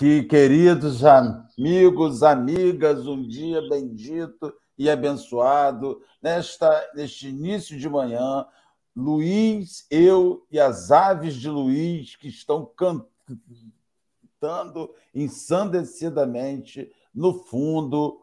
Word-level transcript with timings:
aqui, 0.00 0.22
queridos 0.22 1.04
amigos, 1.04 2.22
amigas, 2.22 3.06
um 3.06 3.22
dia 3.22 3.60
bendito 3.68 4.50
e 4.78 4.88
abençoado. 4.88 6.00
Nesta, 6.22 6.90
neste 6.94 7.28
início 7.28 7.78
de 7.78 7.86
manhã, 7.86 8.46
Luiz, 8.96 9.86
eu 9.90 10.46
e 10.50 10.58
as 10.58 10.90
aves 10.90 11.34
de 11.34 11.50
Luiz 11.50 12.16
que 12.16 12.28
estão 12.28 12.64
cantando 12.74 13.04
ensandecidamente 15.14 16.90
no 17.14 17.34
fundo. 17.34 18.22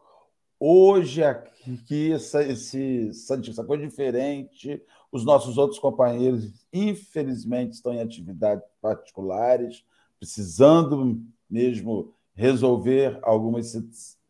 Hoje, 0.58 1.22
aqui, 1.22 2.12
essa, 2.12 2.42
esse, 2.42 3.08
essa 3.10 3.62
coisa 3.62 3.86
diferente. 3.86 4.82
Os 5.12 5.24
nossos 5.24 5.56
outros 5.56 5.78
companheiros, 5.78 6.66
infelizmente, 6.72 7.74
estão 7.74 7.94
em 7.94 8.00
atividades 8.00 8.64
particulares, 8.82 9.84
precisando 10.18 11.24
mesmo 11.50 12.12
resolver 12.34 13.18
algumas 13.22 13.76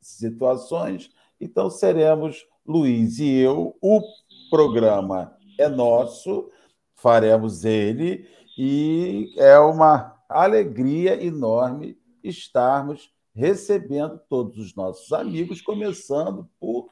situações. 0.01 1.11
Então, 1.41 1.71
seremos 1.71 2.47
Luiz 2.67 3.19
e 3.19 3.37
eu. 3.37 3.77
O 3.81 4.03
programa 4.51 5.37
é 5.59 5.69
nosso, 5.69 6.51
faremos 6.95 7.65
ele, 7.65 8.27
e 8.57 9.33
é 9.37 9.59
uma 9.59 10.17
alegria 10.29 11.23
enorme 11.23 11.99
estarmos 12.23 13.13
recebendo 13.35 14.21
todos 14.29 14.59
os 14.59 14.75
nossos 14.75 15.13
amigos, 15.13 15.61
começando 15.61 16.49
por 16.59 16.91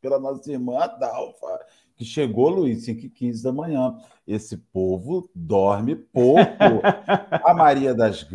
pela 0.00 0.18
nossa 0.18 0.50
irmã 0.50 0.78
Adalfa, 0.78 1.64
que 2.02 2.04
chegou, 2.04 2.48
Luiz, 2.48 2.84
5 2.84 3.06
e 3.06 3.08
15 3.08 3.44
da 3.44 3.52
manhã. 3.52 3.96
Esse 4.26 4.56
povo 4.56 5.30
dorme 5.34 5.94
pouco. 5.94 6.42
A 7.44 7.54
Maria 7.54 7.94
das 7.94 8.26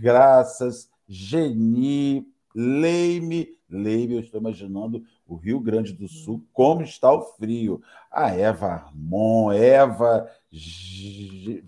Graças, 0.00 0.88
Geni, 1.08 2.26
Leime, 2.54 3.48
Leime, 3.68 4.14
eu 4.14 4.20
estou 4.20 4.40
imaginando 4.40 5.04
o 5.26 5.34
Rio 5.34 5.60
Grande 5.60 5.92
do 5.92 6.08
Sul, 6.08 6.44
como 6.52 6.82
está 6.82 7.12
o 7.12 7.22
frio. 7.22 7.82
A 8.10 8.30
Eva 8.30 8.66
Armon, 8.66 9.52
Eva 9.52 10.28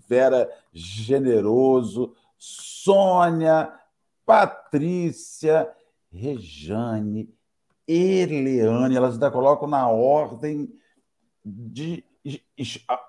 Vera 0.07 0.49
Generoso, 0.71 2.13
Sônia, 2.37 3.71
Patrícia, 4.25 5.69
Rejane, 6.11 7.29
Eliane, 7.87 8.95
elas 8.95 9.15
ainda 9.15 9.31
colocam 9.31 9.67
na 9.67 9.89
ordem 9.89 10.69
de, 11.43 12.03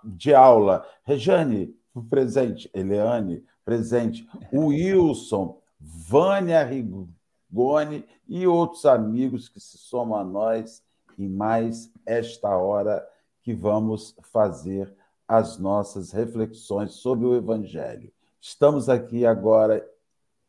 de 0.03 0.35
aula. 0.35 0.87
Rejane, 1.05 1.75
presente. 2.09 2.71
Eliane, 2.75 3.45
presente. 3.65 4.29
Wilson, 4.53 5.61
Vânia 5.81 6.65
Rigoni 6.65 8.05
e 8.27 8.47
outros 8.47 8.85
amigos 8.85 9.49
que 9.49 9.61
se 9.61 9.79
somam 9.79 10.19
a 10.19 10.25
nós 10.25 10.83
em 11.19 11.29
mais 11.29 11.93
esta 12.05 12.57
hora 12.57 13.07
que 13.43 13.55
vamos 13.55 14.17
fazer 14.33 14.93
as 15.29 15.59
nossas 15.59 16.11
reflexões 16.13 16.95
sobre 16.95 17.27
o 17.27 17.37
Evangelho. 17.37 18.13
Estamos 18.41 18.89
aqui 18.89 19.25
agora 19.25 19.87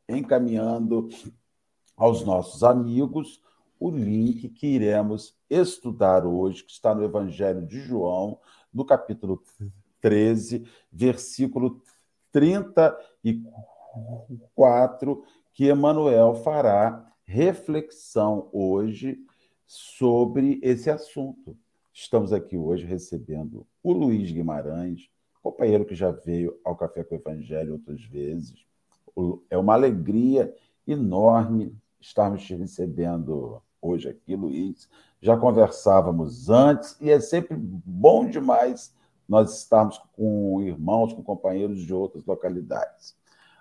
encaminhando 0.07 1.09
aos 1.95 2.23
nossos 2.23 2.63
amigos 2.63 3.41
o 3.79 3.89
link 3.89 4.49
que 4.49 4.67
iremos 4.67 5.33
estudar 5.49 6.25
hoje, 6.25 6.63
que 6.63 6.71
está 6.71 6.95
no 6.95 7.03
Evangelho 7.03 7.65
de 7.65 7.79
João, 7.79 8.39
no 8.73 8.85
capítulo 8.85 9.41
13, 10.01 10.67
versículo 10.91 11.81
34, 12.31 15.23
que 15.53 15.69
Emmanuel 15.69 16.33
fará 16.35 17.09
reflexão 17.23 18.49
hoje 18.51 19.23
sobre 19.65 20.59
esse 20.61 20.89
assunto. 20.89 21.57
Estamos 21.93 22.33
aqui 22.33 22.57
hoje 22.57 22.85
recebendo 22.85 23.65
o 23.81 23.93
Luiz 23.93 24.29
Guimarães, 24.31 25.09
companheiro 25.41 25.85
que 25.85 25.95
já 25.95 26.11
veio 26.11 26.59
ao 26.63 26.75
Café 26.75 27.03
com 27.03 27.15
o 27.15 27.17
Evangelho 27.17 27.73
outras 27.73 28.03
vezes. 28.03 28.65
É 29.49 29.57
uma 29.57 29.73
alegria 29.73 30.53
enorme 30.85 31.75
estarmos 32.01 32.43
te 32.43 32.53
recebendo 32.53 33.61
hoje 33.85 34.09
aqui, 34.09 34.35
Luiz. 34.35 34.89
Já 35.21 35.37
conversávamos 35.37 36.49
antes 36.49 36.97
e 36.99 37.09
é 37.09 37.19
sempre 37.19 37.55
bom 37.57 38.29
demais 38.29 38.93
nós 39.27 39.57
estarmos 39.57 39.99
com 40.15 40.61
irmãos, 40.61 41.13
com 41.13 41.23
companheiros 41.23 41.81
de 41.81 41.93
outras 41.93 42.25
localidades. 42.25 43.15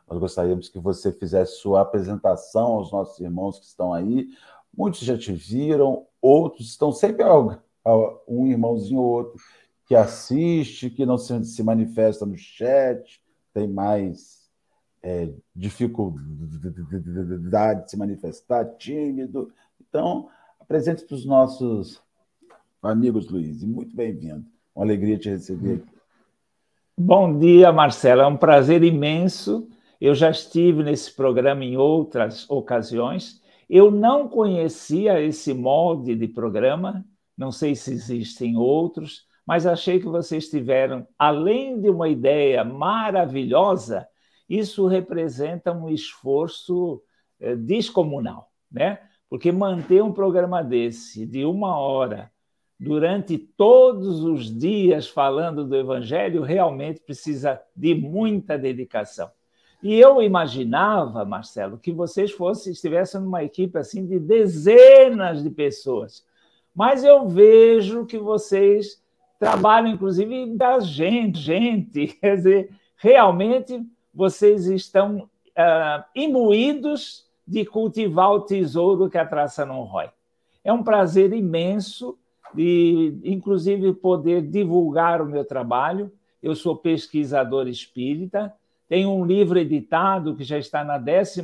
Nós 0.09 0.19
gostaríamos 0.19 0.69
que 0.69 0.79
você 0.79 1.12
fizesse 1.12 1.57
sua 1.57 1.81
apresentação 1.81 2.73
aos 2.73 2.93
nossos 2.93 3.19
irmãos 3.21 3.59
que 3.59 3.67
estão 3.67 3.93
aí. 3.93 4.29
Muitos 4.77 5.01
já 5.01 5.17
te 5.17 5.33
viram, 5.33 6.07
outros 6.21 6.69
estão 6.69 6.93
sempre 6.93 7.25
um 8.29 8.47
irmãozinho 8.47 9.01
ou 9.01 9.06
outro 9.06 9.39
que 9.87 9.95
assiste, 9.95 10.91
que 10.91 11.06
não 11.06 11.19
se 11.19 11.62
manifesta 11.62 12.25
no 12.25 12.37
chat, 12.37 13.23
tem 13.53 13.69
mais 13.69 14.49
é, 15.03 15.31
dificuldade 15.55 17.85
de 17.85 17.91
se 17.91 17.97
manifestar, 17.97 18.65
tímido. 18.77 19.53
Então, 19.81 20.29
apresente 20.59 21.05
para 21.05 21.15
os 21.15 21.25
nossos 21.25 22.03
amigos, 22.83 23.29
Luiz, 23.31 23.62
e 23.62 23.67
muito 23.67 23.95
bem-vindo. 23.95 24.45
Uma 24.75 24.85
alegria 24.85 25.19
te 25.19 25.29
receber 25.29 25.77
aqui. 25.77 25.95
Bom 26.97 27.39
dia, 27.39 27.73
Marcelo. 27.73 28.23
É 28.23 28.27
um 28.27 28.37
prazer 28.37 28.83
imenso. 28.83 29.69
Eu 30.01 30.15
já 30.15 30.31
estive 30.31 30.83
nesse 30.83 31.12
programa 31.12 31.65
em 31.65 31.77
outras 31.77 32.49
ocasiões. 32.49 33.43
Eu 33.69 33.91
não 33.91 34.29
conhecia 34.29 35.21
esse 35.21 35.55
molde 35.55 36.15
de 36.15 36.29
programa, 36.29 37.05
não 37.37 37.51
sei 37.51 37.75
se 37.75 37.93
existem 37.93 38.56
outros, 38.56 39.27
mas 39.47 39.67
achei 39.67 39.99
que 39.99 40.06
vocês 40.06 40.49
tiveram, 40.49 41.06
além 41.19 41.81
de 41.81 41.89
uma 41.91 42.09
ideia 42.09 42.65
maravilhosa, 42.65 44.06
isso 44.49 44.87
representa 44.87 45.73
um 45.73 45.89
esforço 45.89 47.03
eh, 47.41 47.56
descomunal, 47.56 48.51
né? 48.71 49.01
Porque 49.29 49.51
manter 49.51 50.03
um 50.03 50.12
programa 50.12 50.62
desse 50.62 51.27
de 51.27 51.45
uma 51.45 51.79
hora 51.79 52.31
durante 52.79 53.39
todos 53.39 54.23
os 54.23 54.57
dias 54.57 55.09
falando 55.09 55.65
do 55.65 55.77
Evangelho 55.77 56.43
realmente 56.43 57.01
precisa 57.01 57.61
de 57.75 57.95
muita 57.95 58.59
dedicação. 58.59 59.31
E 59.83 59.99
eu 60.01 60.23
imaginava, 60.23 61.25
Marcelo, 61.25 61.79
que 61.79 61.93
vocês 61.93 62.33
fossem 62.33 62.73
estivessem 62.73 63.21
numa 63.21 63.45
equipe 63.45 63.79
assim 63.79 64.07
de 64.07 64.19
dezenas 64.19 65.43
de 65.43 65.51
pessoas. 65.51 66.25
Mas 66.75 67.05
eu 67.05 67.29
vejo 67.29 68.06
que 68.06 68.19
vocês 68.19 69.03
trabalham, 69.39 69.89
inclusive, 69.89 70.56
da 70.56 70.81
gente, 70.81 71.39
gente. 71.39 72.06
Quer 72.21 72.37
dizer, 72.37 72.71
realmente 72.97 73.87
vocês 74.12 74.67
estão 74.67 75.19
uh, 75.19 76.05
imbuídos 76.15 77.24
de 77.47 77.65
cultivar 77.65 78.32
o 78.32 78.41
tesouro 78.41 79.11
que 79.11 79.19
a 79.19 79.26
traça 79.26 79.64
não 79.64 79.82
rói. 79.82 80.08
É 80.62 80.73
um 80.73 80.82
prazer 80.82 81.32
imenso 81.32 82.17
de, 82.55 83.19
inclusive, 83.25 83.93
poder 83.93 84.43
divulgar 84.43 85.20
o 85.20 85.26
meu 85.26 85.44
trabalho. 85.44 86.11
Eu 86.43 86.55
sou 86.55 86.76
pesquisador 86.76 87.69
espírita, 87.69 88.55
tenho 88.88 89.11
um 89.11 89.25
livro 89.25 89.58
editado 89.58 90.37
que 90.37 90.44
já 90.44 90.58
está 90.58 90.85
na 90.85 90.99
12 90.99 91.43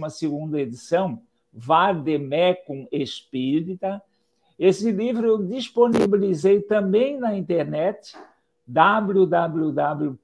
edição, 0.59 1.21
Vademecum 1.53 2.87
Espírita. 2.93 4.01
Esse 4.59 4.93
livro 4.93 5.27
eu 5.27 5.39
disponibilizei 5.39 6.61
também 6.61 7.19
na 7.19 7.37
internet, 7.37 8.17
www 8.67 10.17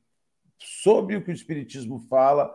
sobre 0.58 1.14
o 1.14 1.22
que 1.22 1.30
o 1.30 1.34
Espiritismo 1.34 2.00
fala 2.00 2.52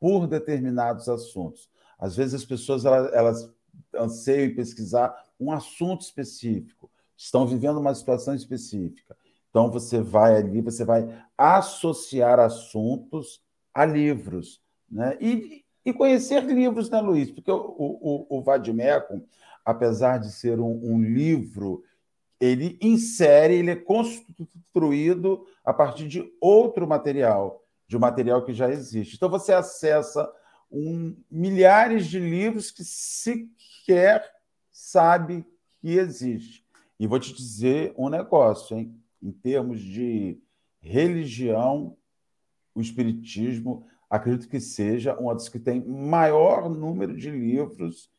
por 0.00 0.26
determinados 0.26 1.10
assuntos. 1.10 1.70
Às 1.98 2.16
vezes 2.16 2.32
as 2.34 2.46
pessoas 2.46 2.86
elas, 2.86 3.12
elas 3.12 3.54
anseiam 3.94 4.46
em 4.46 4.54
pesquisar 4.54 5.14
um 5.38 5.52
assunto 5.52 6.00
específico, 6.00 6.90
estão 7.14 7.46
vivendo 7.46 7.80
uma 7.80 7.94
situação 7.94 8.34
específica. 8.34 9.14
Então, 9.54 9.70
você 9.70 10.00
vai 10.00 10.34
ali, 10.34 10.60
você 10.60 10.84
vai 10.84 11.08
associar 11.38 12.40
assuntos 12.40 13.40
a 13.72 13.84
livros. 13.84 14.60
Né? 14.90 15.16
E, 15.20 15.64
e 15.84 15.92
conhecer 15.92 16.42
livros, 16.42 16.90
né, 16.90 17.00
Luiz? 17.00 17.30
Porque 17.30 17.52
o, 17.52 18.26
o, 18.28 18.40
o 18.40 18.44
apesar 19.64 20.18
de 20.18 20.32
ser 20.32 20.58
um, 20.58 20.80
um 20.82 21.00
livro, 21.00 21.84
ele 22.40 22.76
insere, 22.82 23.54
ele 23.54 23.70
é 23.70 23.76
construído 23.76 25.46
a 25.64 25.72
partir 25.72 26.08
de 26.08 26.28
outro 26.40 26.84
material, 26.84 27.62
de 27.86 27.96
um 27.96 28.00
material 28.00 28.44
que 28.44 28.52
já 28.52 28.68
existe. 28.68 29.14
Então, 29.14 29.28
você 29.28 29.52
acessa 29.52 30.28
um, 30.68 31.14
milhares 31.30 32.08
de 32.08 32.18
livros 32.18 32.72
que 32.72 32.82
sequer 32.82 34.28
sabe 34.72 35.46
que 35.80 35.96
existe. 35.96 36.66
E 36.98 37.06
vou 37.06 37.20
te 37.20 37.32
dizer 37.32 37.94
um 37.96 38.08
negócio, 38.08 38.76
hein? 38.76 39.00
Em 39.24 39.32
termos 39.32 39.80
de 39.80 40.38
religião, 40.80 41.96
o 42.74 42.80
Espiritismo, 42.80 43.86
acredito 44.10 44.48
que 44.48 44.60
seja 44.60 45.18
uma 45.18 45.32
das 45.32 45.48
que 45.48 45.58
tem 45.58 45.82
maior 45.82 46.68
número 46.68 47.16
de 47.16 47.30
livros 47.30 48.10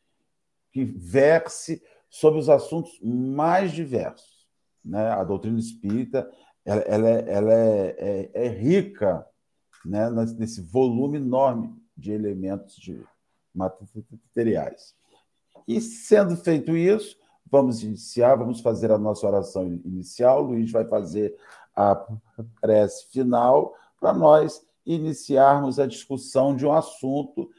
que 0.72 0.84
verse 0.84 1.80
sobre 2.10 2.40
os 2.40 2.48
assuntos 2.48 2.98
mais 3.00 3.70
diversos. 3.72 4.46
Né? 4.84 5.08
A 5.10 5.22
doutrina 5.22 5.58
espírita 5.58 6.28
ela, 6.64 6.80
ela, 6.82 7.08
é, 7.08 7.32
ela 7.32 7.52
é, 7.52 7.96
é, 7.98 8.46
é, 8.46 8.48
rica 8.48 9.24
né? 9.84 10.10
nesse 10.36 10.60
volume 10.60 11.18
enorme 11.18 11.72
de 11.96 12.10
elementos 12.10 12.74
de 12.74 13.00
materiais. 13.54 14.94
E 15.66 15.80
sendo 15.80 16.36
feito 16.36 16.76
isso, 16.76 17.16
Vamos 17.50 17.82
iniciar, 17.82 18.36
vamos 18.36 18.60
fazer 18.60 18.90
a 18.90 18.98
nossa 18.98 19.26
oração 19.26 19.66
inicial. 19.66 20.44
O 20.44 20.48
Luiz 20.48 20.70
vai 20.70 20.84
fazer 20.84 21.36
a 21.74 21.94
prece 22.60 23.06
final 23.10 23.74
para 24.00 24.12
nós 24.12 24.66
iniciarmos 24.84 25.78
a 25.78 25.86
discussão 25.86 26.54
de 26.54 26.64
um 26.64 26.72
assunto 26.72 27.50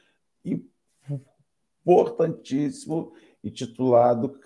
importantíssimo 1.85 3.13
intitulado 3.43 4.39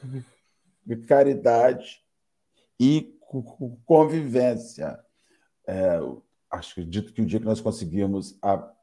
Caridade 1.08 2.04
e 2.80 3.18
Convivência. 3.86 5.00
É, 5.66 6.00
acredito 6.50 7.14
que 7.14 7.22
o 7.22 7.26
dia 7.26 7.40
que 7.40 7.46
nós 7.46 7.62
conseguirmos 7.62 8.38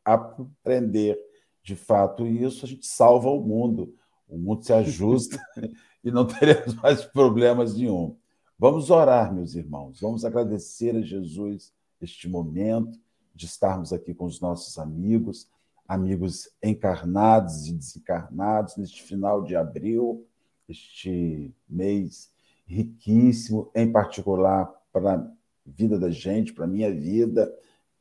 aprender 0.05 1.19
de 1.63 1.77
fato 1.77 2.27
isso, 2.27 2.65
a 2.65 2.69
gente 2.69 2.87
salva 2.87 3.29
o 3.29 3.43
mundo. 3.43 3.95
O 4.27 4.39
mundo 4.39 4.65
se 4.65 4.73
ajusta 4.73 5.39
e 6.03 6.11
não 6.11 6.27
teremos 6.29 6.75
mais 6.75 7.05
problemas 7.05 7.75
nenhum. 7.77 8.17
Vamos 8.59 8.91
orar, 8.91 9.33
meus 9.33 9.55
irmãos. 9.55 10.01
Vamos 10.01 10.25
agradecer 10.25 10.97
a 10.97 11.01
Jesus 11.01 11.73
este 12.01 12.29
momento 12.29 12.99
de 13.35 13.47
estarmos 13.47 13.93
aqui 13.93 14.13
com 14.13 14.25
os 14.25 14.41
nossos 14.41 14.79
amigos, 14.79 15.49
amigos 15.87 16.51
encarnados 16.63 17.69
e 17.69 17.73
desencarnados 17.73 18.77
neste 18.77 19.03
final 19.03 19.43
de 19.43 19.55
abril, 19.55 20.27
este 20.69 21.55
mês 21.69 22.31
riquíssimo, 22.67 23.71
em 23.75 23.91
particular 23.91 24.71
para 24.93 25.15
a 25.15 25.31
vida 25.65 25.99
da 25.99 26.11
gente, 26.11 26.53
para 26.53 26.65
a 26.65 26.69
minha 26.69 26.93
vida, 26.93 27.53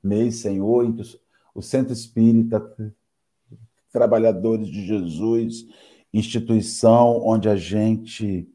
mês, 0.03 0.38
Senhor, 0.38 0.85
em 0.85 0.94
que 0.94 1.03
o 1.53 1.61
Centro 1.61 1.94
Espírita, 1.94 2.94
Trabalhadores 3.91 4.68
de 4.68 4.85
Jesus, 4.85 5.66
instituição 6.14 7.26
onde 7.26 7.49
a 7.49 7.56
gente 7.56 8.49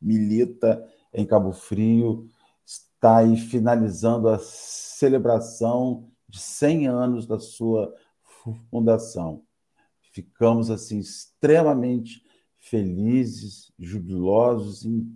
milita 0.00 0.86
em 1.12 1.24
Cabo 1.24 1.52
Frio, 1.52 2.28
está 2.64 3.18
aí 3.18 3.36
finalizando 3.36 4.28
a 4.28 4.38
celebração 4.38 6.10
de 6.28 6.38
100 6.38 6.88
anos 6.88 7.26
da 7.26 7.38
sua 7.38 7.94
fundação. 8.70 9.42
Ficamos 10.12 10.70
assim 10.70 10.98
extremamente 10.98 12.22
felizes, 12.58 13.72
jubilosos 13.78 14.84
em 14.84 15.06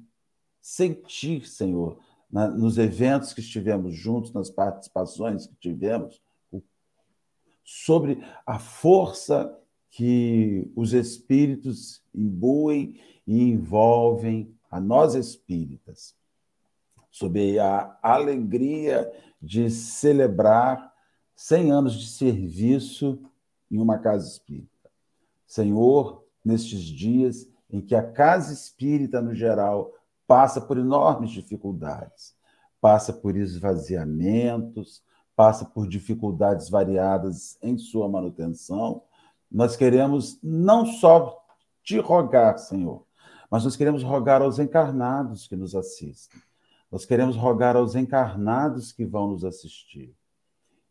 sentir, 0.61 1.47
Senhor, 1.49 1.99
na, 2.31 2.49
nos 2.49 2.79
eventos 2.79 3.33
que 3.33 3.41
estivemos 3.41 3.95
juntos, 3.95 4.33
nas 4.33 4.51
participações 4.51 5.47
que 5.47 5.57
tivemos, 5.57 6.21
sobre 7.65 8.23
a 8.47 8.59
força 8.59 9.57
que 9.91 10.71
os 10.77 10.93
espíritos 10.93 12.03
imbuem 12.15 13.01
e 13.27 13.43
envolvem 13.43 14.55
a 14.71 14.81
nós 14.81 15.15
espíritas, 15.15 16.15
sob 17.11 17.59
a 17.59 17.99
alegria 18.03 19.11
de 19.43 19.69
celebrar 19.71 20.93
100 21.35 21.73
anos 21.73 21.95
de 21.95 22.07
serviço 22.07 23.19
em 23.71 23.79
uma 23.79 23.99
casa 23.99 24.29
espírita. 24.29 24.91
Senhor, 25.47 26.25
nestes 26.45 26.81
dias 26.81 27.49
em 27.69 27.81
que 27.81 27.95
a 27.95 28.03
casa 28.03 28.53
espírita, 28.53 29.21
no 29.21 29.35
geral, 29.35 29.93
passa 30.27 30.61
por 30.61 30.79
enormes 30.79 31.31
dificuldades, 31.31 32.35
passa 32.81 33.13
por 33.13 33.37
esvaziamentos, 33.37 35.03
passa 35.35 35.65
por 35.65 35.89
dificuldades 35.89 36.69
variadas 36.69 37.59
em 37.63 37.79
sua 37.79 38.09
manutenção, 38.09 39.03
nós 39.51 39.77
queremos 39.77 40.39
não 40.43 40.87
só 40.87 41.45
te 41.83 41.99
rogar, 41.99 42.59
Senhor, 42.59 43.05
mas 43.51 43.65
nós 43.65 43.75
queremos 43.75 44.03
rogar 44.03 44.43
aos 44.43 44.59
encarnados 44.59 45.49
que 45.49 45.57
nos 45.57 45.75
assistem. 45.75 46.41
Nós 46.91 47.05
queremos 47.05 47.37
rogar 47.37 47.77
aos 47.77 47.95
encarnados 47.95 48.93
que 48.93 49.05
vão 49.05 49.29
nos 49.29 49.45
assistir. 49.45 50.15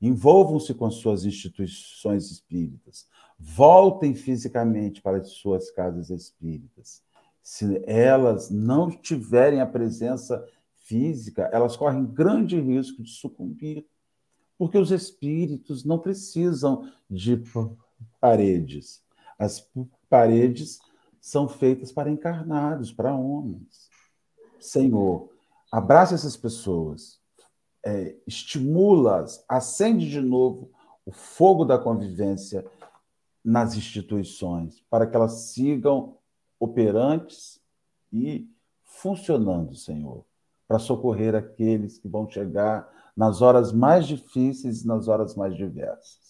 Envolvam-se 0.01 0.73
com 0.73 0.89
suas 0.89 1.25
instituições 1.25 2.31
espíritas. 2.31 3.07
Voltem 3.37 4.15
fisicamente 4.15 5.01
para 5.01 5.17
as 5.17 5.29
suas 5.31 5.71
casas 5.71 6.09
espíritas. 6.09 7.01
Se 7.41 7.81
elas 7.85 8.49
não 8.49 8.89
tiverem 8.89 9.59
a 9.61 9.65
presença 9.65 10.45
física, 10.73 11.49
elas 11.51 11.75
correm 11.75 12.05
grande 12.05 12.59
risco 12.59 13.03
de 13.03 13.11
sucumbir, 13.11 13.85
porque 14.57 14.77
os 14.77 14.91
espíritos 14.91 15.85
não 15.85 15.99
precisam 15.99 16.91
de 17.09 17.37
paredes. 18.19 19.01
As 19.37 19.67
paredes 20.09 20.79
são 21.21 21.47
feitas 21.47 21.91
para 21.91 22.09
encarnados, 22.09 22.91
para 22.91 23.13
homens. 23.13 23.89
Senhor, 24.59 25.29
abraça 25.71 26.15
essas 26.15 26.35
pessoas, 26.35 27.19
é, 27.85 28.15
estimula-as, 28.27 29.43
acende 29.47 30.09
de 30.09 30.21
novo 30.21 30.71
o 31.05 31.11
fogo 31.11 31.63
da 31.63 31.77
convivência 31.77 32.65
nas 33.43 33.75
instituições, 33.75 34.83
para 34.89 35.07
que 35.07 35.15
elas 35.15 35.51
sigam 35.53 36.17
operantes 36.59 37.61
e 38.11 38.49
funcionando, 38.83 39.75
Senhor, 39.75 40.25
para 40.67 40.77
socorrer 40.77 41.33
aqueles 41.35 41.97
que 41.97 42.07
vão 42.07 42.29
chegar 42.29 42.87
nas 43.15 43.41
horas 43.41 43.71
mais 43.71 44.05
difíceis 44.05 44.83
e 44.83 44.87
nas 44.87 45.07
horas 45.07 45.35
mais 45.35 45.55
diversas. 45.55 46.28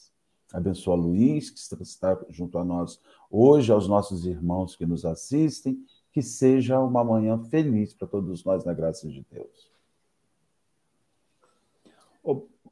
Abençoa 0.53 0.95
Luiz, 0.95 1.49
que 1.49 1.59
está 1.83 2.19
junto 2.29 2.57
a 2.57 2.65
nós 2.65 2.99
hoje, 3.29 3.71
aos 3.71 3.87
nossos 3.87 4.25
irmãos 4.25 4.75
que 4.75 4.85
nos 4.85 5.05
assistem. 5.05 5.77
Que 6.11 6.21
seja 6.23 6.79
uma 6.79 7.03
manhã 7.03 7.37
feliz 7.37 7.93
para 7.93 8.07
todos 8.07 8.43
nós, 8.43 8.65
na 8.65 8.73
graça 8.73 9.07
de 9.07 9.23
Deus. 9.31 9.69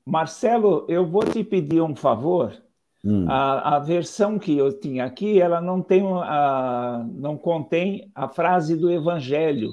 Marcelo, 0.08 0.86
eu 0.88 1.06
vou 1.06 1.26
te 1.26 1.44
pedir 1.44 1.82
um 1.82 1.94
favor. 1.94 2.56
Hum. 3.04 3.26
A, 3.30 3.76
a, 3.76 3.80
versão 3.80 4.40
que 4.40 4.58
eu 4.58 4.72
tinha 4.72 5.04
aqui, 5.04 5.40
ela 5.40 5.60
não 5.60 5.82
tem 5.82 6.02
a, 6.24 7.06
não 7.14 7.38
contém 7.38 8.10
a 8.16 8.30
frase 8.30 8.76
do 8.76 8.90
Evangelho. 8.90 9.70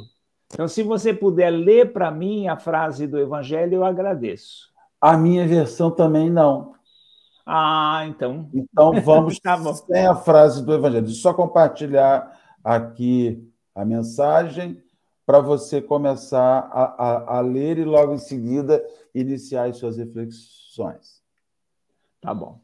Então, 0.52 0.66
se 0.66 0.82
você 0.82 1.14
puder 1.14 1.50
ler 1.50 1.92
para 1.92 2.11
mim 2.11 2.49
a 2.49 2.56
frase 2.56 3.06
do 3.06 3.18
Evangelho, 3.18 3.75
eu 3.75 3.84
agradeço. 3.84 4.73
A 5.00 5.16
minha 5.16 5.46
versão 5.46 5.90
também 5.90 6.28
não. 6.28 6.74
Ah, 7.47 8.05
então. 8.09 8.49
Então 8.55 8.93
vamos 9.03 9.39
tá 9.39 9.59
sem 9.75 10.07
a 10.07 10.15
frase 10.15 10.65
do 10.65 10.73
Evangelho. 10.73 11.09
Só 11.09 11.35
compartilhar 11.35 12.39
aqui 12.63 13.47
a 13.75 13.85
mensagem 13.85 14.83
para 15.27 15.41
você 15.41 15.81
começar 15.81 16.69
a, 16.71 16.85
a, 16.85 17.39
a, 17.39 17.41
ler 17.41 17.79
e 17.79 17.85
logo 17.85 18.13
em 18.13 18.19
seguida 18.19 18.85
iniciar 19.15 19.69
as 19.69 19.79
suas 19.79 19.97
reflexões. 19.97 21.23
Tá 22.21 22.35
bom. 22.35 22.61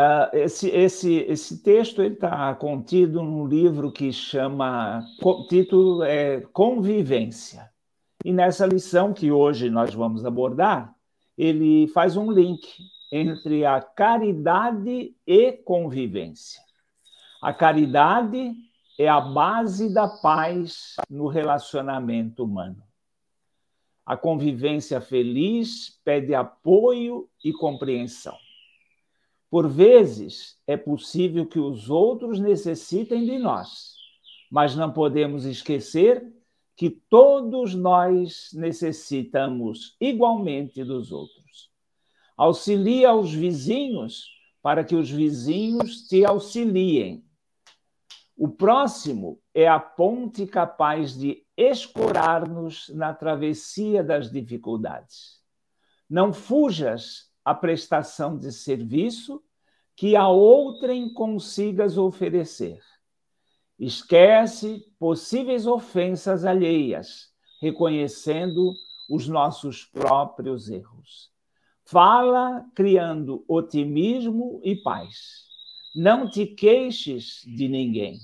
Uh, 0.00 0.34
esse, 0.34 0.68
esse, 0.70 1.16
esse 1.28 1.62
texto 1.62 2.02
está 2.02 2.54
contido 2.54 3.22
num 3.22 3.46
livro 3.46 3.92
que 3.92 4.10
chama, 4.10 5.04
o 5.22 5.46
título 5.46 6.02
é 6.02 6.40
Convivência. 6.52 7.70
E 8.24 8.32
nessa 8.32 8.66
lição 8.66 9.12
que 9.12 9.30
hoje 9.30 9.68
nós 9.68 9.92
vamos 9.92 10.24
abordar, 10.24 10.94
ele 11.40 11.88
faz 11.88 12.18
um 12.18 12.30
link 12.30 12.68
entre 13.10 13.64
a 13.64 13.80
caridade 13.80 15.16
e 15.26 15.52
convivência. 15.52 16.60
A 17.40 17.50
caridade 17.50 18.52
é 18.98 19.08
a 19.08 19.22
base 19.22 19.92
da 19.94 20.06
paz 20.06 20.96
no 21.08 21.28
relacionamento 21.28 22.44
humano. 22.44 22.82
A 24.04 24.18
convivência 24.18 25.00
feliz 25.00 25.98
pede 26.04 26.34
apoio 26.34 27.26
e 27.42 27.54
compreensão. 27.54 28.36
Por 29.48 29.66
vezes, 29.66 30.60
é 30.66 30.76
possível 30.76 31.46
que 31.46 31.58
os 31.58 31.88
outros 31.88 32.38
necessitem 32.38 33.24
de 33.24 33.38
nós, 33.38 33.94
mas 34.50 34.76
não 34.76 34.92
podemos 34.92 35.46
esquecer 35.46 36.22
que 36.80 36.88
todos 36.88 37.74
nós 37.74 38.48
necessitamos 38.54 39.98
igualmente 40.00 40.82
dos 40.82 41.12
outros. 41.12 41.70
Auxilia 42.34 43.12
os 43.12 43.34
vizinhos 43.34 44.24
para 44.62 44.82
que 44.82 44.96
os 44.96 45.10
vizinhos 45.10 46.08
te 46.08 46.24
auxiliem 46.24 47.22
o 48.42 48.48
próximo 48.48 49.38
é 49.52 49.68
a 49.68 49.78
ponte 49.78 50.46
capaz 50.46 51.12
de 51.14 51.44
escorar-nos 51.54 52.88
na 52.88 53.12
travessia 53.12 54.02
das 54.02 54.30
dificuldades. 54.30 55.42
Não 56.08 56.32
fujas 56.32 57.30
à 57.44 57.54
prestação 57.54 58.38
de 58.38 58.50
serviço 58.50 59.42
que 59.94 60.16
a 60.16 60.26
outrem 60.26 61.12
consigas 61.12 61.98
oferecer. 61.98 62.80
Esquece 63.80 64.84
possíveis 64.98 65.66
ofensas 65.66 66.44
alheias, 66.44 67.32
reconhecendo 67.60 68.74
os 69.10 69.26
nossos 69.26 69.84
próprios 69.84 70.68
erros. 70.70 71.32
Fala 71.84 72.64
criando 72.76 73.42
otimismo 73.48 74.60
e 74.62 74.76
paz 74.76 75.50
não 75.94 76.28
te 76.28 76.46
queixes 76.46 77.42
de 77.44 77.68
ninguém. 77.68 78.18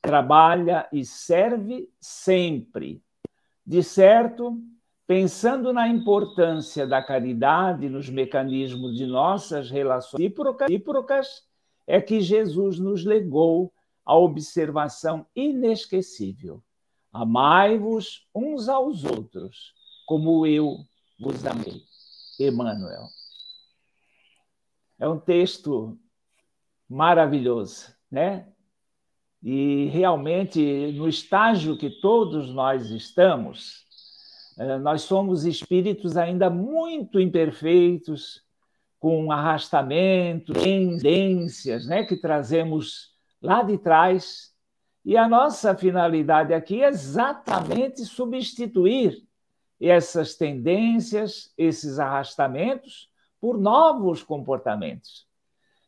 Trabalha 0.00 0.88
e 0.92 1.04
serve 1.04 1.88
sempre. 2.00 3.02
De 3.66 3.82
certo, 3.82 4.58
pensando 5.06 5.72
na 5.72 5.86
importância 5.88 6.86
da 6.86 7.02
caridade 7.02 7.88
nos 7.88 8.08
mecanismos 8.08 8.96
de 8.96 9.06
nossas 9.06 9.70
relações 9.70 10.32
recíprocas, 10.68 11.42
é 11.86 12.00
que 12.00 12.20
Jesus 12.20 12.78
nos 12.78 13.04
legou 13.04 13.72
a 14.04 14.16
observação 14.16 15.26
inesquecível. 15.34 16.62
Amai-vos 17.12 18.26
uns 18.34 18.68
aos 18.68 19.04
outros, 19.04 19.72
como 20.06 20.46
eu 20.46 20.78
vos 21.18 21.44
amei. 21.46 21.82
Emmanuel. 22.38 23.08
É 24.98 25.08
um 25.08 25.18
texto 25.18 25.98
maravilhoso, 26.88 27.94
né? 28.10 28.48
E 29.42 29.86
realmente, 29.86 30.92
no 30.92 31.08
estágio 31.08 31.76
que 31.76 31.90
todos 31.90 32.50
nós 32.50 32.90
estamos, 32.90 33.84
eh, 34.58 34.78
nós 34.78 35.02
somos 35.02 35.44
espíritos 35.44 36.16
ainda 36.16 36.48
muito 36.48 37.20
imperfeitos, 37.20 38.44
com 39.04 39.30
arrastamentos, 39.30 40.56
tendências, 40.62 41.86
né, 41.86 42.04
que 42.04 42.16
trazemos 42.16 43.13
lá 43.44 43.62
de 43.62 43.76
trás. 43.78 44.52
E 45.04 45.16
a 45.16 45.28
nossa 45.28 45.76
finalidade 45.76 46.54
aqui 46.54 46.82
é 46.82 46.88
exatamente 46.88 48.04
substituir 48.06 49.22
essas 49.78 50.34
tendências, 50.34 51.52
esses 51.58 51.98
arrastamentos, 51.98 53.10
por 53.38 53.58
novos 53.58 54.22
comportamentos. 54.22 55.28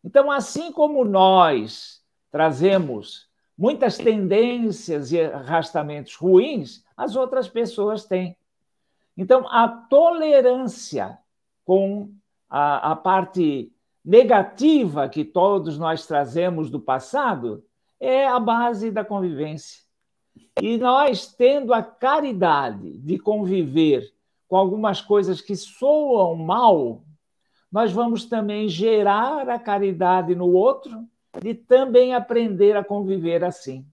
Então, 0.04 0.30
assim 0.30 0.70
como 0.70 1.02
nós 1.02 2.02
trazemos 2.30 3.26
muitas 3.56 3.96
tendências 3.96 5.10
e 5.10 5.20
arrastamentos 5.22 6.14
ruins, 6.14 6.84
as 6.94 7.16
outras 7.16 7.48
pessoas 7.48 8.04
têm. 8.04 8.36
Então, 9.16 9.48
a 9.48 9.66
tolerância 9.66 11.18
com 11.64 12.12
a, 12.50 12.92
a 12.92 12.96
parte 12.96 13.72
negativa 14.06 15.08
que 15.08 15.25
todos 15.25 15.76
nós 15.76 16.06
trazemos 16.06 16.70
do 16.70 16.78
passado 16.78 17.64
é 17.98 18.25
a 18.25 18.38
base 18.38 18.88
da 18.92 19.04
convivência. 19.04 19.82
E 20.62 20.78
nós, 20.78 21.26
tendo 21.26 21.75
a 21.75 21.82
caridade 21.82 22.98
de 22.98 23.18
conviver 23.18 24.08
com 24.46 24.56
algumas 24.56 25.00
coisas 25.00 25.40
que 25.40 25.56
soam 25.56 26.36
mal, 26.36 27.02
nós 27.72 27.90
vamos 27.90 28.26
também 28.26 28.68
gerar 28.68 29.48
a 29.48 29.58
caridade 29.58 30.36
no 30.36 30.52
outro 30.52 31.04
e 31.44 31.52
também 31.52 32.14
aprender 32.14 32.76
a 32.76 32.84
conviver 32.84 33.42
assim. 33.42 33.84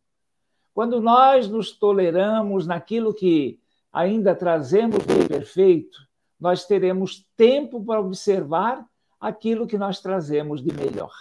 Quando 0.75 1.01
nós 1.01 1.49
nos 1.49 1.71
toleramos 1.71 2.67
naquilo 2.67 3.13
que 3.13 3.59
ainda 3.91 4.35
trazemos 4.35 4.99
de 5.05 5.27
perfeito, 5.27 5.97
nós 6.39 6.65
teremos 6.65 7.25
tempo 7.35 7.83
para 7.83 7.99
observar 7.99 8.85
aquilo 9.23 9.65
que 9.65 9.77
nós 9.77 10.01
trazemos 10.01 10.61
de 10.61 10.73
melhor. 10.73 11.13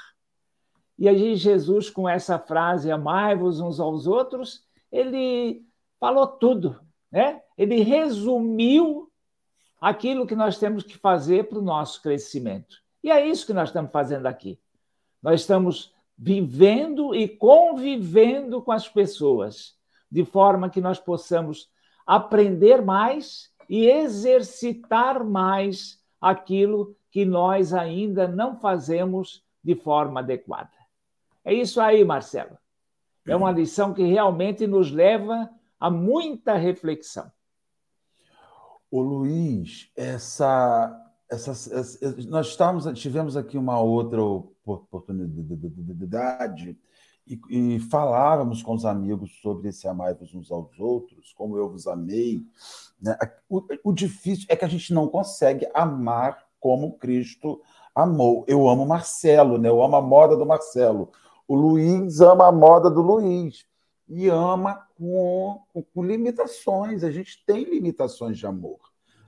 E 0.98 1.08
aí, 1.08 1.36
Jesus, 1.36 1.88
com 1.88 2.08
essa 2.08 2.36
frase, 2.36 2.90
amai-vos 2.90 3.60
uns 3.60 3.78
aos 3.78 4.08
outros, 4.08 4.66
ele 4.90 5.64
falou 6.00 6.26
tudo, 6.26 6.80
né? 7.12 7.40
Ele 7.56 7.80
resumiu 7.82 9.08
aquilo 9.80 10.26
que 10.26 10.34
nós 10.34 10.58
temos 10.58 10.82
que 10.82 10.98
fazer 10.98 11.48
para 11.48 11.60
o 11.60 11.62
nosso 11.62 12.02
crescimento. 12.02 12.76
E 13.04 13.10
é 13.10 13.24
isso 13.24 13.46
que 13.46 13.52
nós 13.52 13.68
estamos 13.68 13.92
fazendo 13.92 14.26
aqui. 14.26 14.58
Nós 15.22 15.42
estamos 15.42 15.94
vivendo 16.18 17.14
e 17.14 17.28
convivendo 17.28 18.60
com 18.62 18.72
as 18.72 18.88
pessoas, 18.88 19.76
de 20.10 20.24
forma 20.24 20.68
que 20.68 20.80
nós 20.80 20.98
possamos 20.98 21.70
aprender 22.04 22.82
mais 22.82 23.48
e 23.68 23.86
exercitar 23.86 25.24
mais 25.24 26.02
aquilo 26.20 26.96
que 27.12 27.24
nós 27.26 27.74
ainda 27.74 28.26
não 28.26 28.58
fazemos 28.58 29.44
de 29.62 29.76
forma 29.76 30.20
adequada. 30.20 30.72
É 31.44 31.52
isso 31.52 31.78
aí, 31.80 32.04
Marcelo. 32.04 32.56
É 33.26 33.34
uma 33.36 33.52
lição 33.52 33.94
que 33.94 34.02
realmente 34.02 34.66
nos 34.66 34.90
leva 34.90 35.48
a 35.78 35.88
muita 35.90 36.56
reflexão. 36.56 37.30
O 38.90 39.00
Luiz, 39.00 39.92
essa, 39.94 41.00
essa, 41.30 41.52
essa, 41.52 42.16
nós 42.28 42.56
tivemos 42.94 43.36
aqui 43.36 43.56
uma 43.58 43.78
outra 43.78 44.22
oportunidade 44.22 46.78
e, 47.26 47.40
e 47.48 47.78
falávamos 47.78 48.62
com 48.62 48.74
os 48.74 48.86
amigos 48.86 49.40
sobre 49.40 49.68
esse 49.68 49.86
amai-vos 49.86 50.34
uns 50.34 50.50
aos 50.50 50.76
outros, 50.80 51.32
como 51.34 51.56
eu 51.56 51.70
vos 51.70 51.86
amei. 51.86 52.44
Né? 53.00 53.16
O, 53.48 53.62
o 53.84 53.92
difícil 53.92 54.46
é 54.48 54.56
que 54.56 54.64
a 54.64 54.68
gente 54.68 54.92
não 54.92 55.06
consegue 55.06 55.70
amar 55.74 56.44
como 56.62 56.96
Cristo 56.96 57.60
amou. 57.92 58.44
Eu 58.46 58.68
amo 58.68 58.86
Marcelo, 58.86 59.58
né? 59.58 59.68
eu 59.68 59.82
amo 59.82 59.96
a 59.96 60.00
moda 60.00 60.36
do 60.36 60.46
Marcelo. 60.46 61.10
O 61.46 61.56
Luiz 61.56 62.20
ama 62.20 62.46
a 62.46 62.52
moda 62.52 62.88
do 62.88 63.02
Luiz 63.02 63.66
e 64.08 64.28
ama 64.28 64.86
com, 64.96 65.60
com, 65.72 65.82
com 65.82 66.04
limitações. 66.04 67.02
A 67.02 67.10
gente 67.10 67.44
tem 67.44 67.64
limitações 67.64 68.38
de 68.38 68.46
amor. 68.46 68.78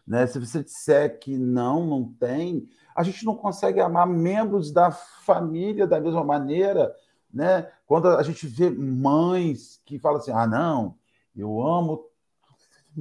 Né? 0.07 0.27
Se 0.29 0.39
você 0.39 0.63
disser 0.63 1.19
que 1.19 1.37
não, 1.37 1.85
não 1.85 2.05
tem, 2.05 2.69
a 2.95 3.03
gente 3.03 3.25
não 3.25 3.35
consegue 3.35 3.81
amar 3.81 4.07
membros 4.07 4.71
da 4.71 4.93
família 4.93 5.89
da 5.89 6.01
mesma 6.01 6.23
maneira. 6.23 6.95
Né? 7.33 7.69
Quando 7.85 8.09
a 8.09 8.23
gente 8.23 8.47
vê 8.47 8.71
mães 8.71 9.83
que 9.85 9.99
falam 9.99 10.19
assim: 10.19 10.31
ah, 10.31 10.47
não, 10.47 10.95
eu 11.35 11.61
amo 11.61 12.07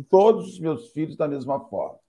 todos 0.09 0.53
os 0.53 0.59
meus 0.59 0.89
filhos 0.89 1.15
da 1.15 1.27
mesma 1.27 1.59
forma. 1.59 1.99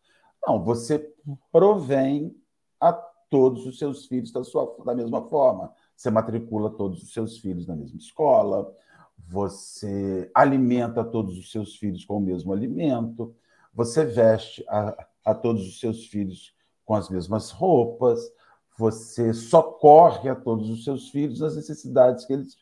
Não, 0.46 0.62
você 0.62 1.12
provém 1.50 2.34
a 2.80 2.92
todos 2.92 3.66
os 3.66 3.78
seus 3.78 4.06
filhos 4.06 4.30
da, 4.30 4.44
sua, 4.44 4.76
da 4.84 4.94
mesma 4.94 5.22
forma. 5.28 5.72
Você 5.96 6.10
matricula 6.10 6.70
todos 6.70 7.02
os 7.02 7.12
seus 7.12 7.38
filhos 7.38 7.66
na 7.66 7.74
mesma 7.74 7.98
escola, 7.98 8.72
você 9.16 10.30
alimenta 10.34 11.04
todos 11.04 11.38
os 11.38 11.50
seus 11.50 11.76
filhos 11.76 12.04
com 12.04 12.18
o 12.18 12.20
mesmo 12.20 12.52
alimento, 12.52 13.34
você 13.72 14.04
veste 14.04 14.64
a, 14.68 15.06
a 15.24 15.34
todos 15.34 15.66
os 15.66 15.80
seus 15.80 16.06
filhos 16.06 16.54
com 16.84 16.94
as 16.94 17.08
mesmas 17.08 17.50
roupas, 17.50 18.20
você 18.76 19.32
socorre 19.32 20.28
a 20.28 20.34
todos 20.34 20.68
os 20.68 20.84
seus 20.84 21.08
filhos 21.08 21.40
nas 21.40 21.56
necessidades 21.56 22.24
que 22.24 22.32
eles 22.32 22.56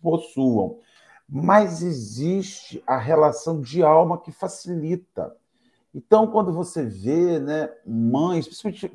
possuam. 0.00 0.78
Mas 1.28 1.82
existe 1.82 2.82
a 2.86 2.98
relação 2.98 3.60
de 3.60 3.82
alma 3.82 4.20
que 4.20 4.30
facilita. 4.30 5.34
Então, 5.94 6.26
quando 6.26 6.52
você 6.52 6.84
vê 6.84 7.38
né, 7.38 7.70
mães, 7.86 8.46
principalmente 8.46 8.92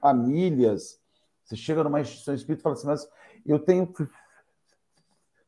famílias, 0.00 1.00
você 1.42 1.56
chega 1.56 1.82
numa 1.82 2.00
instituição 2.00 2.34
espírita 2.34 2.60
e 2.60 2.62
fala 2.62 2.74
assim, 2.74 2.86
mas 2.86 3.08
eu 3.46 3.58
tenho 3.58 3.90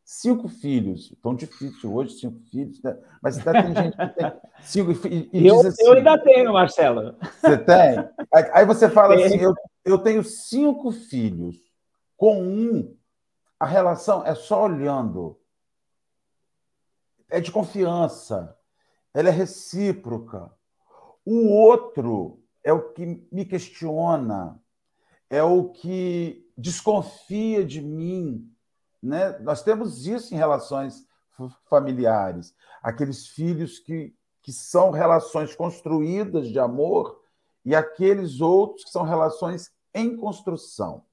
cinco 0.04 0.49
filhos. 0.49 1.14
Tão 1.23 1.34
difícil 1.34 1.94
hoje, 1.94 2.14
cinco 2.14 2.40
filhos, 2.50 2.82
né? 2.82 2.96
mas 3.23 3.38
ainda 3.38 3.52
tem 3.52 3.75
gente 3.75 3.96
que 3.96 4.08
tem 4.08 4.32
cinco 4.62 5.06
e, 5.06 5.30
e 5.32 5.46
eu, 5.46 5.61
assim, 5.61 5.84
eu 5.84 5.92
ainda 5.92 6.18
tenho, 6.18 6.52
Marcelo. 6.52 7.16
Você 7.40 7.58
tem? 7.58 8.08
Aí 8.52 8.64
você 8.64 8.88
fala 8.88 9.14
assim: 9.14 9.38
eu, 9.38 9.54
eu 9.84 9.99
tenho 9.99 10.25
cinco 10.25 10.90
filhos. 10.90 11.56
Com 12.16 12.42
um, 12.42 12.96
a 13.58 13.66
relação 13.66 14.25
é 14.25 14.34
só 14.34 14.64
olhando. 14.64 15.38
É 17.28 17.40
de 17.40 17.50
confiança. 17.50 18.56
Ela 19.12 19.28
é 19.28 19.32
recíproca. 19.32 20.50
O 21.25 21.49
outro 21.49 22.43
é 22.62 22.73
o 22.73 22.93
que 22.93 23.26
me 23.33 23.45
questiona, 23.45 24.61
é 25.31 25.43
o 25.43 25.71
que 25.71 26.47
desconfia 26.57 27.64
de 27.64 27.81
mim, 27.81 28.50
né? 29.02 29.38
Nós 29.40 29.62
temos 29.62 30.07
isso 30.07 30.35
em 30.35 30.37
relações 30.37 31.07
familiares, 31.69 32.54
aqueles 32.83 33.26
filhos 33.26 33.78
que, 33.78 34.14
que 34.43 34.52
são 34.52 34.90
relações 34.90 35.54
construídas 35.54 36.49
de 36.49 36.59
amor 36.59 37.21
e 37.64 37.75
aqueles 37.75 38.40
outros 38.40 38.85
que 38.85 38.90
são 38.90 39.02
relações 39.02 39.73
em 39.93 40.16
construção. 40.16 41.04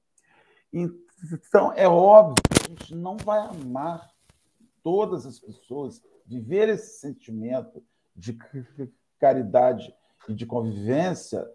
Então, 0.72 1.72
é 1.74 1.88
óbvio 1.88 2.42
que 2.42 2.64
a 2.64 2.68
gente 2.68 2.94
não 2.94 3.16
vai 3.16 3.40
amar 3.40 4.10
todas 4.82 5.26
as 5.26 5.38
pessoas, 5.38 6.02
viver 6.26 6.68
esse 6.68 6.98
sentimento 6.98 7.82
de 8.14 8.36
caridade 9.18 9.94
e 10.28 10.34
de 10.34 10.46
convivência 10.46 11.48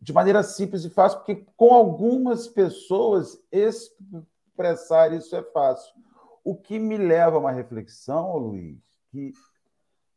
de 0.00 0.12
maneira 0.12 0.42
simples 0.42 0.84
e 0.84 0.90
fácil, 0.90 1.18
porque 1.18 1.46
com 1.56 1.72
algumas 1.72 2.48
pessoas 2.48 3.40
expressar 3.52 5.12
isso 5.12 5.36
é 5.36 5.42
fácil. 5.42 5.94
O 6.42 6.56
que 6.56 6.76
me 6.76 6.96
leva 6.96 7.36
a 7.36 7.38
uma 7.38 7.52
reflexão, 7.52 8.36
Luiz, 8.36 8.80
que 9.12 9.32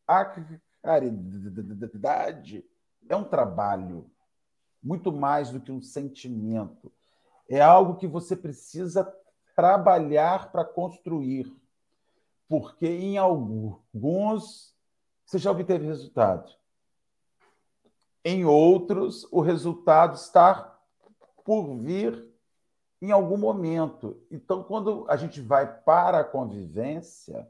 a 0.07 0.25
caridade 0.81 2.65
é 3.07 3.15
um 3.15 3.23
trabalho, 3.23 4.09
muito 4.81 5.11
mais 5.11 5.51
do 5.51 5.59
que 5.59 5.71
um 5.71 5.81
sentimento. 5.81 6.91
É 7.47 7.61
algo 7.61 7.97
que 7.97 8.07
você 8.07 8.35
precisa 8.35 9.07
trabalhar 9.55 10.51
para 10.51 10.65
construir. 10.65 11.55
Porque 12.47 12.87
em 12.87 13.19
alguns 13.19 14.75
você 15.25 15.37
já 15.37 15.51
obteve 15.51 15.85
resultado. 15.85 16.51
Em 18.27 18.43
outros, 18.43 19.27
o 19.31 19.39
resultado 19.39 20.15
está 20.15 20.75
por 21.45 21.75
vir 21.75 22.25
em 22.99 23.11
algum 23.11 23.37
momento. 23.37 24.19
Então, 24.31 24.63
quando 24.63 25.05
a 25.07 25.15
gente 25.15 25.39
vai 25.39 25.71
para 25.71 26.21
a 26.21 26.23
convivência, 26.23 27.47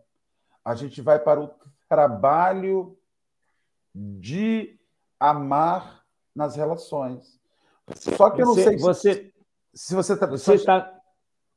a 0.66 0.76
gente 0.76 1.02
vai 1.02 1.18
para 1.18 1.40
o 1.40 1.50
trabalho 1.88 2.98
de 3.94 4.78
amar 5.18 6.04
nas 6.36 6.58
relações. 6.58 7.40
Só 7.96 8.30
que 8.32 8.42
eu 8.42 8.48
não 8.48 8.56
você, 8.56 8.64
sei 8.64 8.78
você, 8.78 9.34
se 9.74 9.96
você 9.96 10.14
está. 10.14 10.26
Você, 10.26 10.60
tá, 10.60 11.02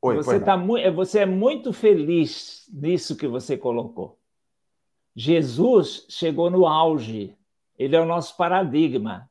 Oi, 0.01 0.15
você, 0.15 0.39
tá 0.39 0.55
muito, 0.55 0.93
você 0.93 1.19
é 1.19 1.25
muito 1.25 1.73
feliz 1.73 2.69
nisso 2.71 3.17
que 3.17 3.27
você 3.27 3.57
colocou. 3.57 4.17
Jesus 5.13 6.05
chegou 6.07 6.49
no 6.49 6.65
auge, 6.65 7.37
ele 7.79 7.95
é 7.95 8.01
o 8.01 8.05
nosso 8.05 8.35
paradigma. 8.35 9.29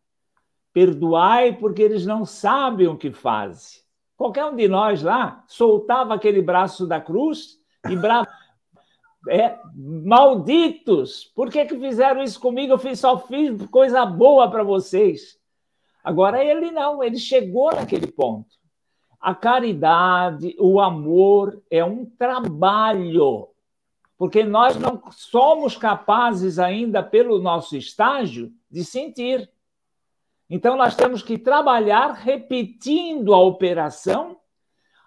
Perdoai 0.72 1.52
porque 1.52 1.82
eles 1.82 2.06
não 2.06 2.24
sabem 2.24 2.88
o 2.88 2.96
que 2.96 3.12
fazem. 3.12 3.82
Qualquer 4.16 4.46
um 4.46 4.56
de 4.56 4.66
nós 4.66 5.02
lá 5.02 5.44
soltava 5.46 6.14
aquele 6.14 6.40
braço 6.40 6.87
da 6.87 7.00
cruz 7.00 7.58
e 7.88 7.94
bravo. 7.94 8.26
É, 9.28 9.58
malditos! 9.74 11.24
Por 11.34 11.50
que, 11.50 11.64
que 11.66 11.76
fizeram 11.76 12.22
isso 12.22 12.40
comigo? 12.40 12.72
Eu 12.72 12.78
fiz, 12.78 13.00
só 13.00 13.18
fiz 13.18 13.66
coisa 13.66 14.06
boa 14.06 14.48
para 14.48 14.62
vocês. 14.62 15.37
Agora 16.02 16.42
ele 16.42 16.70
não, 16.70 17.02
ele 17.02 17.18
chegou 17.18 17.74
naquele 17.74 18.06
ponto. 18.06 18.48
A 19.20 19.34
caridade, 19.34 20.54
o 20.58 20.80
amor 20.80 21.61
é 21.68 21.84
um 21.84 22.06
trabalho, 22.06 23.48
porque 24.18 24.42
nós 24.42 24.76
não 24.76 25.00
somos 25.12 25.76
capazes 25.76 26.59
ainda, 26.59 27.02
pelo 27.04 27.40
nosso 27.40 27.76
estágio, 27.76 28.52
de 28.68 28.85
sentir. 28.85 29.48
Então, 30.50 30.76
nós 30.76 30.96
temos 30.96 31.22
que 31.22 31.38
trabalhar 31.38 32.12
repetindo 32.14 33.33
a 33.33 33.40
operação 33.40 34.37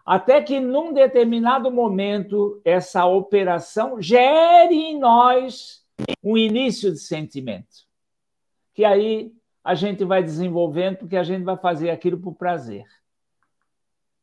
até 0.06 0.42
que, 0.42 0.62
num 0.62 0.94
determinado 0.94 1.70
momento, 1.70 2.62
essa 2.64 3.06
operação 3.06 4.02
gere 4.02 4.76
em 4.76 4.98
nós 4.98 5.86
um 6.24 6.38
início 6.38 6.90
de 6.92 7.00
sentimento. 7.00 7.86
Que 8.74 8.86
aí 8.86 9.34
a 9.62 9.76
gente 9.76 10.06
vai 10.06 10.24
desenvolvendo, 10.24 10.98
porque 11.00 11.18
a 11.18 11.24
gente 11.24 11.44
vai 11.44 11.58
fazer 11.58 11.90
aquilo 11.90 12.18
por 12.18 12.34
prazer. 12.34 12.86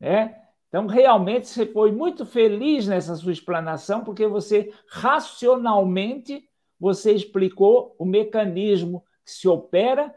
É? 0.01 0.35
Então, 0.69 0.87
realmente, 0.87 1.49
você 1.49 1.67
foi 1.67 1.91
muito 1.91 2.27
feliz 2.27 2.87
nessa 2.87 3.17
sua 3.17 3.33
explanação, 3.33 4.05
porque 4.05 4.27
você, 4.27 4.73
racionalmente, 4.91 6.47
você 6.79 7.13
explicou 7.13 7.95
o 7.99 8.05
mecanismo 8.05 9.03
que 9.25 9.31
se 9.31 9.49
opera 9.49 10.15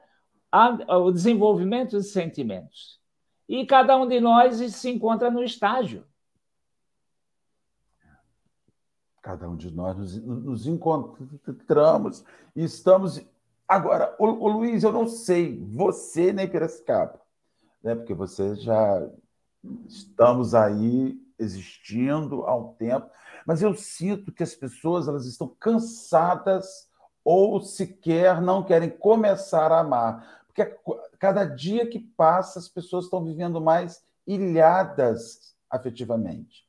o 0.90 1.12
desenvolvimento 1.12 1.98
de 1.98 2.04
sentimentos. 2.04 3.00
E 3.48 3.66
cada 3.66 3.98
um 3.98 4.08
de 4.08 4.20
nós 4.20 4.58
se 4.58 4.90
encontra 4.90 5.32
no 5.32 5.44
estágio. 5.44 6.06
Cada 9.22 9.50
um 9.50 9.56
de 9.56 9.72
nós 9.74 9.98
nos, 9.98 10.22
nos 10.26 10.68
encontramos 10.68 12.26
e 12.56 12.64
estamos. 12.64 13.22
Agora, 13.68 14.16
o, 14.20 14.48
Luiz, 14.50 14.84
eu 14.84 14.92
não 14.92 15.08
sei, 15.08 15.64
você 15.64 16.34
nem 16.34 16.50
Piracicaba, 16.50 17.22
né? 17.82 17.96
porque 17.96 18.14
você 18.14 18.56
já 18.56 19.10
estamos 19.88 20.54
aí 20.56 21.20
existindo 21.38 22.46
há 22.46 22.56
um 22.56 22.74
tempo, 22.74 23.10
mas 23.46 23.62
eu 23.62 23.74
sinto 23.76 24.32
que 24.32 24.44
as 24.44 24.54
pessoas 24.54 25.08
elas 25.08 25.26
estão 25.26 25.48
cansadas 25.60 26.90
ou 27.24 27.62
sequer 27.62 28.42
não 28.42 28.64
querem 28.64 28.90
começar 28.90 29.72
a 29.72 29.80
amar. 29.80 30.44
Porque 30.48 30.66
cada 31.20 31.46
dia 31.46 31.88
que 31.88 32.00
passa, 32.00 32.60
as 32.60 32.68
pessoas 32.68 33.06
estão 33.06 33.24
vivendo 33.24 33.62
mais 33.62 34.04
ilhadas 34.28 35.56
afetivamente. 35.70 36.66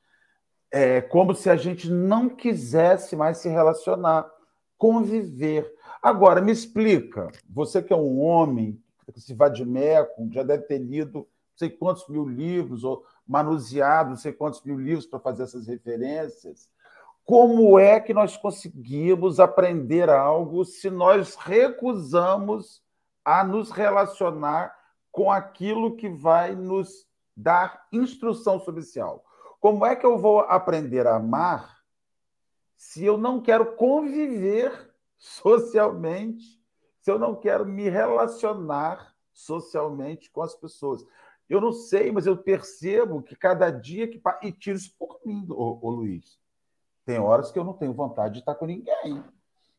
É 0.70 1.00
como 1.00 1.34
se 1.34 1.50
a 1.50 1.56
gente 1.56 1.90
não 1.90 2.28
quisesse 2.28 3.16
mais 3.16 3.38
se 3.38 3.48
relacionar, 3.48 4.30
conviver. 4.78 5.70
Agora, 6.02 6.40
me 6.40 6.52
explica, 6.52 7.30
você 7.48 7.82
que 7.82 7.92
é 7.92 7.96
um 7.96 8.20
homem, 8.20 8.80
se 9.16 9.36
meco, 9.64 10.28
já 10.32 10.42
deve 10.42 10.64
ter 10.64 10.78
lido 10.78 11.28
sei 11.54 11.70
quantos 11.70 12.08
mil 12.08 12.26
livros, 12.26 12.84
ou 12.84 13.04
manuseado 13.26 14.10
não 14.10 14.16
sei 14.16 14.32
quantos 14.32 14.62
mil 14.62 14.78
livros 14.78 15.06
para 15.06 15.20
fazer 15.20 15.44
essas 15.44 15.66
referências. 15.66 16.68
Como 17.24 17.78
é 17.78 18.00
que 18.00 18.12
nós 18.12 18.36
conseguimos 18.36 19.38
aprender 19.38 20.10
algo 20.10 20.64
se 20.64 20.90
nós 20.90 21.36
recusamos 21.36 22.82
a 23.24 23.44
nos 23.44 23.70
relacionar 23.70 24.76
com 25.12 25.30
aquilo 25.30 25.94
que 25.94 26.08
vai 26.08 26.54
nos 26.56 27.06
dar 27.36 27.86
instrução 27.92 28.62
algo. 29.00 29.22
Como 29.60 29.84
é 29.86 29.94
que 29.94 30.04
eu 30.04 30.18
vou 30.18 30.40
aprender 30.40 31.06
a 31.06 31.16
amar 31.16 31.82
se 32.76 33.04
eu 33.04 33.16
não 33.16 33.40
quero 33.40 33.76
conviver 33.76 34.92
socialmente, 35.18 36.60
se 37.00 37.10
eu 37.10 37.18
não 37.18 37.34
quero 37.34 37.64
me 37.64 37.88
relacionar 37.88 39.14
socialmente 39.32 40.30
com 40.30 40.42
as 40.42 40.54
pessoas? 40.54 41.04
Eu 41.52 41.60
não 41.60 41.70
sei, 41.70 42.10
mas 42.10 42.26
eu 42.26 42.34
percebo 42.34 43.20
que 43.20 43.36
cada 43.36 43.68
dia 43.68 44.08
que 44.08 44.18
passa. 44.18 44.38
E 44.42 44.50
tiro 44.50 44.78
isso 44.78 44.94
por 44.98 45.20
mim, 45.22 45.46
ô, 45.50 45.78
ô, 45.82 45.90
Luiz. 45.90 46.40
Tem 47.04 47.18
horas 47.18 47.52
que 47.52 47.58
eu 47.58 47.64
não 47.64 47.74
tenho 47.74 47.92
vontade 47.92 48.34
de 48.34 48.40
estar 48.40 48.54
com 48.54 48.64
ninguém. 48.64 49.22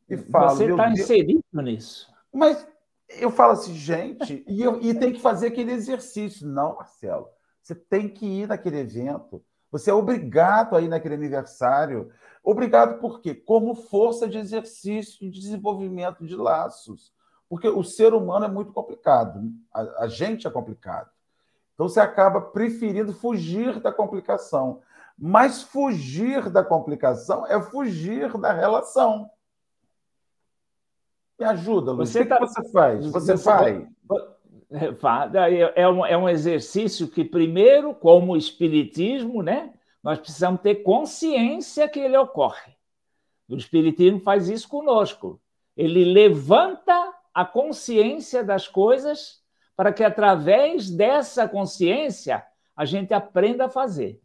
E 0.08 0.16
falo, 0.16 0.50
Você 0.52 0.70
está 0.70 0.92
inserido 0.92 1.44
nisso. 1.64 2.14
Mas 2.32 2.68
eu 3.10 3.32
falo 3.32 3.54
assim, 3.54 3.74
gente, 3.74 4.44
e, 4.48 4.62
eu, 4.62 4.80
e 4.84 4.94
tem 4.94 5.12
que 5.14 5.20
fazer 5.20 5.48
aquele 5.48 5.72
exercício. 5.72 6.48
Não, 6.48 6.76
Marcelo. 6.76 7.28
Você 7.60 7.74
tem 7.74 8.08
que 8.08 8.24
ir 8.24 8.48
naquele 8.48 8.78
evento. 8.78 9.44
Você 9.72 9.90
é 9.90 9.94
obrigado 9.96 10.76
a 10.76 10.82
ir 10.82 10.88
naquele 10.88 11.16
aniversário. 11.16 12.12
Obrigado 12.44 13.00
por 13.00 13.20
quê? 13.20 13.34
Como 13.34 13.74
força 13.74 14.30
de 14.30 14.38
exercício 14.38 15.26
e 15.26 15.32
de 15.32 15.40
desenvolvimento 15.40 16.24
de 16.24 16.36
laços. 16.36 17.12
Porque 17.50 17.68
o 17.68 17.84
ser 17.84 18.14
humano 18.14 18.46
é 18.46 18.48
muito 18.48 18.72
complicado. 18.72 19.42
A, 19.74 20.04
a 20.04 20.08
gente 20.08 20.46
é 20.46 20.52
complicado. 20.52 21.10
Então 21.74 21.88
você 21.88 22.00
acaba 22.00 22.40
preferindo 22.40 23.14
fugir 23.14 23.80
da 23.80 23.92
complicação. 23.92 24.82
Mas 25.18 25.62
fugir 25.62 26.50
da 26.50 26.64
complicação 26.64 27.46
é 27.48 27.62
fugir 27.62 28.36
da 28.38 28.52
relação. 28.52 29.30
Me 31.40 31.46
ajuda, 31.46 31.92
Luiz. 31.92 32.10
Você 32.10 32.22
o 32.22 32.24
que, 32.24 32.30
tá... 32.30 32.38
que 32.38 32.48
você 32.48 32.72
faz? 32.72 33.06
Você, 33.12 33.38
você 33.38 33.44
vai. 33.44 33.88
É, 34.72 35.84
é 35.84 35.90
um, 35.90 36.06
é 36.06 36.18
um 36.18 36.28
exercício 36.28 37.08
que, 37.08 37.24
primeiro, 37.24 37.94
como 37.94 38.34
o 38.34 38.38
Espiritismo, 38.38 39.44
né, 39.44 39.72
nós 40.02 40.18
precisamos 40.18 40.62
ter 40.62 40.76
consciência 40.76 41.88
que 41.88 42.00
ele 42.00 42.18
ocorre. 42.18 42.76
O 43.48 43.56
Espiritismo 43.56 44.20
faz 44.20 44.50
isso 44.50 44.68
conosco. 44.68 45.40
Ele 45.78 46.06
levanta 46.06 47.14
a 47.34 47.46
consciência 47.46 48.44
das 48.44 48.68
coisas 48.68 49.43
para 49.76 49.92
que, 49.92 50.04
através 50.04 50.90
dessa 50.90 51.48
consciência, 51.48 52.46
a 52.76 52.86
gente 52.86 53.14
aprenda 53.14 53.66
a 53.66 53.70
fazer. 53.70 54.22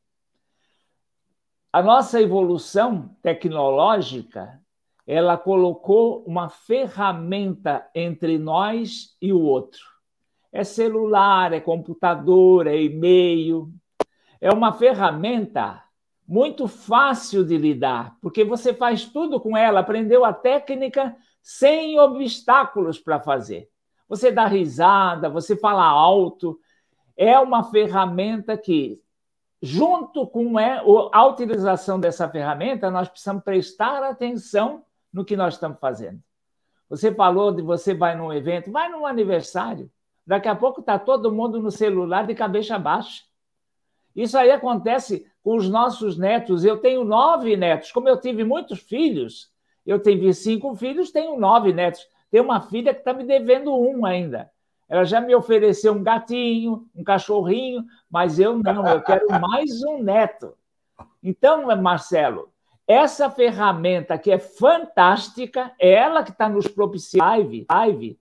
A 1.72 1.82
nossa 1.82 2.20
evolução 2.20 3.14
tecnológica 3.22 4.60
ela 5.08 5.38
colocou 5.38 6.22
uma 6.26 6.50
ferramenta 6.50 7.88
entre 7.94 8.36
nós 8.36 9.16
e 9.22 9.32
o 9.32 9.40
outro. 9.40 9.80
É 10.52 10.62
celular, 10.62 11.54
é 11.54 11.60
computador, 11.60 12.66
é 12.66 12.78
e-mail. 12.78 13.72
É 14.38 14.52
uma 14.52 14.70
ferramenta 14.70 15.82
muito 16.26 16.68
fácil 16.68 17.42
de 17.42 17.56
lidar, 17.56 18.18
porque 18.20 18.44
você 18.44 18.74
faz 18.74 19.06
tudo 19.06 19.40
com 19.40 19.56
ela, 19.56 19.80
aprendeu 19.80 20.26
a 20.26 20.32
técnica 20.34 21.16
sem 21.40 21.98
obstáculos 21.98 22.98
para 22.98 23.18
fazer. 23.18 23.70
Você 24.08 24.32
dá 24.32 24.46
risada, 24.46 25.28
você 25.28 25.56
fala 25.56 25.84
alto. 25.84 26.58
É 27.16 27.38
uma 27.38 27.64
ferramenta 27.64 28.56
que, 28.56 29.00
junto 29.60 30.26
com 30.26 30.58
é, 30.58 30.82
a 31.12 31.26
utilização 31.26 32.00
dessa 32.00 32.28
ferramenta, 32.28 32.90
nós 32.90 33.08
precisamos 33.08 33.44
prestar 33.44 34.02
atenção 34.02 34.84
no 35.12 35.24
que 35.24 35.36
nós 35.36 35.54
estamos 35.54 35.78
fazendo. 35.78 36.22
Você 36.88 37.14
falou 37.14 37.52
de 37.52 37.60
você 37.60 37.92
vai 37.92 38.16
num 38.16 38.32
evento, 38.32 38.72
vai 38.72 38.88
num 38.88 39.04
aniversário. 39.04 39.90
Daqui 40.26 40.48
a 40.48 40.54
pouco 40.54 40.80
está 40.80 40.98
todo 40.98 41.32
mundo 41.32 41.60
no 41.60 41.70
celular 41.70 42.26
de 42.26 42.34
cabeça 42.34 42.78
baixa. 42.78 43.24
Isso 44.14 44.36
aí 44.36 44.50
acontece 44.50 45.26
com 45.42 45.56
os 45.56 45.68
nossos 45.68 46.18
netos. 46.18 46.64
Eu 46.64 46.78
tenho 46.78 47.04
nove 47.04 47.56
netos. 47.56 47.92
Como 47.92 48.08
eu 48.08 48.18
tive 48.18 48.42
muitos 48.44 48.80
filhos, 48.80 49.52
eu 49.86 49.98
tenho 49.98 50.32
cinco 50.32 50.74
filhos, 50.74 51.10
tenho 51.10 51.38
nove 51.38 51.72
netos. 51.72 52.06
Tem 52.30 52.40
uma 52.40 52.60
filha 52.60 52.92
que 52.92 53.00
está 53.00 53.12
me 53.12 53.24
devendo 53.24 53.74
um 53.74 54.04
ainda. 54.04 54.50
Ela 54.88 55.04
já 55.04 55.20
me 55.20 55.34
ofereceu 55.34 55.92
um 55.92 56.02
gatinho, 56.02 56.86
um 56.94 57.04
cachorrinho, 57.04 57.84
mas 58.10 58.38
eu 58.38 58.58
não, 58.58 58.86
eu 58.86 59.02
quero 59.02 59.26
mais 59.40 59.82
um 59.82 60.02
neto. 60.02 60.54
Então, 61.22 61.66
Marcelo, 61.76 62.50
essa 62.86 63.30
ferramenta 63.30 64.16
que 64.16 64.30
é 64.30 64.38
fantástica, 64.38 65.72
é 65.78 65.90
ela 65.92 66.22
que 66.22 66.30
está 66.30 66.48
nos 66.48 66.66
propiciando 66.66 67.24
live, 67.24 67.66
live 67.70 68.18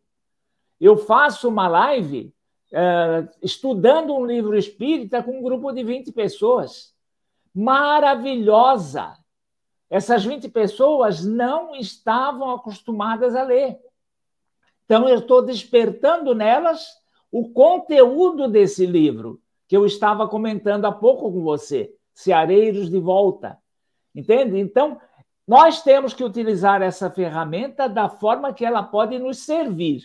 eu 0.80 0.96
faço 0.98 1.48
uma 1.50 1.67
live 1.67 2.34
uh, 2.72 3.30
estudando 3.41 4.15
um 4.15 4.26
livro 4.26 4.58
espírita 4.58 5.24
com 5.24 5.39
um 5.39 5.41
grupo 5.41 5.72
de 5.72 5.84
20 5.84 6.12
pessoas. 6.12 6.93
Maravilhosa! 7.54 9.17
Essas 9.89 10.24
20 10.24 10.50
pessoas 10.50 11.26
não 11.26 11.74
estavam 11.76 12.52
acostumadas 12.52 13.36
a 13.36 13.43
ler. 13.43 13.80
Então, 14.88 15.08
eu 15.10 15.19
estou 15.19 15.41
despertando 15.41 16.34
nelas 16.34 16.88
o 17.30 17.50
conteúdo 17.50 18.47
desse 18.47 18.86
livro, 18.86 19.41
que 19.67 19.76
eu 19.76 19.86
estava 19.86 20.30
comentando 20.30 20.86
há 20.86 20.91
pouco 20.93 21.30
com 21.30 21.43
você, 21.43 21.93
Ceareiros 22.13 22.89
de 22.89 22.97
Volta. 22.97 23.58
Entende? 24.15 24.58
Então, 24.58 24.97
nós 25.45 25.84
temos 25.84 26.13
que 26.13 26.23
utilizar 26.23 26.82
essa 26.82 27.12
ferramenta 27.12 27.89
da 27.89 28.08
forma 28.08 28.54
que 28.54 28.63
ela 28.63 28.82
pode 28.82 29.19
nos 29.19 29.39
servir. 29.39 30.04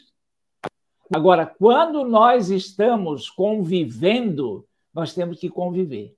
Agora, 1.14 1.46
quando 1.46 2.02
nós 2.04 2.50
estamos 2.50 3.30
convivendo, 3.30 4.66
nós 4.92 5.14
temos 5.14 5.38
que 5.38 5.48
conviver. 5.48 6.16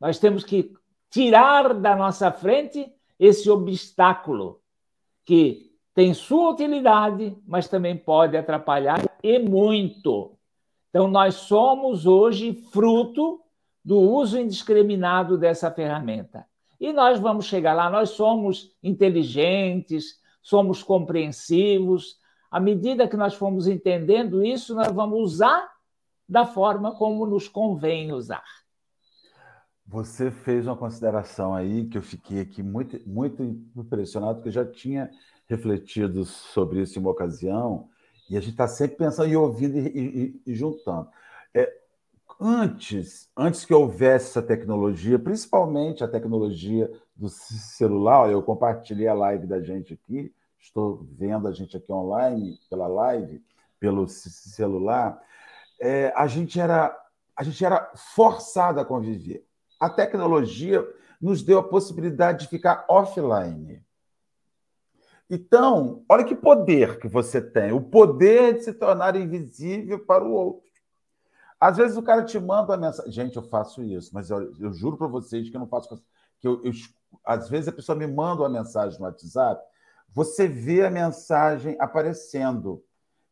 Nós 0.00 0.18
temos 0.18 0.42
que 0.42 0.72
tirar 1.10 1.74
da 1.74 1.94
nossa 1.94 2.32
frente 2.32 2.92
esse 3.20 3.48
obstáculo 3.48 4.60
que 5.24 5.67
tem 5.98 6.14
sua 6.14 6.50
utilidade, 6.50 7.36
mas 7.44 7.66
também 7.66 7.96
pode 7.96 8.36
atrapalhar 8.36 9.02
e 9.20 9.36
muito. 9.36 10.38
Então, 10.90 11.08
nós 11.08 11.34
somos 11.34 12.06
hoje 12.06 12.54
fruto 12.70 13.40
do 13.84 13.98
uso 13.98 14.38
indiscriminado 14.38 15.36
dessa 15.36 15.72
ferramenta. 15.72 16.46
E 16.78 16.92
nós 16.92 17.18
vamos 17.18 17.46
chegar 17.46 17.72
lá, 17.74 17.90
nós 17.90 18.10
somos 18.10 18.70
inteligentes, 18.80 20.20
somos 20.40 20.84
compreensivos, 20.84 22.18
à 22.48 22.60
medida 22.60 23.08
que 23.08 23.16
nós 23.16 23.34
formos 23.34 23.66
entendendo 23.66 24.44
isso, 24.44 24.76
nós 24.76 24.92
vamos 24.92 25.18
usar 25.18 25.68
da 26.28 26.46
forma 26.46 26.94
como 26.94 27.26
nos 27.26 27.48
convém 27.48 28.12
usar. 28.12 28.44
Você 29.84 30.30
fez 30.30 30.64
uma 30.64 30.76
consideração 30.76 31.56
aí 31.56 31.88
que 31.88 31.98
eu 31.98 32.02
fiquei 32.02 32.40
aqui 32.40 32.62
muito, 32.62 33.00
muito 33.04 33.42
impressionado, 33.76 34.36
porque 34.36 34.50
eu 34.50 34.52
já 34.52 34.64
tinha 34.64 35.10
refletido 35.48 36.24
sobre 36.24 36.82
isso 36.82 36.98
em 36.98 37.02
uma 37.02 37.10
ocasião, 37.10 37.88
e 38.28 38.36
a 38.36 38.40
gente 38.40 38.52
está 38.52 38.68
sempre 38.68 38.96
pensando 38.96 39.28
e 39.28 39.36
ouvindo 39.36 39.78
e, 39.78 39.88
e, 39.88 40.42
e 40.52 40.54
juntando. 40.54 41.08
É, 41.54 41.72
antes, 42.38 43.30
antes 43.36 43.64
que 43.64 43.72
houvesse 43.72 44.26
essa 44.26 44.42
tecnologia, 44.42 45.18
principalmente 45.18 46.04
a 46.04 46.08
tecnologia 46.08 46.90
do 47.16 47.28
celular, 47.28 48.30
eu 48.30 48.42
compartilhei 48.42 49.08
a 49.08 49.14
live 49.14 49.46
da 49.46 49.60
gente 49.60 49.94
aqui, 49.94 50.32
estou 50.60 51.06
vendo 51.18 51.48
a 51.48 51.52
gente 51.52 51.76
aqui 51.76 51.90
online, 51.90 52.58
pela 52.68 52.86
live, 52.86 53.42
pelo 53.80 54.06
celular, 54.06 55.18
é, 55.80 56.12
a, 56.14 56.26
gente 56.26 56.60
era, 56.60 56.94
a 57.34 57.42
gente 57.42 57.64
era 57.64 57.90
forçado 57.94 58.78
a 58.80 58.84
conviver. 58.84 59.46
A 59.80 59.88
tecnologia 59.88 60.86
nos 61.20 61.42
deu 61.42 61.58
a 61.58 61.68
possibilidade 61.68 62.40
de 62.40 62.48
ficar 62.48 62.84
offline. 62.88 63.82
Então, 65.30 66.04
olha 66.08 66.24
que 66.24 66.34
poder 66.34 66.98
que 66.98 67.06
você 67.06 67.40
tem, 67.40 67.72
o 67.72 67.80
poder 67.80 68.54
de 68.54 68.64
se 68.64 68.72
tornar 68.72 69.14
invisível 69.14 69.98
para 70.04 70.24
o 70.24 70.32
outro. 70.32 70.68
Às 71.60 71.76
vezes 71.76 71.96
o 71.96 72.02
cara 72.02 72.24
te 72.24 72.38
manda 72.38 72.72
uma 72.72 72.78
mensagem. 72.78 73.12
Gente, 73.12 73.36
eu 73.36 73.42
faço 73.42 73.82
isso, 73.82 74.10
mas 74.14 74.30
eu, 74.30 74.54
eu 74.58 74.72
juro 74.72 74.96
para 74.96 75.06
vocês 75.06 75.50
que 75.50 75.56
eu 75.56 75.60
não 75.60 75.66
faço. 75.66 76.02
Que 76.40 76.48
eu, 76.48 76.62
eu, 76.64 76.72
às 77.24 77.48
vezes 77.48 77.68
a 77.68 77.72
pessoa 77.72 77.98
me 77.98 78.06
manda 78.06 78.42
uma 78.42 78.48
mensagem 78.48 78.98
no 78.98 79.04
WhatsApp 79.04 79.62
você 80.14 80.48
vê 80.48 80.84
a 80.84 80.90
mensagem 80.90 81.76
aparecendo. 81.78 82.82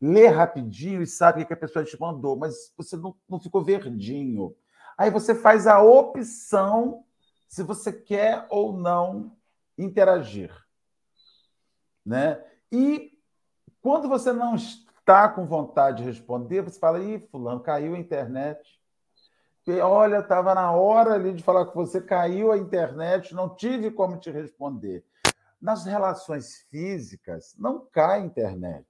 Lê 0.01 0.27
rapidinho 0.29 1.03
e 1.03 1.07
sabe 1.07 1.43
o 1.43 1.47
que 1.47 1.53
a 1.53 1.57
pessoa 1.57 1.85
te 1.85 1.99
mandou, 1.99 2.37
mas 2.37 2.73
você 2.77 2.97
não, 2.97 3.17
não 3.29 3.41
ficou 3.41 3.65
verdinho. 3.65 4.55
Aí 4.97 5.11
você 5.11 5.35
faz 5.35 5.67
a 5.67 5.81
opção 5.83 7.05
se 7.49 7.63
você 7.63 7.93
quer 7.93 8.47
ou 8.51 8.77
não 8.77 9.33
interagir. 9.79 10.66
Né? 12.07 12.41
E 12.71 13.13
quando 13.83 14.09
você 14.09 14.33
não 14.33 14.55
está 14.55 15.29
com 15.29 15.45
vontade 15.45 15.99
de 15.99 16.05
responder, 16.05 16.63
você 16.63 16.79
fala: 16.79 17.03
ih, 17.03 17.19
Fulano, 17.31 17.61
caiu 17.61 17.95
a 17.95 17.99
internet. 17.99 18.81
Olha, 19.83 20.21
estava 20.21 20.55
na 20.55 20.71
hora 20.71 21.15
ali 21.15 21.33
de 21.33 21.43
falar 21.43 21.67
com 21.67 21.85
você, 21.85 22.01
caiu 22.01 22.53
a 22.53 22.57
internet, 22.57 23.35
não 23.35 23.49
tive 23.49 23.91
como 23.91 24.17
te 24.17 24.31
responder. 24.31 25.05
Nas 25.61 25.85
relações 25.85 26.65
físicas, 26.71 27.57
não 27.59 27.85
cai 27.85 28.21
a 28.21 28.25
internet. 28.25 28.87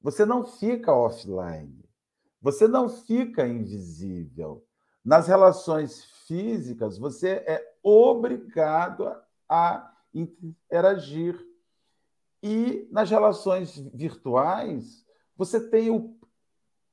Você 0.00 0.24
não 0.24 0.46
fica 0.46 0.94
offline. 0.94 1.84
Você 2.40 2.66
não 2.66 2.88
fica 2.88 3.46
invisível. 3.46 4.64
Nas 5.04 5.28
relações 5.28 6.04
físicas, 6.26 6.96
você 6.96 7.44
é 7.46 7.74
obrigado 7.82 9.14
a 9.48 9.92
interagir. 10.14 11.38
E 12.46 12.86
nas 12.92 13.10
relações 13.10 13.76
virtuais, 13.92 15.04
você 15.36 15.58
tem 15.58 15.90
o, 15.90 16.16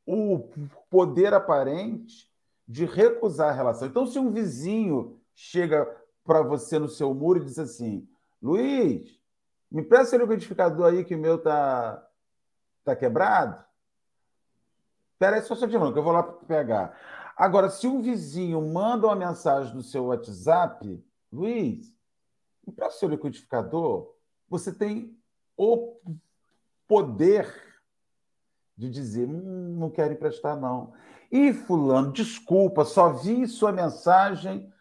o 0.04 0.50
poder 0.90 1.32
aparente 1.32 2.28
de 2.68 2.86
recusar 2.86 3.50
a 3.50 3.56
relação. 3.56 3.88
Então, 3.88 4.08
se 4.08 4.18
um 4.18 4.32
vizinho 4.32 5.22
chega 5.36 5.86
para 6.24 6.42
você 6.42 6.80
no 6.80 6.90
seu 6.90 7.14
muro 7.14 7.40
e 7.40 7.46
diz 7.46 7.60
assim: 7.60 8.10
Luiz, 8.42 9.22
me 9.70 9.84
presta 9.84 10.16
o 10.16 10.22
liquidificador 10.22 10.88
aí 10.92 11.06
que 11.06 11.14
o 11.14 11.20
meu 11.20 11.38
tá, 11.38 12.04
tá 12.84 12.96
quebrado. 12.96 13.64
Espera 15.12 15.36
aí, 15.36 15.44
só 15.44 15.54
só 15.54 15.68
de 15.68 15.78
que 15.78 16.00
eu 16.00 16.04
vou 16.04 16.14
lá 16.14 16.24
pegar. 16.24 16.98
Agora, 17.38 17.70
se 17.70 17.86
um 17.86 18.02
vizinho 18.02 18.60
manda 18.60 19.06
uma 19.06 19.16
mensagem 19.16 19.76
no 19.76 19.84
seu 19.84 20.06
WhatsApp, 20.06 21.00
Luiz, 21.32 21.94
me 22.66 22.74
o 22.88 22.92
seu 22.92 23.08
liquidificador, 23.08 24.16
você 24.50 24.74
tem 24.74 25.16
o 25.58 25.98
poder 26.88 27.48
de 28.78 28.90
dizer: 28.90 29.28
hum, 29.28 29.76
não 29.78 29.90
quero 29.90 30.14
emprestar, 30.14 30.60
não. 30.60 30.94
E, 31.32 31.52
Fulano, 31.52 32.12
desculpa, 32.12 32.86
só 32.86 33.10
vi 33.10 33.48
sua 33.48 33.72
mensagem 33.72 34.72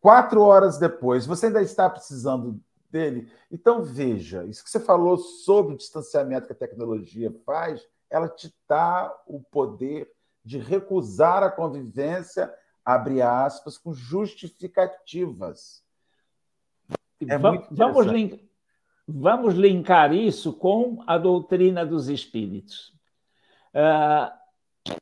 quatro 0.00 0.42
horas 0.42 0.78
depois. 0.78 1.26
Você 1.26 1.46
ainda 1.46 1.62
está 1.62 1.88
precisando 1.88 2.60
dele? 2.90 3.30
Então, 3.50 3.82
veja: 3.82 4.44
isso 4.44 4.64
que 4.64 4.70
você 4.70 4.80
falou 4.80 5.16
sobre 5.16 5.74
o 5.74 5.76
distanciamento 5.76 6.46
que 6.46 6.52
a 6.52 6.56
tecnologia 6.56 7.32
faz, 7.44 7.86
ela 8.10 8.28
te 8.28 8.54
dá 8.68 9.14
o 9.26 9.40
poder 9.40 10.10
de 10.44 10.58
recusar 10.58 11.42
a 11.42 11.50
convivência, 11.50 12.52
abre 12.84 13.22
aspas, 13.22 13.78
com 13.78 13.94
justificativas. 13.94 15.82
É 17.26 17.38
vamos, 17.38 17.66
vamos, 17.70 18.06
link, 18.06 18.46
vamos 19.06 19.54
linkar 19.54 20.12
isso 20.12 20.52
com 20.52 21.02
a 21.06 21.18
doutrina 21.18 21.84
dos 21.84 22.08
espíritos. 22.08 22.92
Uh, 23.74 24.30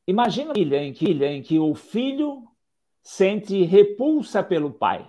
imagina 0.06 0.52
ilha 0.56 0.82
em 0.82 0.92
que, 0.92 1.10
ilha 1.10 1.32
em 1.32 1.42
que 1.42 1.58
o 1.58 1.74
filho 1.74 2.44
sente 3.02 3.62
repulsa 3.64 4.42
pelo 4.42 4.72
pai. 4.72 5.08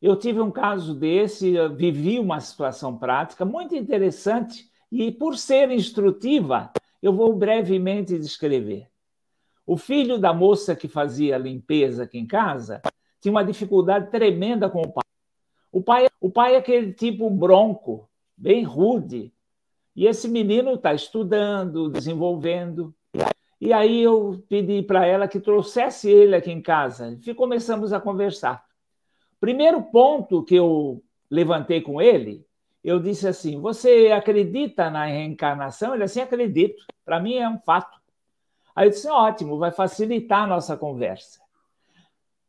Eu 0.00 0.16
tive 0.16 0.40
um 0.40 0.50
caso 0.50 0.94
desse, 0.94 1.54
vivi 1.76 2.18
uma 2.18 2.40
situação 2.40 2.96
prática 2.96 3.44
muito 3.44 3.74
interessante 3.74 4.70
e, 4.90 5.12
por 5.12 5.36
ser 5.36 5.70
instrutiva, 5.70 6.72
eu 7.02 7.12
vou 7.12 7.34
brevemente 7.34 8.18
descrever. 8.18 8.88
O 9.66 9.76
filho 9.76 10.18
da 10.18 10.32
moça 10.32 10.74
que 10.74 10.88
fazia 10.88 11.36
limpeza 11.36 12.04
aqui 12.04 12.18
em 12.18 12.26
casa 12.26 12.80
tinha 13.20 13.30
uma 13.30 13.44
dificuldade 13.44 14.10
tremenda 14.10 14.70
com 14.70 14.80
o 14.80 14.90
pai. 14.90 15.09
O 15.72 15.82
pai, 15.82 16.08
o 16.20 16.30
pai 16.30 16.54
é 16.54 16.58
aquele 16.58 16.92
tipo 16.92 17.30
bronco, 17.30 18.08
bem 18.36 18.62
rude. 18.64 19.32
E 19.94 20.06
esse 20.06 20.28
menino 20.28 20.74
está 20.74 20.92
estudando, 20.94 21.90
desenvolvendo. 21.90 22.94
E 23.60 23.72
aí 23.72 24.02
eu 24.02 24.42
pedi 24.48 24.82
para 24.82 25.06
ela 25.06 25.28
que 25.28 25.38
trouxesse 25.38 26.10
ele 26.10 26.34
aqui 26.34 26.50
em 26.50 26.62
casa. 26.62 27.18
E 27.24 27.34
começamos 27.34 27.92
a 27.92 28.00
conversar. 28.00 28.64
Primeiro 29.38 29.82
ponto 29.82 30.42
que 30.42 30.54
eu 30.54 31.02
levantei 31.30 31.80
com 31.80 32.00
ele, 32.00 32.44
eu 32.82 32.98
disse 32.98 33.28
assim: 33.28 33.60
Você 33.60 34.10
acredita 34.12 34.90
na 34.90 35.04
reencarnação? 35.04 35.94
Ele 35.94 36.04
assim: 36.04 36.20
Acredito. 36.20 36.82
Para 37.04 37.20
mim 37.20 37.34
é 37.34 37.48
um 37.48 37.58
fato. 37.58 37.98
Aí 38.74 38.86
eu 38.86 38.90
disse: 38.90 39.08
Ótimo, 39.08 39.58
vai 39.58 39.70
facilitar 39.70 40.44
a 40.44 40.46
nossa 40.46 40.76
conversa. 40.76 41.40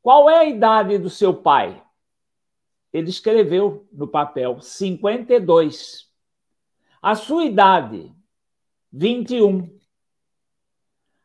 Qual 0.02 0.30
é 0.30 0.38
a 0.38 0.46
idade 0.46 0.98
do 0.98 1.10
seu 1.10 1.34
pai? 1.34 1.82
Ele 2.93 3.10
escreveu 3.10 3.88
no 3.91 4.08
papel 4.08 4.60
52. 4.60 6.10
A 7.01 7.15
sua 7.15 7.45
idade, 7.45 8.13
21. 8.91 9.69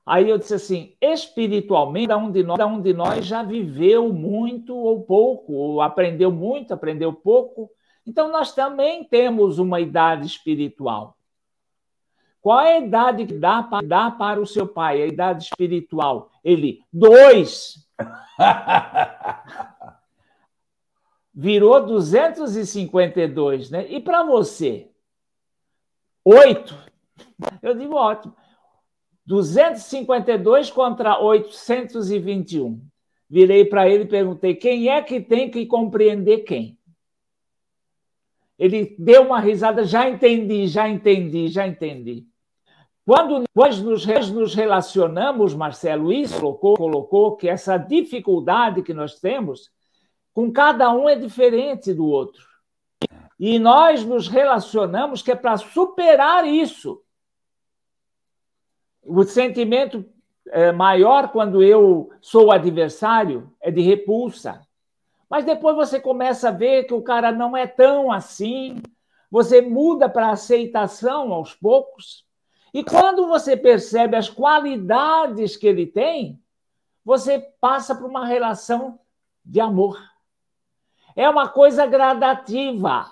Aí 0.05 0.31
eu 0.31 0.39
disse 0.39 0.55
assim: 0.55 0.97
espiritualmente, 1.01 2.09
cada 2.09 2.21
um 2.21 2.31
de 2.31 2.45
nós, 2.45 2.61
um 2.61 2.81
de 2.81 2.95
nós 2.95 3.27
já 3.27 3.43
viveu 3.43 4.13
muito 4.13 4.77
ou 4.77 5.03
pouco, 5.03 5.53
ou 5.53 5.83
aprendeu 5.83 6.31
muito, 6.31 6.73
aprendeu 6.73 7.13
pouco. 7.13 7.69
Então 8.07 8.31
nós 8.31 8.55
também 8.55 9.03
temos 9.03 9.59
uma 9.59 9.81
idade 9.81 10.27
espiritual. 10.27 11.17
Qual 12.41 12.61
é 12.61 12.77
a 12.77 12.81
idade 12.81 13.27
que 13.27 13.35
dá 13.35 13.65
para, 13.65 13.85
dá 13.85 14.09
para 14.09 14.41
o 14.41 14.47
seu 14.47 14.69
pai? 14.69 15.03
A 15.03 15.07
idade 15.07 15.43
espiritual? 15.43 16.31
Ele, 16.45 16.79
dois. 16.93 17.85
Virou 21.39 21.85
252, 21.85 23.71
né? 23.71 23.87
E 23.91 24.01
para 24.01 24.23
você? 24.23 24.91
Oito. 26.25 26.75
Eu 27.61 27.75
digo 27.75 27.95
ótimo. 27.95 28.35
252 29.27 30.71
contra 30.71 31.21
821. 31.21 32.81
Virei 33.29 33.67
para 33.67 33.87
ele 33.87 34.05
e 34.05 34.09
perguntei: 34.09 34.55
quem 34.55 34.89
é 34.89 35.03
que 35.03 35.21
tem 35.21 35.51
que 35.51 35.67
compreender 35.67 36.39
quem? 36.39 36.79
Ele 38.59 38.97
deu 38.99 39.25
uma 39.25 39.39
risada, 39.39 39.85
já 39.85 40.09
entendi, 40.09 40.67
já 40.67 40.89
entendi, 40.89 41.49
já 41.49 41.67
entendi. 41.67 42.27
Quando 43.05 43.45
nós 43.55 43.79
nos 43.83 44.55
relacionamos, 44.55 45.55
Marcelo, 45.55 46.11
isso 46.11 46.41
colocou, 46.41 46.77
colocou 46.77 47.37
que 47.37 47.47
essa 47.47 47.77
dificuldade 47.77 48.83
que 48.83 48.95
nós 48.95 49.21
temos, 49.21 49.71
com 50.37 50.53
cada 50.53 50.93
um 50.93 51.09
é 51.09 51.15
diferente 51.17 51.95
do 51.95 52.05
outro. 52.05 52.45
E 53.41 53.59
nós 53.59 54.05
nos 54.05 54.29
relacionamos 54.29 55.23
que 55.23 55.33
é 55.33 55.35
para 55.35 55.57
superar 55.57 56.47
isso 56.47 57.03
o 59.03 59.25
sentimento 59.25 60.05
é, 60.49 60.73
maior 60.73 61.29
quando 61.29 61.63
eu 61.63 62.11
sou 62.21 62.53
adversário 62.53 63.51
é 63.63 63.71
de 63.71 63.81
repulsa. 63.81 64.61
Mas 65.27 65.43
depois 65.43 65.75
você 65.75 65.99
começa 65.99 66.49
a 66.49 66.53
ver 66.53 66.85
que 66.85 66.93
o 66.93 67.01
cara 67.01 67.33
não 67.33 67.57
é 67.57 67.67
tão 67.67 68.13
assim, 68.13 68.83
você 69.31 69.63
muda 69.63 70.07
para 70.07 70.29
aceitação 70.29 71.33
aos 71.33 71.55
poucos. 71.55 72.27
E 72.75 72.85
quando 72.85 73.27
você 73.27 73.57
percebe 73.57 74.19
as 74.19 74.29
qualidades 74.29 75.57
que 75.57 75.67
ele 75.67 75.87
tem, 75.87 76.39
você 77.03 77.39
passa 77.59 77.95
para 77.95 78.07
uma 78.07 78.27
relação 78.27 79.01
de 79.43 79.61
amor. 79.61 79.99
É 81.17 81.29
uma 81.29 81.49
coisa 81.49 81.87
gradativa. 81.87 83.11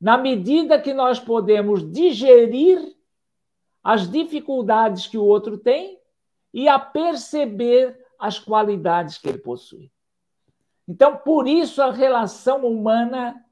Na 0.00 0.18
medida 0.18 0.80
que 0.80 0.92
nós 0.92 1.20
podemos 1.20 1.88
digerir 1.90 2.96
as 3.82 4.10
dificuldades 4.10 5.06
que 5.06 5.16
o 5.16 5.24
outro 5.24 5.56
tem 5.56 5.98
e 6.52 6.68
a 6.68 6.78
perceber 6.78 8.04
as 8.18 8.38
qualidades 8.38 9.16
que 9.16 9.28
ele 9.28 9.38
possui. 9.38 9.90
Então, 10.86 11.16
por 11.16 11.46
isso, 11.46 11.80
a 11.80 11.92
relação 11.92 12.66
humana 12.66 13.44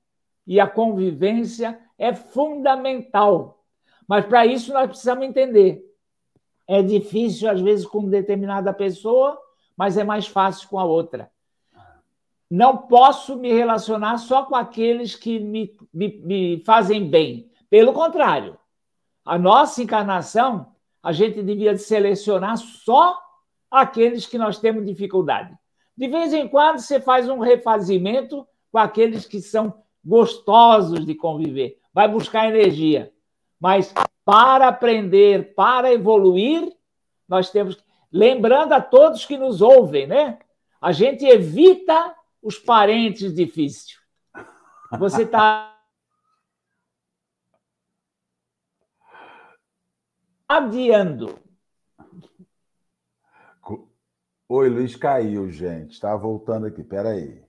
e 0.46 0.58
a 0.58 0.66
convivência 0.66 1.80
é 1.96 2.12
fundamental. 2.12 3.64
Mas 4.08 4.24
para 4.26 4.44
isso 4.46 4.72
nós 4.72 4.88
precisamos 4.88 5.24
entender. 5.24 5.84
É 6.66 6.82
difícil, 6.82 7.48
às 7.48 7.60
vezes, 7.60 7.86
com 7.86 8.08
determinada 8.08 8.72
pessoa, 8.72 9.40
mas 9.76 9.96
é 9.96 10.02
mais 10.02 10.26
fácil 10.26 10.68
com 10.68 10.78
a 10.78 10.84
outra. 10.84 11.30
Não 12.50 12.76
posso 12.76 13.37
me 13.37 13.52
relacionar 13.52 14.18
só 14.18 14.44
com 14.44 14.54
aqueles 14.54 15.14
que 15.16 15.38
me, 15.40 15.76
me, 15.92 16.20
me 16.24 16.62
fazem 16.64 17.09
bem. 17.09 17.50
Pelo 17.68 17.92
contrário, 17.92 18.56
a 19.24 19.37
nossa 19.37 19.82
encarnação, 19.82 20.72
a 21.02 21.12
gente 21.12 21.42
devia 21.42 21.76
selecionar 21.76 22.56
só 22.56 23.18
aqueles 23.70 24.26
que 24.26 24.38
nós 24.38 24.59
temos 24.59 24.87
dificuldade. 24.87 25.56
De 25.96 26.09
vez 26.09 26.32
em 26.32 26.46
quando 26.46 26.78
você 26.78 27.00
faz 27.00 27.28
um 27.28 27.38
refazimento 27.38 28.46
com 28.70 28.78
aqueles 28.78 29.26
que 29.26 29.40
são 29.40 29.82
gostosos 30.04 31.04
de 31.04 31.14
conviver, 31.14 31.78
vai 31.92 32.06
buscar 32.06 32.48
energia. 32.48 33.12
Mas 33.59 33.92
para 34.24 34.68
aprender, 34.68 35.54
para 35.54 35.92
evoluir, 35.92 36.72
nós 37.28 37.50
temos. 37.50 37.78
Lembrando 38.12 38.72
a 38.72 38.80
todos 38.80 39.24
que 39.24 39.37
nos 39.37 39.61
ouvem, 39.61 40.06
né? 40.06 40.38
A 40.80 40.92
gente 40.92 41.24
evita 41.24 42.14
os 42.46 42.61
parentes 42.61 43.35
difíceis. 43.35 43.98
Você 45.00 45.22
está 45.22 45.76
adiando. 50.48 51.40
Oi, 54.48 54.68
Luiz 54.68 54.94
caiu, 54.94 55.50
gente. 55.50 55.94
Está 55.94 56.14
voltando 56.14 56.66
aqui. 56.66 56.82
Espera 56.82 57.09
aí. 57.09 57.44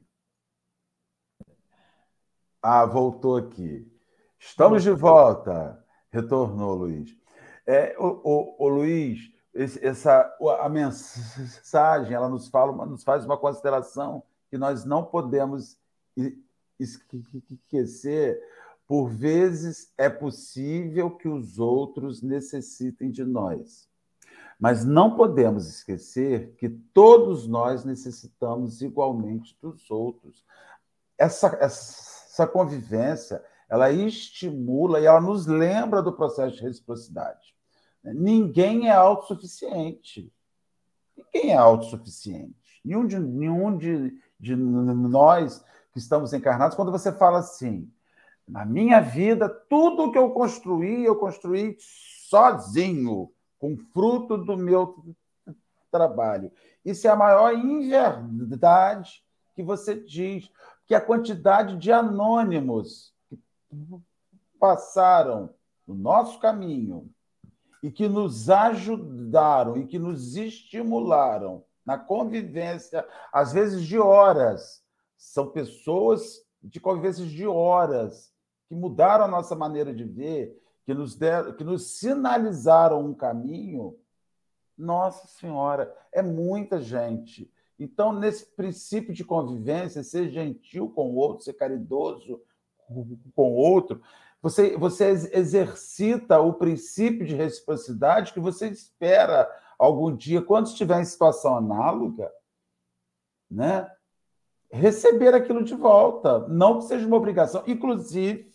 Ah, 2.60 2.83
voltou 2.88 3.38
aqui. 3.38 3.88
Estamos 4.39 4.81
de 4.81 4.89
volta. 4.89 5.86
Retornou, 6.10 6.73
Luiz. 6.73 7.15
É, 7.67 7.95
o, 7.99 8.07
o, 8.23 8.65
o 8.65 8.67
Luiz, 8.67 9.31
esse, 9.53 9.86
essa, 9.86 10.36
a 10.60 10.67
mensagem 10.67 12.15
ela 12.15 12.27
nos, 12.27 12.47
fala, 12.47 12.83
nos 12.88 13.03
faz 13.03 13.23
uma 13.25 13.38
consideração 13.38 14.23
que 14.49 14.57
nós 14.57 14.86
não 14.86 15.03
podemos 15.03 15.77
esquecer, 16.79 18.41
por 18.88 19.10
vezes 19.10 19.91
é 19.97 20.10
possível 20.10 21.12
que 21.12 21.27
os 21.27 21.60
outros 21.60 22.21
necessitem 22.21 23.12
de 23.12 23.23
nós. 23.25 23.89
Mas 24.60 24.83
não 24.83 25.15
podemos 25.15 25.67
esquecer 25.67 26.55
que 26.57 26.69
todos 26.69 27.47
nós 27.47 27.83
necessitamos 27.83 28.81
igualmente 28.81 29.57
dos 29.62 29.91
outros. 29.91 30.43
Essa, 31.17 31.47
essa 31.60 32.47
convivência, 32.47 33.43
ela 33.69 33.91
estimula 33.91 34.99
e 34.99 35.05
ela 35.05 35.21
nos 35.21 35.45
lembra 35.45 36.01
do 36.01 36.13
processo 36.13 36.55
de 36.55 36.63
reciprocidade. 36.63 37.55
Ninguém 38.03 38.88
é 38.88 38.93
autossuficiente. 38.93 40.31
Ninguém 41.15 41.51
é 41.51 41.57
autossuficiente. 41.57 42.55
Nenhum 42.83 43.05
de, 43.05 43.19
nenhum 43.19 43.77
de, 43.77 44.17
de 44.39 44.56
nós 44.56 45.63
que 45.91 46.00
estamos 46.00 46.34
encarnados, 46.34 46.76
quando 46.76 46.91
você 46.91 47.12
fala 47.12 47.39
assim, 47.39 47.91
na 48.47 48.65
minha 48.65 49.02
vida, 49.02 49.50
tudo 49.50 50.12
que 50.12 50.17
eu 50.17 50.32
construí, 50.32 51.04
eu 51.04 51.15
construí 51.15 51.76
sozinho, 51.80 53.32
com 53.60 53.76
fruto 53.76 54.38
do 54.38 54.56
meu 54.56 55.04
trabalho. 55.91 56.52
Isso 56.86 57.08
é 57.08 57.10
a 57.10 57.15
maior 57.15 57.54
inverdade 57.54 59.23
que 59.56 59.63
você 59.63 59.95
diz, 60.00 60.50
que 60.86 60.93
a 60.93 61.02
quantidade 61.02 61.78
de 61.78 61.91
anônimos 61.91 63.13
que 63.28 63.39
passaram 64.60 65.50
no 65.86 65.95
nosso 65.95 66.39
caminho 66.39 67.10
e 67.82 67.91
que 67.91 68.08
nos 68.08 68.50
ajudaram 68.50 69.78
e 69.78 69.86
que 69.86 70.00
nos 70.00 70.36
estimularam 70.36 71.63
na 71.88 71.97
convivência, 71.97 73.08
às 73.32 73.54
vezes 73.54 73.82
de 73.82 73.97
horas. 73.97 74.84
São 75.17 75.47
pessoas 75.47 76.45
de 76.62 76.82
convivências 76.82 77.30
de 77.30 77.47
horas 77.47 78.30
que 78.67 78.76
mudaram 78.76 79.23
a 79.23 79.28
nossa 79.30 79.56
maneira 79.56 79.93
de 79.93 80.04
ver, 80.04 80.62
que 80.86 80.93
nos 80.93 81.15
deram, 81.15 81.54
que 81.54 81.63
nos 81.63 81.97
sinalizaram 81.97 83.00
um 83.00 83.13
caminho. 83.13 83.97
Nossa 84.78 85.28
Senhora, 85.28 85.95
é 86.12 86.21
muita 86.21 86.82
gente. 86.82 87.50
Então, 87.80 88.12
nesse 88.12 88.45
princípio 88.47 89.13
de 89.13 89.23
convivência, 89.23 90.04
ser 90.04 90.30
gentil 90.30 90.89
com 90.89 91.10
o 91.12 91.15
outro, 91.15 91.45
ser 91.45 91.54
caridoso 91.54 92.41
com 93.34 93.52
o 93.52 93.56
outro, 93.56 94.02
você, 94.41 94.76
você 94.76 95.10
exercita 95.32 96.39
o 96.39 96.54
princípio 96.54 97.26
de 97.26 97.36
reciprocidade 97.36 98.34
que 98.34 98.39
você 98.39 98.67
espera 98.67 99.50
algum 99.77 100.15
dia, 100.15 100.41
quando 100.41 100.67
estiver 100.67 100.99
em 100.99 101.05
situação 101.05 101.55
análoga, 101.55 102.31
né, 103.49 103.89
receber 104.71 105.33
aquilo 105.33 105.63
de 105.63 105.75
volta. 105.75 106.47
Não 106.47 106.79
que 106.79 106.85
seja 106.85 107.05
uma 107.05 107.17
obrigação, 107.17 107.63
inclusive, 107.67 108.51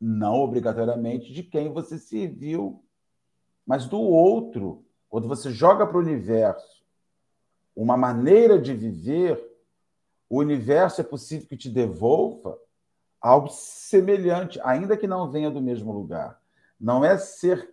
não 0.00 0.36
obrigatoriamente 0.36 1.32
de 1.32 1.42
quem 1.42 1.72
você 1.72 1.98
serviu, 1.98 2.84
mas 3.66 3.86
do 3.86 4.00
outro. 4.00 4.84
Quando 5.08 5.26
você 5.26 5.50
joga 5.50 5.86
para 5.86 5.96
o 5.96 6.00
universo 6.00 6.84
uma 7.74 7.96
maneira 7.96 8.60
de 8.60 8.74
viver, 8.74 9.42
o 10.28 10.38
universo 10.38 11.00
é 11.00 11.04
possível 11.04 11.48
que 11.48 11.56
te 11.56 11.70
devolva 11.70 12.58
algo 13.20 13.48
semelhante, 13.48 14.60
ainda 14.62 14.96
que 14.96 15.06
não 15.06 15.30
venha 15.30 15.50
do 15.50 15.60
mesmo 15.60 15.92
lugar. 15.92 16.40
Não 16.78 17.04
é 17.04 17.16
ser 17.18 17.68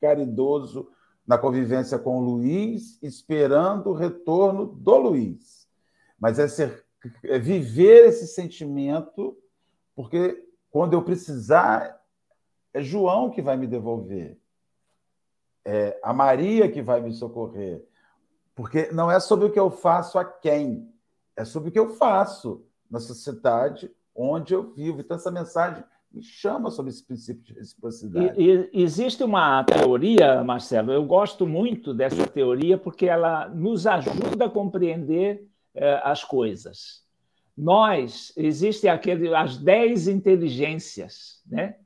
caridoso 0.00 0.90
na 1.28 1.36
convivência 1.36 1.98
com 1.98 2.18
o 2.18 2.22
Luiz, 2.22 2.98
esperando 3.02 3.90
o 3.90 3.92
retorno 3.92 4.64
do 4.64 4.96
Luiz, 4.96 5.68
mas 6.18 6.38
é, 6.38 6.48
ser, 6.48 6.86
é 7.22 7.38
viver 7.38 8.06
esse 8.06 8.26
sentimento, 8.26 9.36
porque 9.94 10.42
quando 10.70 10.94
eu 10.94 11.02
precisar, 11.02 12.02
é 12.72 12.82
João 12.82 13.30
que 13.30 13.42
vai 13.42 13.58
me 13.58 13.66
devolver, 13.66 14.40
é 15.66 16.00
a 16.02 16.14
Maria 16.14 16.72
que 16.72 16.80
vai 16.80 17.02
me 17.02 17.12
socorrer, 17.12 17.86
porque 18.54 18.90
não 18.90 19.10
é 19.10 19.20
sobre 19.20 19.44
o 19.44 19.52
que 19.52 19.60
eu 19.60 19.70
faço 19.70 20.18
a 20.18 20.24
quem, 20.24 20.90
é 21.36 21.44
sobre 21.44 21.68
o 21.68 21.72
que 21.72 21.78
eu 21.78 21.90
faço 21.90 22.64
na 22.90 23.00
sociedade 23.00 23.94
onde 24.14 24.54
eu 24.54 24.72
vivo. 24.72 25.02
Então, 25.02 25.18
essa 25.18 25.30
mensagem 25.30 25.84
me 26.12 26.22
chama 26.22 26.70
sobre 26.70 26.90
esse 26.90 27.04
princípio 27.04 27.42
de 27.42 27.52
reciprocidade. 27.54 28.40
E, 28.40 28.70
e, 28.72 28.82
existe 28.82 29.22
uma 29.22 29.62
teoria, 29.64 30.42
Marcelo, 30.42 30.90
eu 30.90 31.04
gosto 31.04 31.46
muito 31.46 31.92
dessa 31.92 32.26
teoria 32.26 32.78
porque 32.78 33.06
ela 33.06 33.48
nos 33.48 33.86
ajuda 33.86 34.46
a 34.46 34.50
compreender 34.50 35.46
eh, 35.74 36.00
as 36.02 36.24
coisas. 36.24 37.02
Nós, 37.56 38.32
existem 38.36 38.90
aquele, 38.90 39.34
as 39.34 39.58
dez 39.58 40.08
inteligências, 40.08 41.42
né? 41.46 41.76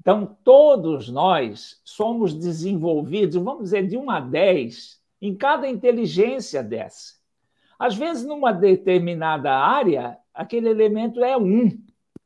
Então, 0.00 0.38
todos 0.42 1.08
nós 1.08 1.80
somos 1.84 2.32
desenvolvidos, 2.32 3.36
vamos 3.36 3.64
dizer, 3.64 3.86
de 3.86 3.96
uma 3.96 4.16
a 4.16 4.20
dez, 4.20 5.00
em 5.20 5.36
cada 5.36 5.68
inteligência 5.68 6.62
dessa. 6.62 7.14
Às 7.78 7.94
vezes, 7.94 8.24
numa 8.24 8.52
determinada 8.52 9.52
área, 9.52 10.16
aquele 10.32 10.68
elemento 10.68 11.22
é 11.22 11.36
um, 11.36 11.70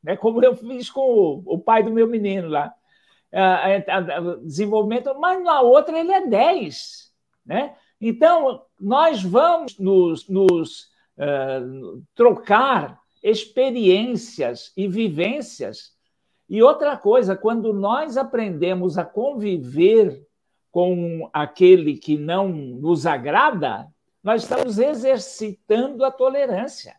né? 0.03 0.17
como 0.17 0.43
eu 0.43 0.55
fiz 0.55 0.89
com 0.89 1.01
o, 1.01 1.43
o 1.45 1.59
pai 1.59 1.83
do 1.83 1.91
meu 1.91 2.07
menino 2.07 2.49
lá. 2.49 2.73
desenvolvimento, 4.43 5.15
mas 5.19 5.41
na 5.43 5.61
outra 5.61 5.97
ele 5.97 6.11
é 6.11 6.27
10. 6.27 7.11
Né? 7.45 7.75
Então, 7.99 8.63
nós 8.79 9.23
vamos 9.23 9.77
nos, 9.79 10.27
nos 10.27 10.91
uh, 11.17 12.03
trocar 12.13 12.99
experiências 13.23 14.73
e 14.75 14.87
vivências. 14.87 15.93
E 16.49 16.61
outra 16.61 16.97
coisa, 16.97 17.35
quando 17.35 17.73
nós 17.73 18.17
aprendemos 18.17 18.97
a 18.97 19.05
conviver 19.05 20.27
com 20.69 21.29
aquele 21.31 21.97
que 21.97 22.17
não 22.17 22.49
nos 22.49 23.05
agrada, 23.05 23.87
nós 24.21 24.43
estamos 24.43 24.79
exercitando 24.79 26.03
a 26.03 26.11
tolerância. 26.11 26.95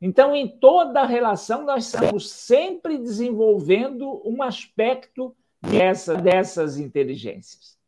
Então, 0.00 0.34
em 0.34 0.48
toda 0.48 1.00
a 1.00 1.06
relação, 1.06 1.64
nós 1.64 1.86
estamos 1.86 2.30
sempre 2.30 2.98
desenvolvendo 2.98 4.20
um 4.24 4.42
aspecto 4.42 5.34
dessa, 5.60 6.14
dessas 6.14 6.78
inteligências. 6.78 7.78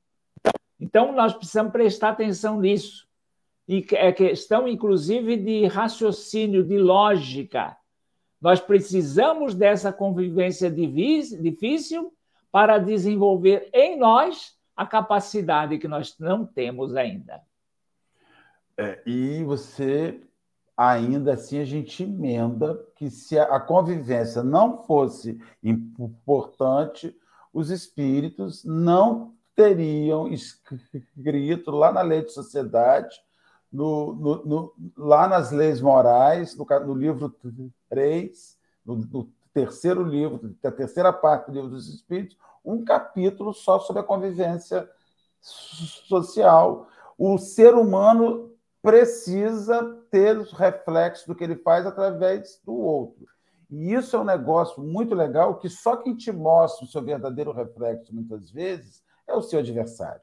Então, 0.80 1.12
nós 1.12 1.34
precisamos 1.34 1.72
prestar 1.72 2.10
atenção 2.10 2.60
nisso. 2.60 3.06
E 3.68 3.84
é 3.92 4.12
questão, 4.12 4.68
inclusive, 4.68 5.36
de 5.36 5.66
raciocínio, 5.66 6.62
de 6.62 6.78
lógica. 6.78 7.76
Nós 8.40 8.60
precisamos 8.60 9.54
dessa 9.54 9.92
convivência 9.92 10.70
difícil 10.70 12.12
para 12.52 12.78
desenvolver 12.78 13.68
em 13.72 13.98
nós 13.98 14.56
a 14.76 14.86
capacidade 14.86 15.78
que 15.78 15.88
nós 15.88 16.16
não 16.18 16.46
temos 16.46 16.94
ainda. 16.94 17.42
É, 18.76 19.02
e 19.06 19.42
você 19.42 20.20
ainda 20.76 21.34
assim 21.34 21.58
a 21.58 21.64
gente 21.64 22.02
emenda 22.02 22.78
que 22.96 23.10
se 23.10 23.38
a 23.38 23.58
convivência 23.58 24.42
não 24.42 24.82
fosse 24.84 25.40
importante, 25.62 27.16
os 27.52 27.70
espíritos 27.70 28.64
não 28.64 29.34
teriam 29.54 30.28
escrito 30.28 31.70
lá 31.70 31.90
na 31.90 32.02
lei 32.02 32.22
de 32.22 32.30
sociedade, 32.30 33.16
no, 33.72 34.14
no, 34.14 34.44
no, 34.44 34.74
lá 34.96 35.26
nas 35.26 35.50
leis 35.50 35.80
morais, 35.80 36.56
no, 36.56 36.94
livro 36.94 37.34
3, 37.88 38.58
no, 38.84 39.28
terceiro 39.52 40.02
livro, 40.02 40.54
da 40.62 40.70
terceira 40.70 41.10
parte 41.12 41.46
do 41.46 41.54
livro 41.54 41.70
dos 41.70 41.88
espíritos, 41.88 42.36
um 42.62 42.84
capítulo 42.84 43.54
só 43.54 43.78
sobre 43.78 44.00
a 44.00 44.04
convivência 44.04 44.86
social. 45.40 46.88
O 47.16 47.38
ser 47.38 47.74
humano 47.74 48.52
precisa 48.86 49.82
ter 50.12 50.38
os 50.38 50.52
reflexos 50.52 51.26
do 51.26 51.34
que 51.34 51.42
ele 51.42 51.56
faz 51.56 51.84
através 51.84 52.60
do 52.64 52.72
outro. 52.72 53.26
E 53.68 53.92
isso 53.92 54.14
é 54.14 54.20
um 54.20 54.24
negócio 54.24 54.80
muito 54.80 55.12
legal 55.12 55.58
que 55.58 55.68
só 55.68 55.96
quem 55.96 56.14
te 56.14 56.30
mostra 56.30 56.84
o 56.84 56.88
seu 56.88 57.02
verdadeiro 57.02 57.50
reflexo, 57.50 58.14
muitas 58.14 58.48
vezes, 58.48 59.02
é 59.26 59.34
o 59.34 59.42
seu 59.42 59.58
adversário. 59.58 60.20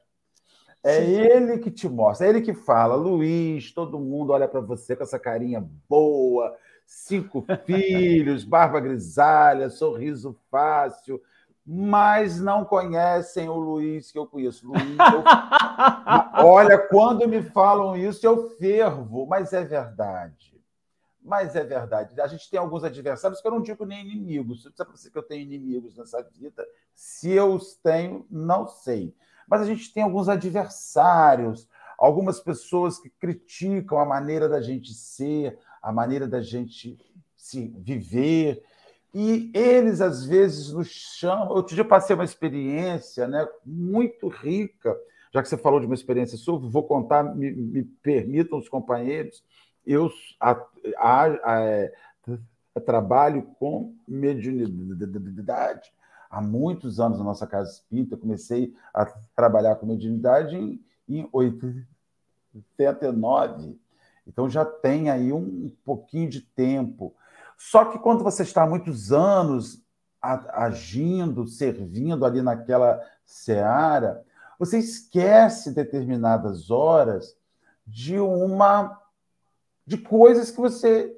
É 0.82 1.02
Sim. 1.02 1.12
ele 1.12 1.58
que 1.58 1.70
te 1.70 1.86
mostra, 1.86 2.26
é 2.26 2.30
ele 2.30 2.40
que 2.40 2.54
fala, 2.54 2.94
Luiz, 2.94 3.70
todo 3.70 4.00
mundo 4.00 4.32
olha 4.32 4.48
para 4.48 4.60
você 4.60 4.96
com 4.96 5.02
essa 5.02 5.18
carinha 5.18 5.62
boa, 5.86 6.56
cinco 6.86 7.44
filhos, 7.66 8.44
barba 8.44 8.80
grisalha, 8.80 9.68
sorriso 9.68 10.38
fácil, 10.50 11.20
mas 11.66 12.40
não 12.40 12.64
conhecem 12.64 13.48
o 13.48 13.56
Luiz 13.56 14.12
que 14.12 14.18
eu 14.18 14.26
conheço. 14.26 14.66
Luiz, 14.66 14.82
eu... 14.82 15.24
Olha, 16.44 16.78
quando 16.78 17.26
me 17.26 17.42
falam 17.42 17.96
isso, 17.96 18.26
eu 18.26 18.50
fervo, 18.58 19.26
mas 19.26 19.52
é 19.52 19.64
verdade. 19.64 20.54
Mas 21.22 21.56
é 21.56 21.64
verdade. 21.64 22.20
A 22.20 22.26
gente 22.26 22.50
tem 22.50 22.60
alguns 22.60 22.84
adversários 22.84 23.40
que 23.40 23.46
eu 23.46 23.52
não 23.52 23.62
digo 23.62 23.86
nem 23.86 24.06
inimigos. 24.06 24.68
Sabe 24.76 24.90
você 24.90 25.10
que 25.10 25.16
eu 25.16 25.22
tenho 25.22 25.40
inimigos 25.40 25.96
nessa 25.96 26.22
vida? 26.22 26.66
Se 26.94 27.30
eu 27.30 27.54
os 27.54 27.76
tenho, 27.76 28.26
não 28.30 28.68
sei. 28.68 29.14
Mas 29.48 29.62
a 29.62 29.64
gente 29.64 29.92
tem 29.92 30.02
alguns 30.02 30.28
adversários, 30.28 31.66
algumas 31.96 32.40
pessoas 32.40 32.98
que 32.98 33.08
criticam 33.08 33.98
a 33.98 34.04
maneira 34.04 34.50
da 34.50 34.60
gente 34.60 34.92
ser, 34.92 35.58
a 35.80 35.90
maneira 35.90 36.28
da 36.28 36.42
gente 36.42 36.98
se 37.38 37.68
viver. 37.78 38.62
E 39.14 39.50
eles, 39.54 40.00
às 40.00 40.24
vezes, 40.24 40.72
nos 40.72 40.88
chamam. 40.88 41.48
Outro 41.48 41.74
dia 41.74 41.84
eu 41.84 41.88
passei 41.88 42.16
uma 42.16 42.24
experiência 42.24 43.28
né, 43.28 43.46
muito 43.64 44.26
rica, 44.26 44.98
já 45.32 45.40
que 45.40 45.48
você 45.48 45.56
falou 45.56 45.78
de 45.78 45.86
uma 45.86 45.94
experiência 45.94 46.36
sua, 46.36 46.58
vou 46.58 46.82
contar, 46.82 47.22
me, 47.22 47.52
me 47.52 47.84
permitam 47.84 48.58
os 48.58 48.68
companheiros. 48.68 49.44
Eu 49.86 50.10
a, 50.40 50.60
a, 50.96 51.22
a, 51.44 51.60
é, 51.60 51.92
trabalho 52.84 53.44
com 53.58 53.94
mediunidade 54.08 55.92
há 56.28 56.40
muitos 56.40 56.98
anos 56.98 57.18
na 57.18 57.24
nossa 57.24 57.46
casa 57.46 57.70
espírita. 57.70 58.16
Comecei 58.16 58.74
a 58.92 59.06
trabalhar 59.36 59.76
com 59.76 59.86
mediunidade 59.86 60.56
em, 60.56 60.84
em 61.08 61.28
89. 61.32 63.78
Então 64.26 64.50
já 64.50 64.64
tem 64.64 65.08
aí 65.08 65.32
um 65.32 65.70
pouquinho 65.84 66.28
de 66.28 66.40
tempo. 66.40 67.14
Só 67.56 67.84
que 67.86 67.98
quando 67.98 68.24
você 68.24 68.42
está 68.42 68.62
há 68.62 68.68
muitos 68.68 69.12
anos 69.12 69.82
agindo, 70.20 71.46
servindo 71.46 72.24
ali 72.24 72.40
naquela 72.40 73.00
seara, 73.24 74.24
você 74.58 74.78
esquece 74.78 75.72
determinadas 75.72 76.70
horas 76.70 77.36
de 77.86 78.18
uma 78.18 79.00
de 79.86 79.98
coisas 79.98 80.50
que 80.50 80.60
você 80.60 81.14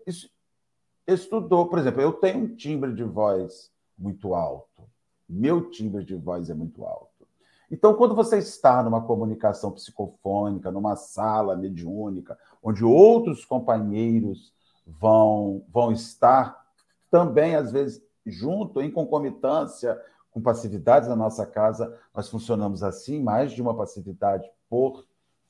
estudou. 1.06 1.68
Por 1.68 1.78
exemplo, 1.78 2.00
eu 2.00 2.12
tenho 2.12 2.44
um 2.44 2.56
timbre 2.56 2.92
de 2.92 3.04
voz 3.04 3.70
muito 3.96 4.34
alto. 4.34 4.82
Meu 5.28 5.70
timbre 5.70 6.04
de 6.04 6.16
voz 6.16 6.50
é 6.50 6.54
muito 6.54 6.84
alto. 6.84 7.26
Então, 7.70 7.94
quando 7.94 8.14
você 8.14 8.38
está 8.38 8.82
numa 8.82 9.02
comunicação 9.02 9.72
psicofônica, 9.72 10.70
numa 10.70 10.94
sala 10.94 11.56
mediúnica, 11.56 12.38
onde 12.62 12.84
outros 12.84 13.44
companheiros 13.44 14.52
vão, 14.86 15.64
vão 15.68 15.90
estar 15.90 16.64
também, 17.10 17.54
às 17.56 17.72
vezes, 17.72 18.02
junto, 18.24 18.80
em 18.80 18.90
concomitância 18.90 20.00
com 20.30 20.40
passividades 20.40 21.08
na 21.08 21.16
nossa 21.16 21.46
casa, 21.46 21.98
nós 22.14 22.28
funcionamos 22.28 22.82
assim, 22.82 23.22
mais 23.22 23.52
de 23.52 23.62
uma 23.62 23.74
passividade 23.74 24.46
por 24.68 25.06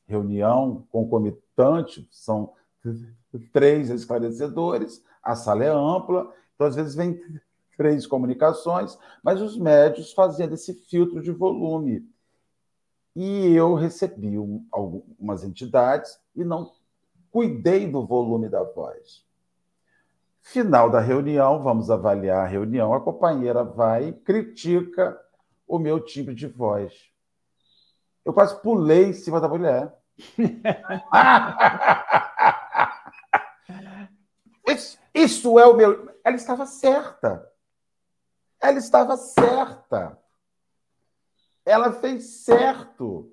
reunião 0.06 0.86
concomitante, 0.90 2.08
são 2.12 2.52
três 3.52 3.90
esclarecedores, 3.90 5.04
a 5.20 5.34
sala 5.34 5.64
é 5.64 5.68
ampla, 5.68 6.32
então 6.54 6.68
às 6.68 6.76
vezes 6.76 6.94
vem 6.94 7.20
três 7.76 8.06
comunicações, 8.06 8.96
mas 9.22 9.40
os 9.40 9.58
médios 9.58 10.12
faziam 10.12 10.52
esse 10.54 10.72
filtro 10.72 11.20
de 11.20 11.32
volume. 11.32 12.08
E 13.14 13.52
eu 13.54 13.74
recebi 13.74 14.38
um, 14.38 14.64
algumas 14.70 15.42
entidades 15.42 16.16
e 16.34 16.44
não 16.44 16.72
cuidei 17.30 17.90
do 17.90 18.06
volume 18.06 18.48
da 18.48 18.62
voz. 18.62 19.25
Final 20.48 20.88
da 20.88 21.00
reunião, 21.00 21.60
vamos 21.60 21.90
avaliar 21.90 22.44
a 22.44 22.48
reunião. 22.48 22.94
A 22.94 23.00
companheira 23.00 23.64
vai 23.64 24.10
e 24.10 24.12
critica 24.12 25.20
o 25.66 25.76
meu 25.76 25.98
timbre 25.98 26.36
de 26.36 26.46
voz. 26.46 27.10
Eu 28.24 28.32
quase 28.32 28.62
pulei 28.62 29.06
em 29.06 29.12
cima 29.12 29.40
da 29.40 29.48
mulher. 29.48 29.92
isso, 34.68 34.96
isso 35.12 35.58
é 35.58 35.66
o 35.66 35.74
meu. 35.74 36.14
Ela 36.22 36.36
estava 36.36 36.64
certa. 36.64 37.44
Ela 38.60 38.78
estava 38.78 39.16
certa. 39.16 40.16
Ela 41.64 41.92
fez 41.92 42.44
certo. 42.44 43.32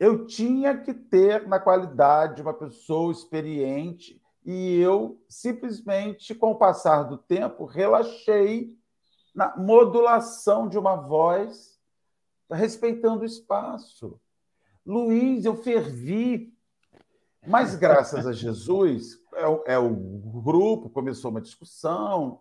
Eu 0.00 0.26
tinha 0.26 0.78
que 0.78 0.94
ter, 0.94 1.46
na 1.46 1.60
qualidade, 1.60 2.40
uma 2.40 2.54
pessoa 2.54 3.12
experiente 3.12 4.18
e 4.44 4.78
eu 4.78 5.20
simplesmente, 5.28 6.34
com 6.34 6.52
o 6.52 6.58
passar 6.58 7.02
do 7.04 7.18
tempo, 7.18 7.64
relaxei 7.64 8.76
na 9.34 9.56
modulação 9.56 10.68
de 10.68 10.78
uma 10.78 10.96
voz, 10.96 11.78
respeitando 12.50 13.22
o 13.22 13.26
espaço. 13.26 14.20
Luiz, 14.84 15.44
eu 15.44 15.54
fervi, 15.54 16.52
mas 17.46 17.74
graças 17.74 18.26
a 18.26 18.32
Jesus, 18.32 19.20
é 19.34 19.46
o, 19.46 19.62
é 19.66 19.78
o 19.78 19.94
grupo, 19.94 20.90
começou 20.90 21.30
uma 21.30 21.40
discussão 21.40 22.40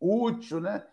útil, 0.00 0.60
né? 0.60 0.86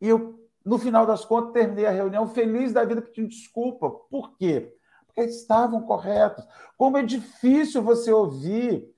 E 0.00 0.08
eu, 0.08 0.48
no 0.64 0.78
final 0.78 1.06
das 1.06 1.24
contas, 1.24 1.52
terminei 1.52 1.86
a 1.86 1.90
reunião 1.90 2.26
feliz 2.26 2.72
da 2.72 2.84
vida 2.84 3.02
pedindo 3.02 3.28
desculpa. 3.28 3.90
Por 3.90 4.36
quê? 4.36 4.74
Porque 5.06 5.22
estavam 5.22 5.82
corretos. 5.82 6.44
Como 6.76 6.96
é 6.96 7.02
difícil 7.02 7.82
você 7.82 8.10
ouvir 8.10 8.92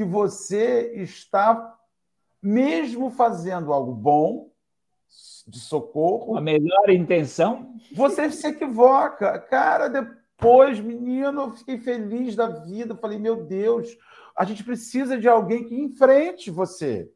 que 0.00 0.04
você 0.04 0.94
está, 0.94 1.78
mesmo 2.40 3.10
fazendo 3.10 3.70
algo 3.70 3.92
bom, 3.92 4.50
de 5.46 5.60
socorro. 5.60 6.38
A 6.38 6.40
melhor 6.40 6.88
intenção. 6.88 7.74
Você 7.92 8.30
se 8.30 8.46
equivoca. 8.46 9.38
Cara, 9.38 9.88
depois, 9.88 10.80
menino, 10.80 11.42
eu 11.42 11.50
fiquei 11.50 11.78
feliz 11.78 12.34
da 12.34 12.46
vida. 12.46 12.96
Falei, 12.96 13.18
meu 13.18 13.44
Deus, 13.44 13.94
a 14.34 14.46
gente 14.46 14.64
precisa 14.64 15.18
de 15.18 15.28
alguém 15.28 15.64
que 15.64 15.78
enfrente 15.78 16.50
você. 16.50 17.12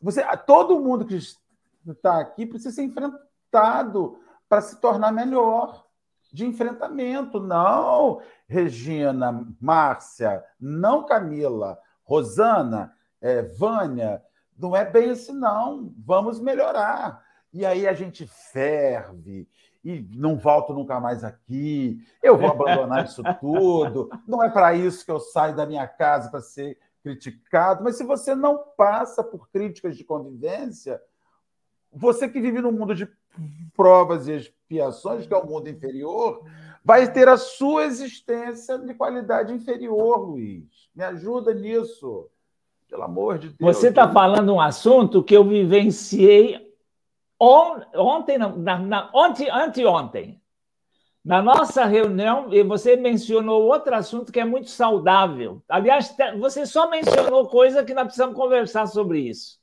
Você, 0.00 0.22
todo 0.46 0.78
mundo 0.78 1.04
que 1.04 1.16
está 1.16 2.20
aqui 2.20 2.46
precisa 2.46 2.72
ser 2.72 2.84
enfrentado 2.84 4.16
para 4.48 4.60
se 4.60 4.80
tornar 4.80 5.10
melhor. 5.10 5.84
De 6.32 6.44
enfrentamento, 6.44 7.40
não 7.40 8.20
Regina, 8.46 9.44
Márcia, 9.60 10.44
não 10.60 11.04
Camila, 11.04 11.78
Rosana, 12.06 12.94
é, 13.20 13.42
Vânia, 13.42 14.22
não 14.56 14.74
é 14.74 14.84
bem 14.84 15.10
assim, 15.10 15.32
não. 15.32 15.92
Vamos 15.98 16.40
melhorar. 16.40 17.22
E 17.52 17.66
aí 17.66 17.86
a 17.86 17.92
gente 17.92 18.26
ferve 18.26 19.48
e 19.84 20.06
não 20.14 20.36
volto 20.36 20.72
nunca 20.72 20.98
mais 20.98 21.24
aqui. 21.24 22.00
Eu 22.22 22.38
vou 22.38 22.50
abandonar 22.50 23.04
isso 23.04 23.22
tudo. 23.40 24.08
Não 24.26 24.42
é 24.42 24.48
para 24.48 24.74
isso 24.74 25.04
que 25.04 25.10
eu 25.10 25.20
saio 25.20 25.54
da 25.54 25.66
minha 25.66 25.86
casa 25.86 26.30
para 26.30 26.40
ser 26.40 26.78
criticado. 27.02 27.84
Mas 27.84 27.96
se 27.96 28.04
você 28.04 28.34
não 28.34 28.64
passa 28.76 29.22
por 29.22 29.48
críticas 29.50 29.96
de 29.96 30.04
convivência, 30.04 31.00
você 31.92 32.28
que 32.28 32.40
vive 32.40 32.60
no 32.60 32.72
mundo 32.72 32.94
de 32.94 33.08
provas 33.76 34.28
e 34.28 34.32
expiações, 34.32 35.26
que 35.26 35.34
é 35.34 35.36
o 35.36 35.46
mundo 35.46 35.68
inferior, 35.68 36.44
vai 36.84 37.10
ter 37.12 37.28
a 37.28 37.36
sua 37.36 37.84
existência 37.84 38.78
de 38.78 38.94
qualidade 38.94 39.52
inferior, 39.52 40.18
Luiz. 40.18 40.85
Me 40.96 41.04
ajuda 41.04 41.52
nisso. 41.52 42.30
Pelo 42.88 43.02
amor 43.02 43.38
de 43.38 43.50
Deus. 43.50 43.76
Você 43.76 43.88
está 43.88 44.10
falando 44.10 44.54
um 44.54 44.60
assunto 44.60 45.22
que 45.22 45.36
eu 45.36 45.44
vivenciei 45.44 46.72
on, 47.38 47.82
ontem, 47.94 48.38
na, 48.38 48.78
na, 48.78 49.10
ontem, 49.12 49.50
anteontem. 49.50 50.40
Na 51.22 51.42
nossa 51.42 51.84
reunião, 51.84 52.48
você 52.66 52.96
mencionou 52.96 53.64
outro 53.64 53.94
assunto 53.94 54.32
que 54.32 54.40
é 54.40 54.44
muito 54.44 54.70
saudável. 54.70 55.60
Aliás, 55.68 56.16
você 56.38 56.64
só 56.64 56.88
mencionou 56.88 57.48
coisa 57.48 57.84
que 57.84 57.92
nós 57.92 58.04
precisamos 58.04 58.36
conversar 58.36 58.86
sobre 58.86 59.20
isso. 59.20 59.58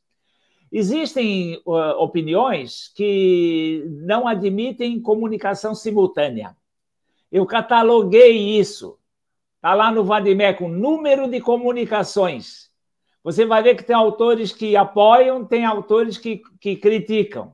Existem 0.70 1.62
uh, 1.66 1.98
opiniões 2.00 2.92
que 2.94 3.86
não 4.02 4.28
admitem 4.28 5.02
comunicação 5.02 5.74
simultânea. 5.74 6.56
Eu 7.32 7.46
cataloguei 7.46 8.60
isso. 8.60 9.00
Está 9.64 9.76
lá 9.76 9.90
no 9.90 10.04
Vadimec, 10.04 10.62
número 10.68 11.26
de 11.26 11.40
comunicações. 11.40 12.70
Você 13.24 13.46
vai 13.46 13.64
ver 13.64 13.76
que 13.76 13.84
tem 13.86 13.96
autores 13.96 14.52
que 14.52 14.76
apoiam, 14.76 15.46
tem 15.46 15.64
autores 15.64 16.18
que, 16.18 16.42
que 16.60 16.76
criticam. 16.76 17.54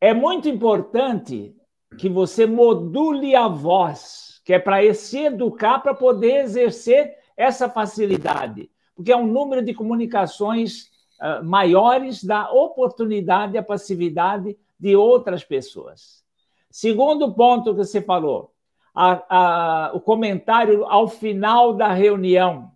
É 0.00 0.14
muito 0.14 0.48
importante 0.48 1.54
que 1.98 2.08
você 2.08 2.46
module 2.46 3.36
a 3.36 3.46
voz, 3.46 4.40
que 4.42 4.54
é 4.54 4.58
para 4.58 4.94
se 4.94 5.18
educar 5.18 5.80
para 5.80 5.92
poder 5.92 6.44
exercer 6.44 7.14
essa 7.36 7.68
facilidade, 7.68 8.70
porque 8.94 9.12
é 9.12 9.16
um 9.18 9.26
número 9.26 9.62
de 9.62 9.74
comunicações 9.74 10.84
uh, 11.20 11.44
maiores 11.44 12.24
da 12.24 12.50
oportunidade, 12.50 13.58
a 13.58 13.62
passividade 13.62 14.56
de 14.80 14.96
outras 14.96 15.44
pessoas. 15.44 16.24
Segundo 16.70 17.34
ponto 17.34 17.74
que 17.74 17.84
você 17.84 18.00
falou, 18.00 18.55
a, 18.96 19.24
a, 19.28 19.92
o 19.92 20.00
comentário 20.00 20.86
ao 20.86 21.06
final 21.06 21.74
da 21.74 21.92
reunião. 21.92 22.72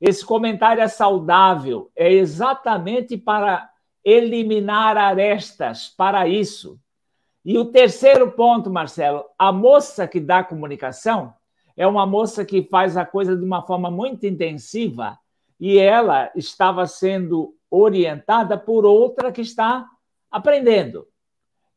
Esse 0.00 0.24
comentário 0.24 0.82
é 0.82 0.88
saudável, 0.88 1.90
é 1.94 2.10
exatamente 2.10 3.18
para 3.18 3.70
eliminar 4.02 4.96
arestas 4.96 5.90
para 5.90 6.26
isso. 6.26 6.80
E 7.44 7.58
o 7.58 7.66
terceiro 7.66 8.32
ponto, 8.32 8.70
Marcelo, 8.70 9.24
a 9.38 9.52
moça 9.52 10.08
que 10.08 10.18
dá 10.18 10.42
comunicação 10.42 11.34
é 11.76 11.86
uma 11.86 12.06
moça 12.06 12.44
que 12.44 12.62
faz 12.62 12.96
a 12.96 13.04
coisa 13.04 13.36
de 13.36 13.44
uma 13.44 13.62
forma 13.62 13.90
muito 13.90 14.26
intensiva 14.26 15.18
e 15.60 15.78
ela 15.78 16.30
estava 16.34 16.86
sendo 16.86 17.54
orientada 17.70 18.56
por 18.56 18.84
outra 18.86 19.30
que 19.30 19.42
está 19.42 19.86
aprendendo. 20.30 21.06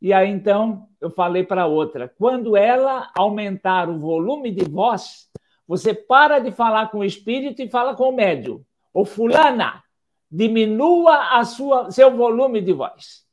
E 0.02 0.14
aí 0.14 0.30
então 0.30 0.88
eu 1.00 1.10
falei 1.10 1.44
para 1.44 1.66
outra: 1.66 2.08
quando 2.18 2.56
ela 2.56 3.12
aumentar 3.18 3.90
o 3.90 4.00
volume 4.00 4.52
de 4.52 4.70
voz, 4.70 5.30
você 5.68 5.94
para 5.94 6.40
de 6.40 6.52
falar 6.52 6.90
com 6.92 7.00
o 7.00 7.06
espírito 7.06 7.62
e 7.62 7.70
fala 7.70 7.96
com 7.96 8.10
o 8.10 8.16
médium. 8.16 8.64
Ô 8.94 9.04
fulana, 9.04 9.84
diminua 10.32 11.38
a 11.38 11.44
sua, 11.44 11.92
seu 11.92 12.16
volume 12.16 12.62
de 12.62 12.74
voz. 12.74 13.26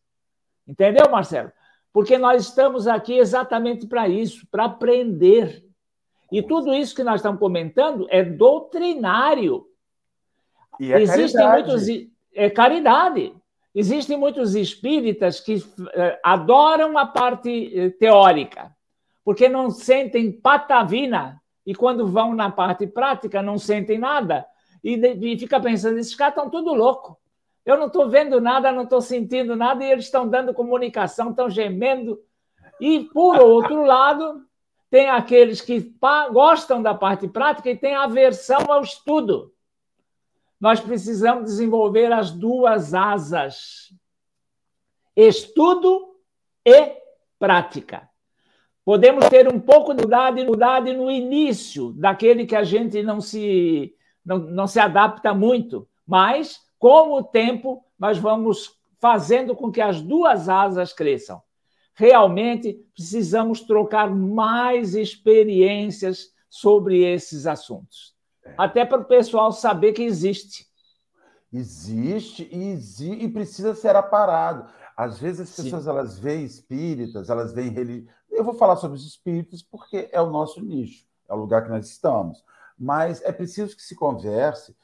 Entendeu, 0.67 1.11
Marcelo? 1.11 1.53
Porque 1.93 2.17
nós 2.17 2.47
estamos 2.47 2.87
aqui 2.87 3.19
exatamente 3.19 3.87
para 3.87 4.09
isso, 4.09 4.47
para 4.51 4.65
aprender. 4.65 5.65
E 6.31 6.43
tudo 6.43 6.73
isso 6.73 6.95
que 6.95 7.05
nós 7.05 7.17
estamos 7.17 7.39
comentando 7.39 8.07
é 8.09 8.25
doutrinário. 8.25 9.67
E 10.81 10.93
é 10.93 11.03
Existem 11.03 11.45
caridade. 11.45 11.69
muitos. 11.69 12.13
É 12.35 12.49
caridade. 12.49 13.35
Existem 13.75 14.17
muitos 14.19 14.55
espíritas 14.55 15.41
que 15.41 15.65
eh, 15.95 16.21
adoram 16.23 16.99
a 16.99 17.07
parte 17.07 17.73
eh, 17.75 17.91
teórica, 17.91 18.71
porque 19.25 19.49
não 19.49 19.71
sentem 19.71 20.31
patavina, 20.31 21.41
e 21.65 21.75
quando 21.75 22.07
vão 22.07 22.35
na 22.35 22.51
parte 22.51 22.87
prática 22.87 23.41
não 23.41 23.57
sentem 23.57 23.99
nada, 23.99 24.47
e, 24.85 25.39
fica 25.39 25.61
pensando, 25.61 25.99
esses 25.99 26.15
caras 26.15 26.35
estão 26.37 26.51
tudo 26.51 26.75
louco. 26.75 27.17
Eu 27.65 27.79
não 27.79 27.87
estou 27.87 28.11
vendo 28.11 28.41
nada, 28.41 28.73
não 28.73 28.83
estou 28.83 29.01
sentindo 29.01 29.55
nada, 29.55 29.85
e 29.85 29.91
eles 29.91 30.07
estão 30.07 30.29
dando 30.29 30.53
comunicação, 30.53 31.31
estão 31.31 31.49
gemendo. 31.49 32.19
E, 32.81 33.05
por 33.13 33.39
outro 33.39 33.85
lado, 33.85 34.43
tem 34.91 35.09
aqueles 35.09 35.61
que 35.61 35.95
gostam 36.33 36.83
da 36.83 36.95
parte 36.95 37.29
prática 37.29 37.71
e 37.71 37.77
têm 37.77 37.95
aversão 37.95 38.61
ao 38.69 38.83
estudo. 38.83 39.52
Nós 40.63 40.79
precisamos 40.79 41.47
desenvolver 41.47 42.13
as 42.13 42.31
duas 42.31 42.95
asas: 42.95 43.93
estudo 45.17 46.15
e 46.65 46.93
prática. 47.37 48.09
Podemos 48.85 49.29
ter 49.29 49.53
um 49.53 49.59
pouco 49.59 49.93
de 49.93 50.05
unidade 50.05 50.95
no 50.95 51.11
início, 51.11 51.93
daquele 51.95 52.47
que 52.47 52.55
a 52.55 52.63
gente 52.63 53.03
não 53.03 53.21
se, 53.21 53.93
não, 54.25 54.39
não 54.39 54.69
se 54.69 54.79
adapta 54.79 55.35
muito, 55.35 55.89
mas 56.07 56.61
com 56.79 57.13
o 57.13 57.25
tempo, 57.25 57.85
nós 57.99 58.19
vamos 58.19 58.79
fazendo 59.01 59.57
com 59.57 59.73
que 59.73 59.81
as 59.81 60.01
duas 60.01 60.49
asas 60.49 60.93
cresçam. 60.93 61.43
Realmente 61.93 62.75
precisamos 62.95 63.63
trocar 63.63 64.09
mais 64.15 64.95
experiências 64.95 66.29
sobre 66.49 67.03
esses 67.03 67.49
assuntos. 67.49 68.12
É. 68.45 68.55
Até 68.57 68.85
para 68.85 69.01
o 69.01 69.05
pessoal 69.05 69.53
saber 69.53 69.93
que 69.93 70.03
existe. 70.03 70.67
Existe 71.53 72.49
e, 72.51 73.25
e 73.25 73.29
precisa 73.29 73.75
ser 73.75 73.95
aparado. 73.95 74.71
Às 74.97 75.19
vezes 75.19 75.41
as 75.41 75.57
pessoas 75.57 75.85
Sim. 75.85 75.91
elas 75.91 76.19
veem 76.19 76.45
espíritas, 76.45 77.29
elas 77.29 77.53
veem 77.53 77.71
religião. 77.71 78.13
Eu 78.31 78.45
vou 78.45 78.55
falar 78.55 78.77
sobre 78.77 78.97
os 78.97 79.07
espíritos 79.07 79.63
porque 79.63 80.09
é 80.11 80.21
o 80.21 80.31
nosso 80.31 80.63
nicho, 80.63 81.07
é 81.29 81.35
o 81.35 81.39
lugar 81.39 81.65
que 81.65 81.71
nós 81.71 81.87
estamos. 81.89 82.43
Mas 82.79 83.23
é 83.23 83.31
preciso 83.31 83.77
que 83.77 83.83
se 83.83 83.95
converse 83.95 84.75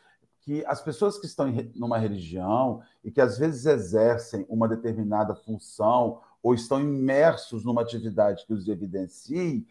que 0.42 0.64
as 0.66 0.80
pessoas 0.80 1.18
que 1.18 1.26
estão 1.26 1.48
em 1.48 1.72
numa 1.74 1.98
religião 1.98 2.82
e 3.04 3.10
que 3.10 3.20
às 3.20 3.38
vezes 3.38 3.66
exercem 3.66 4.46
uma 4.48 4.68
determinada 4.68 5.34
função 5.34 6.20
ou 6.42 6.54
estão 6.54 6.80
imersos 6.80 7.64
numa 7.64 7.82
atividade 7.82 8.46
que 8.46 8.52
os 8.52 8.68
evidencie, 8.68 9.66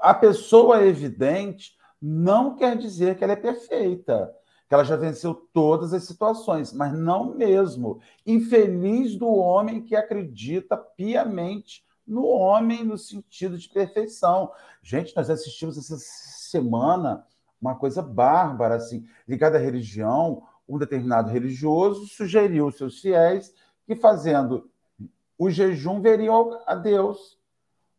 a 0.00 0.14
pessoa 0.14 0.84
evidente 0.84 1.78
não 2.00 2.56
quer 2.56 2.76
dizer 2.76 3.16
que 3.16 3.24
ela 3.24 3.34
é 3.34 3.36
perfeita, 3.36 4.34
que 4.68 4.74
ela 4.74 4.84
já 4.84 4.96
venceu 4.96 5.34
todas 5.52 5.92
as 5.92 6.04
situações, 6.04 6.72
mas 6.72 6.92
não 6.92 7.34
mesmo. 7.34 8.00
Infeliz 8.26 9.16
do 9.16 9.28
homem 9.28 9.82
que 9.82 9.96
acredita 9.96 10.76
piamente 10.76 11.84
no 12.06 12.24
homem 12.26 12.84
no 12.84 12.96
sentido 12.96 13.58
de 13.58 13.68
perfeição. 13.68 14.50
Gente, 14.82 15.14
nós 15.14 15.28
assistimos 15.28 15.76
essa 15.76 15.96
semana 15.98 17.26
uma 17.60 17.74
coisa 17.74 18.00
bárbara, 18.00 18.76
assim, 18.76 19.06
ligada 19.28 19.58
à 19.58 19.60
religião, 19.60 20.42
um 20.66 20.78
determinado 20.78 21.30
religioso 21.30 22.06
sugeriu 22.06 22.64
aos 22.64 22.76
seus 22.76 23.00
fiéis 23.00 23.52
que 23.84 23.94
fazendo 23.94 24.70
o 25.36 25.50
jejum 25.50 26.00
veriam 26.00 26.60
a 26.66 26.74
Deus. 26.74 27.38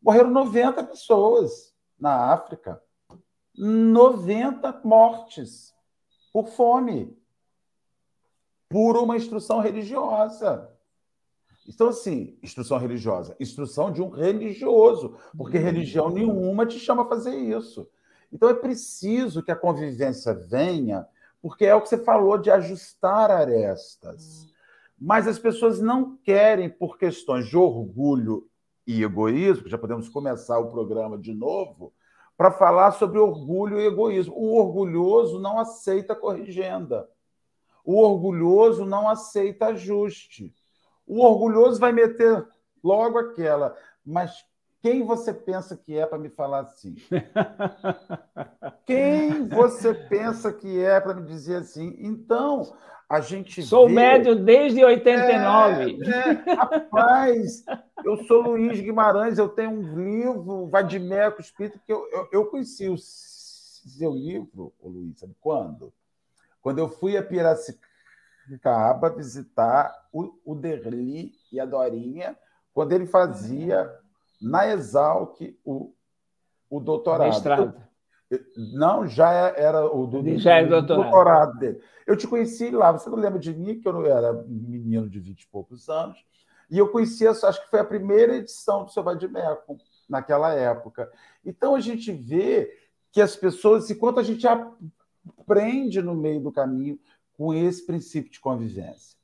Morreram 0.01 0.31
90 0.31 0.83
pessoas 0.85 1.75
na 1.99 2.31
África. 2.31 2.81
90 3.63 4.81
mortes 4.83 5.71
por 6.33 6.47
fome, 6.47 7.15
por 8.67 8.97
uma 8.97 9.15
instrução 9.15 9.59
religiosa. 9.59 10.67
Então, 11.67 11.89
assim, 11.89 12.37
instrução 12.41 12.79
religiosa, 12.79 13.35
instrução 13.39 13.91
de 13.91 14.01
um 14.01 14.09
religioso, 14.09 15.15
porque 15.37 15.59
religião 15.59 16.09
nenhuma 16.09 16.65
te 16.65 16.79
chama 16.79 17.03
a 17.03 17.07
fazer 17.07 17.35
isso. 17.35 17.87
Então 18.33 18.49
é 18.49 18.53
preciso 18.53 19.43
que 19.43 19.51
a 19.51 19.55
convivência 19.55 20.33
venha, 20.33 21.05
porque 21.39 21.65
é 21.65 21.75
o 21.75 21.81
que 21.81 21.89
você 21.89 21.97
falou 21.97 22.39
de 22.39 22.49
ajustar 22.49 23.29
arestas. 23.29 24.47
Mas 24.99 25.27
as 25.27 25.37
pessoas 25.37 25.79
não 25.79 26.17
querem, 26.17 26.67
por 26.67 26.97
questões 26.97 27.47
de 27.47 27.57
orgulho 27.57 28.47
e 28.87 29.03
egoísmo, 29.03 29.67
já 29.67 29.77
podemos 29.77 30.09
começar 30.09 30.57
o 30.59 30.71
programa 30.71 31.17
de 31.17 31.33
novo, 31.33 31.93
para 32.41 32.49
falar 32.49 32.93
sobre 32.93 33.19
orgulho 33.19 33.79
e 33.79 33.85
egoísmo. 33.85 34.33
O 34.35 34.57
orgulhoso 34.57 35.39
não 35.39 35.59
aceita 35.59 36.15
corrigenda. 36.15 37.07
O 37.85 38.01
orgulhoso 38.01 38.83
não 38.83 39.07
aceita 39.07 39.67
ajuste. 39.67 40.51
O 41.05 41.23
orgulhoso 41.23 41.79
vai 41.79 41.91
meter 41.91 42.43
logo 42.83 43.19
aquela, 43.19 43.77
mas 44.03 44.43
quem 44.81 45.03
você 45.03 45.33
pensa 45.33 45.77
que 45.77 45.97
é 45.97 46.05
para 46.05 46.17
me 46.17 46.29
falar 46.29 46.61
assim? 46.61 46.95
Quem 48.85 49.47
você 49.47 49.93
pensa 49.93 50.51
que 50.51 50.83
é 50.83 50.99
para 50.99 51.13
me 51.13 51.25
dizer 51.25 51.57
assim? 51.57 51.95
Então, 51.99 52.75
a 53.07 53.21
gente. 53.21 53.61
Sou 53.61 53.87
vê... 53.87 53.93
médio 53.93 54.43
desde 54.43 54.83
89. 54.83 55.99
É, 56.03 56.49
é, 56.49 56.53
rapaz, 56.53 57.63
eu 58.03 58.17
sou 58.25 58.41
Luiz 58.41 58.79
Guimarães, 58.81 59.37
eu 59.37 59.49
tenho 59.49 59.71
um 59.71 59.95
livro, 59.95 60.67
Vadimeco 60.67 61.41
Espírito, 61.41 61.79
que 61.85 61.93
eu, 61.93 62.07
eu, 62.11 62.29
eu 62.31 62.45
conheci 62.47 62.89
o 62.89 62.97
seu 62.97 64.13
livro, 64.13 64.73
ô 64.79 64.89
Luiz, 64.89 65.19
sabe 65.19 65.35
quando? 65.39 65.93
Quando 66.59 66.79
eu 66.79 66.89
fui 66.89 67.17
a 67.17 67.23
Piracicaba 67.23 69.09
visitar 69.15 69.93
o, 70.11 70.33
o 70.43 70.55
Derli 70.55 71.33
e 71.51 71.59
a 71.59 71.65
Dorinha, 71.65 72.35
quando 72.73 72.93
ele 72.93 73.05
fazia 73.05 73.91
na 74.41 74.67
Exalc 74.67 75.39
o, 75.63 75.93
o 76.69 76.79
doutorado. 76.79 77.29
Mestrado. 77.29 77.91
Não, 78.73 79.05
já 79.05 79.29
era 79.29 79.85
o 79.85 80.07
do, 80.07 80.37
já 80.37 80.55
é 80.55 80.65
doutorado. 80.65 81.01
doutorado. 81.01 81.59
dele. 81.59 81.81
Eu 82.07 82.15
te 82.15 82.27
conheci 82.27 82.71
lá, 82.71 82.91
você 82.91 83.09
não 83.09 83.17
lembra 83.17 83.39
de 83.39 83.53
mim, 83.53 83.79
que 83.79 83.87
eu 83.87 83.93
não 83.93 84.05
era 84.05 84.33
menino 84.47 85.09
de 85.09 85.19
vinte 85.19 85.43
e 85.43 85.47
poucos 85.47 85.89
anos, 85.89 86.25
e 86.69 86.77
eu 86.77 86.89
conheci, 86.89 87.27
acho 87.27 87.61
que 87.63 87.69
foi 87.69 87.79
a 87.81 87.85
primeira 87.85 88.37
edição 88.37 88.85
do 88.85 88.91
seu 88.91 89.03
Vadimeco, 89.03 89.77
naquela 90.09 90.53
época. 90.53 91.11
Então 91.45 91.75
a 91.75 91.81
gente 91.81 92.11
vê 92.11 92.71
que 93.11 93.21
as 93.21 93.35
pessoas, 93.35 93.89
enquanto 93.89 94.19
a 94.19 94.23
gente 94.23 94.47
aprende 94.47 96.01
no 96.01 96.15
meio 96.15 96.39
do 96.39 96.51
caminho 96.51 96.97
com 97.37 97.53
esse 97.53 97.85
princípio 97.85 98.31
de 98.31 98.39
convivência, 98.39 99.17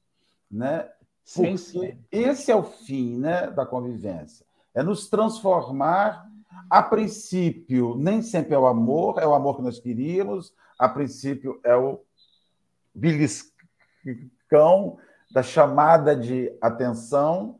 né? 0.52 0.90
Porque 1.34 1.58
sim, 1.58 1.80
sim. 1.80 1.98
esse 2.12 2.52
é 2.52 2.56
o 2.56 2.64
fim 2.64 3.18
né, 3.18 3.48
da 3.52 3.66
convivência 3.66 4.47
é 4.78 4.84
nos 4.84 5.10
transformar. 5.10 6.28
A 6.70 6.84
princípio, 6.84 7.96
nem 7.98 8.22
sempre 8.22 8.54
é 8.54 8.60
o 8.60 8.68
amor, 8.68 9.18
é 9.20 9.26
o 9.26 9.34
amor 9.34 9.56
que 9.56 9.64
nós 9.64 9.80
queríamos, 9.80 10.54
a 10.78 10.88
princípio 10.88 11.60
é 11.64 11.76
o 11.76 12.00
beliscão 12.94 14.98
da 15.32 15.42
chamada 15.42 16.16
de 16.16 16.56
atenção. 16.62 17.60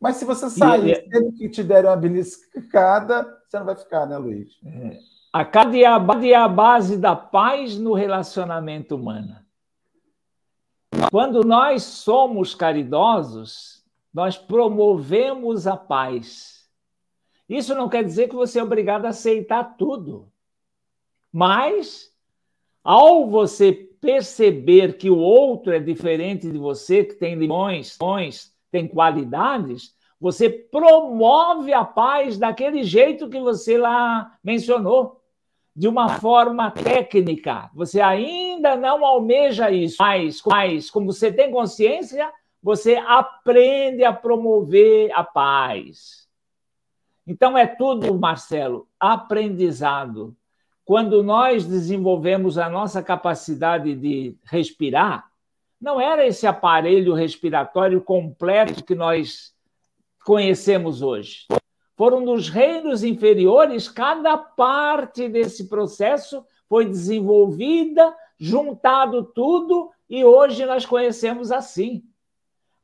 Mas 0.00 0.16
se 0.16 0.24
você 0.24 0.48
sair, 0.48 0.92
e, 0.92 1.10
sempre 1.10 1.32
que 1.32 1.48
te 1.48 1.64
derem 1.64 1.90
uma 1.90 1.96
beliscada, 1.96 3.26
você 3.48 3.58
não 3.58 3.66
vai 3.66 3.74
ficar, 3.74 4.06
né, 4.06 4.16
Luiz? 4.16 4.60
É. 4.64 4.98
A 5.32 5.44
cada 5.44 5.76
é 5.76 6.34
a 6.34 6.48
base 6.48 6.96
da 6.96 7.16
paz 7.16 7.76
no 7.76 7.94
relacionamento 7.94 8.94
humano. 8.94 9.36
Quando 11.10 11.42
nós 11.42 11.82
somos 11.82 12.54
caridosos, 12.54 13.75
nós 14.16 14.38
promovemos 14.38 15.66
a 15.66 15.76
paz. 15.76 16.66
Isso 17.46 17.74
não 17.74 17.86
quer 17.86 18.02
dizer 18.02 18.30
que 18.30 18.34
você 18.34 18.58
é 18.58 18.62
obrigado 18.62 19.04
a 19.04 19.10
aceitar 19.10 19.76
tudo. 19.76 20.32
Mas, 21.30 22.10
ao 22.82 23.28
você 23.28 23.74
perceber 23.74 24.96
que 24.96 25.10
o 25.10 25.18
outro 25.18 25.70
é 25.70 25.78
diferente 25.78 26.50
de 26.50 26.56
você, 26.56 27.04
que 27.04 27.12
tem 27.12 27.34
limões, 27.34 27.98
tem 28.70 28.88
qualidades, 28.88 29.94
você 30.18 30.48
promove 30.48 31.74
a 31.74 31.84
paz 31.84 32.38
daquele 32.38 32.84
jeito 32.84 33.28
que 33.28 33.38
você 33.38 33.76
lá 33.76 34.34
mencionou, 34.42 35.20
de 35.74 35.86
uma 35.88 36.08
forma 36.08 36.70
técnica. 36.70 37.70
Você 37.74 38.00
ainda 38.00 38.76
não 38.76 39.04
almeja 39.04 39.70
isso, 39.70 39.96
mas, 39.98 40.40
mas 40.46 40.90
como 40.90 41.12
você 41.12 41.30
tem 41.30 41.50
consciência, 41.50 42.32
você 42.62 42.96
aprende 42.96 44.04
a 44.04 44.12
promover 44.12 45.12
a 45.12 45.22
paz. 45.22 46.26
Então 47.26 47.56
é 47.56 47.66
tudo, 47.66 48.18
Marcelo, 48.18 48.88
aprendizado. 48.98 50.36
quando 50.86 51.20
nós 51.20 51.66
desenvolvemos 51.66 52.56
a 52.58 52.70
nossa 52.70 53.02
capacidade 53.02 53.92
de 53.96 54.36
respirar, 54.44 55.28
não 55.80 56.00
era 56.00 56.24
esse 56.24 56.46
aparelho 56.46 57.12
respiratório 57.12 58.00
completo 58.00 58.84
que 58.84 58.94
nós 58.94 59.52
conhecemos 60.24 61.02
hoje. 61.02 61.46
Foram 61.96 62.20
nos 62.20 62.48
reinos 62.48 63.02
inferiores, 63.02 63.88
cada 63.88 64.36
parte 64.38 65.28
desse 65.28 65.68
processo 65.68 66.44
foi 66.68 66.84
desenvolvida, 66.84 68.14
juntado 68.38 69.24
tudo, 69.24 69.90
e 70.08 70.24
hoje 70.24 70.64
nós 70.66 70.86
conhecemos 70.86 71.50
assim. 71.50 72.04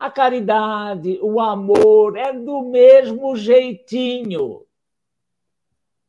A 0.03 0.11
caridade, 0.11 1.21
o 1.23 1.39
amor, 1.39 2.17
é 2.17 2.33
do 2.33 2.63
mesmo 2.63 3.37
jeitinho. 3.37 4.67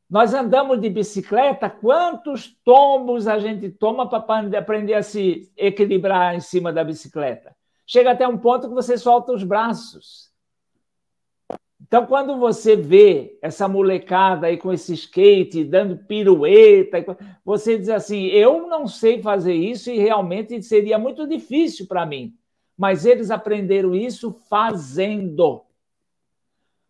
Nós 0.09 0.33
andamos 0.33 0.81
de 0.81 0.89
bicicleta, 0.89 1.69
quantos 1.69 2.57
tombos 2.65 3.27
a 3.27 3.37
gente 3.37 3.69
toma 3.69 4.09
para 4.09 4.57
aprender 4.57 4.95
a 4.95 5.03
se 5.03 5.47
equilibrar 5.55 6.33
em 6.33 6.39
cima 6.39 6.73
da 6.73 6.83
bicicleta? 6.83 7.55
Chega 7.85 8.13
até 8.13 8.27
um 8.27 8.35
ponto 8.35 8.67
que 8.67 8.73
você 8.73 8.97
solta 8.97 9.31
os 9.31 9.43
braços. 9.43 10.31
Então, 11.79 12.07
quando 12.07 12.39
você 12.39 12.75
vê 12.75 13.37
essa 13.43 13.67
molecada 13.67 14.47
aí 14.47 14.57
com 14.57 14.73
esse 14.73 14.95
skate, 14.95 15.63
dando 15.63 15.97
pirueta, 15.97 16.97
você 17.45 17.77
diz 17.77 17.89
assim: 17.89 18.25
eu 18.25 18.65
não 18.65 18.87
sei 18.87 19.21
fazer 19.21 19.53
isso 19.53 19.91
e 19.91 19.99
realmente 19.99 20.63
seria 20.63 20.97
muito 20.97 21.27
difícil 21.27 21.85
para 21.85 22.07
mim. 22.07 22.35
Mas 22.84 23.05
eles 23.05 23.31
aprenderam 23.31 23.95
isso 23.95 24.34
fazendo. 24.49 25.63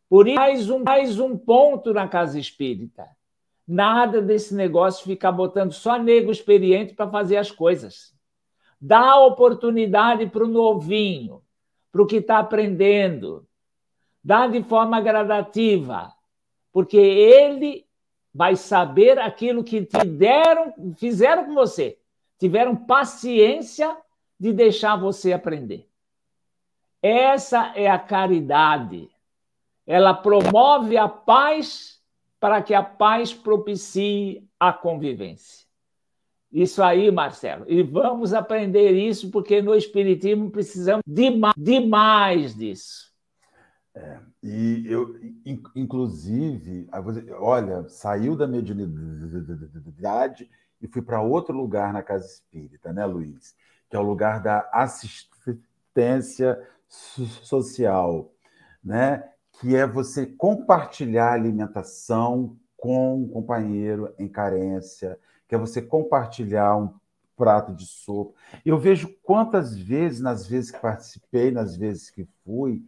Por 0.10 0.28
isso, 0.28 0.39
mais 0.39 0.70
um, 0.72 0.80
mais 0.80 1.20
um 1.20 1.38
ponto 1.38 1.94
na 1.94 2.08
casa 2.08 2.39
espírita. 2.39 3.08
Nada 3.68 4.20
desse 4.20 4.56
negócio 4.56 5.06
ficar 5.06 5.32
botando 5.32 5.72
só 5.72 6.00
nego 6.00 6.32
experiente 6.32 6.96
para 6.96 7.12
fazer 7.12 7.38
as 7.38 7.52
coisas. 7.52 8.12
Dá 8.82 9.20
oportunidade 9.20 10.26
para 10.26 10.44
o 10.44 10.48
novinho, 10.48 11.44
para 11.91 12.02
o 12.02 12.08
que 12.08 12.16
está 12.16 12.39
aprendendo 12.39 13.48
Dá 14.24 14.48
de 14.48 14.64
forma 14.64 15.00
gradativa, 15.00 16.12
porque 16.72 16.98
ele 16.98 17.86
vai 18.34 18.56
saber 18.56 19.20
aquilo 19.20 19.64
que 19.64 19.86
te 19.86 20.04
deram, 20.08 20.74
fizeram 20.98 21.46
com 21.46 21.54
você. 21.54 22.00
Tiveram 22.39 22.76
paciência 22.76 23.96
de 24.44 24.52
deixar 24.52 24.98
você 24.98 25.32
aprender. 25.32 25.88
Essa 27.02 27.72
é 27.78 27.89
a 27.89 27.98
caridade. 27.98 29.10
Ela 29.88 30.14
promove 30.14 30.98
a 30.98 31.08
paz 31.08 32.02
para 32.41 32.62
que 32.62 32.74
a 32.74 32.84
paz 32.84 33.34
propicie 33.34 34.46
a 34.60 34.74
convivência. 34.74 35.66
Isso 36.52 36.84
aí, 36.84 37.10
Marcelo. 37.10 37.64
E 37.70 37.82
vamos 37.84 38.34
aprender 38.34 38.91
isso, 38.91 39.32
porque 39.32 39.62
no 39.62 39.74
Espiritismo 39.74 40.52
precisamos 40.52 41.04
demais, 41.08 42.54
disso. 42.54 43.14
É, 43.96 44.20
e 44.44 44.84
eu, 44.89 45.16
inclusive, 45.74 46.89
olha, 47.39 47.88
saiu 47.88 48.36
da 48.36 48.46
mediunidade 48.46 48.91
e 50.82 50.88
fui 50.89 51.02
para 51.02 51.22
outro 51.22 51.56
lugar 51.56 51.94
na 51.94 52.04
casa 52.04 52.26
espírita, 52.26 52.91
né, 52.91 53.06
Luiz? 53.06 53.56
Que 53.94 53.98
é 53.98 54.00
o 54.00 54.04
lugar 54.04 54.41
da 54.41 54.68
assistência 54.74 56.60
social, 56.88 58.34
né? 58.84 59.24
Que 59.60 59.76
é 59.76 59.86
você 59.86 60.26
compartilhar 60.26 61.32
alimentação 61.32 62.58
com 62.76 63.22
um 63.22 63.28
companheiro 63.28 64.12
em 64.18 64.28
carência, 64.28 65.20
que 65.48 65.54
é 65.54 65.60
você 65.60 65.80
compartilhar 65.80 66.76
um 66.76 66.91
prato 67.38 67.72
de 67.72 67.86
sopa. 67.86 68.34
Eu 68.66 68.80
vejo 68.80 69.14
quantas 69.22 69.78
vezes, 69.78 70.20
nas 70.22 70.48
vezes 70.48 70.72
que 70.72 70.80
participei, 70.80 71.52
nas 71.52 71.78
vezes 71.78 72.10
que 72.10 72.28
fui, 72.44 72.84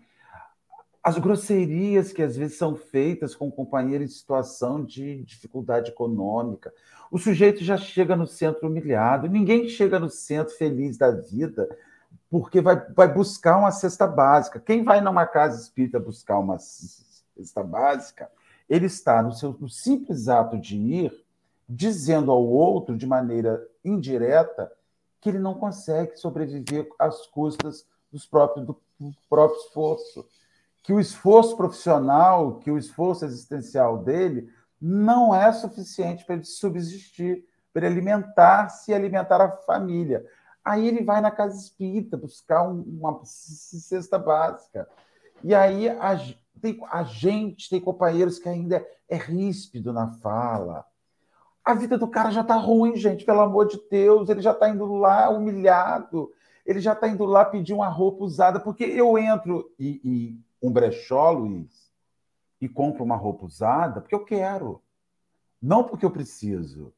as 1.05 1.19
grosserias 1.19 2.11
que 2.11 2.23
às 2.23 2.35
vezes 2.35 2.57
são 2.57 2.75
feitas 2.75 3.35
com 3.35 3.47
o 3.47 3.51
companheiro 3.51 4.03
em 4.03 4.07
situação 4.07 4.83
de 4.83 5.23
dificuldade 5.23 5.91
econômica. 5.91 6.73
O 7.11 7.19
sujeito 7.19 7.63
já 7.63 7.77
chega 7.77 8.15
no 8.15 8.25
centro 8.25 8.67
humilhado, 8.67 9.29
ninguém 9.29 9.69
chega 9.69 9.99
no 9.99 10.09
centro 10.09 10.55
feliz 10.55 10.97
da 10.97 11.11
vida 11.11 11.69
porque 12.27 12.59
vai, 12.59 12.75
vai 12.95 13.07
buscar 13.07 13.55
uma 13.55 13.69
cesta 13.69 14.07
básica. 14.07 14.59
Quem 14.59 14.83
vai 14.83 14.99
numa 14.99 15.27
casa 15.27 15.61
espírita 15.61 15.99
buscar 15.99 16.39
uma 16.39 16.57
cesta 16.57 17.61
básica, 17.61 18.27
ele 18.67 18.87
está 18.87 19.21
no 19.21 19.31
seu 19.31 19.55
no 19.59 19.69
simples 19.69 20.27
ato 20.27 20.57
de 20.57 20.75
ir 20.75 21.23
dizendo 21.69 22.31
ao 22.31 22.43
outro 22.43 22.97
de 22.97 23.05
maneira 23.05 23.63
indireta 23.83 24.71
que 25.21 25.29
ele 25.29 25.37
não 25.37 25.53
consegue 25.53 26.17
sobreviver 26.17 26.89
às 26.97 27.27
custas 27.27 27.85
dos 28.11 28.25
próprios, 28.25 28.65
do 28.65 28.75
próprio 29.29 29.59
esforço 29.59 30.25
que 30.85 30.93
o 30.93 30.99
esforço 30.99 31.57
profissional, 31.57 32.59
que 32.59 32.69
o 32.69 32.77
esforço 32.77 33.25
existencial 33.25 33.97
dele 33.97 34.47
não 34.79 35.33
é 35.33 35.51
suficiente 35.51 36.23
para 36.23 36.35
ele 36.35 36.43
subsistir, 36.43 37.43
para 37.73 37.87
ele 37.87 37.95
alimentar-se 37.95 38.91
e 38.91 38.93
alimentar 38.93 39.41
a 39.41 39.49
família. 39.49 40.23
Aí 40.63 40.87
ele 40.87 41.03
vai 41.03 41.21
na 41.21 41.31
casa 41.31 41.57
espírita 41.57 42.15
buscar 42.15 42.61
uma 42.69 43.19
cesta 43.23 44.19
básica. 44.19 44.87
E 45.43 45.55
aí 45.55 45.89
a, 45.89 46.15
tem, 46.61 46.79
a 46.91 47.01
gente 47.01 47.67
tem 47.67 47.81
companheiros 47.81 48.37
que 48.37 48.47
ainda 48.47 48.75
é, 48.75 48.87
é 49.09 49.17
ríspido 49.17 49.91
na 49.91 50.11
fala. 50.11 50.85
A 51.63 51.73
vida 51.73 51.97
do 51.97 52.07
cara 52.07 52.29
já 52.29 52.41
está 52.41 52.57
ruim, 52.57 52.95
gente, 52.95 53.25
pelo 53.25 53.41
amor 53.41 53.67
de 53.67 53.81
Deus. 53.89 54.29
Ele 54.29 54.41
já 54.41 54.51
está 54.51 54.69
indo 54.69 54.85
lá 54.85 55.29
humilhado, 55.29 56.31
ele 56.63 56.79
já 56.79 56.93
está 56.93 57.07
indo 57.07 57.25
lá 57.25 57.43
pedir 57.43 57.73
uma 57.73 57.89
roupa 57.89 58.23
usada, 58.23 58.59
porque 58.59 58.83
eu 58.83 59.17
entro 59.17 59.73
e, 59.79 59.99
e 60.03 60.45
um 60.65 60.71
brechó, 60.71 61.31
Luiz, 61.31 61.91
e 62.59 62.67
compro 62.67 63.03
uma 63.03 63.15
roupa 63.15 63.45
usada 63.45 64.01
porque 64.01 64.15
eu 64.15 64.25
quero, 64.25 64.81
não 65.61 65.83
porque 65.83 66.05
eu 66.05 66.11
preciso. 66.11 66.93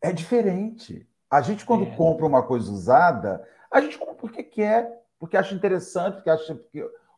É 0.00 0.12
diferente. 0.12 1.08
A 1.30 1.40
gente, 1.40 1.64
quando 1.64 1.84
é. 1.84 1.96
compra 1.96 2.26
uma 2.26 2.42
coisa 2.42 2.70
usada, 2.70 3.46
a 3.70 3.80
gente 3.80 3.98
compra 3.98 4.14
porque 4.14 4.42
quer, 4.42 5.04
porque 5.18 5.36
acha 5.36 5.54
interessante, 5.54 6.16
porque 6.16 6.30
acha 6.30 6.60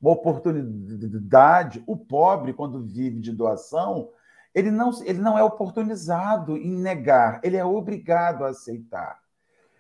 uma 0.01 0.13
oportunidade. 0.13 1.83
O 1.87 1.97
pobre, 1.97 2.53
quando 2.53 2.85
vive 2.85 3.21
de 3.21 3.33
doação, 3.33 4.11
ele 4.55 4.71
não, 4.71 4.91
ele 5.05 5.19
não 5.19 5.39
é 5.39 5.43
oportunizado 5.43 6.57
em 6.57 6.77
negar, 6.77 7.41
ele 7.43 7.57
é 7.57 7.65
obrigado 7.65 8.45
a 8.45 8.49
aceitar. 8.49 9.21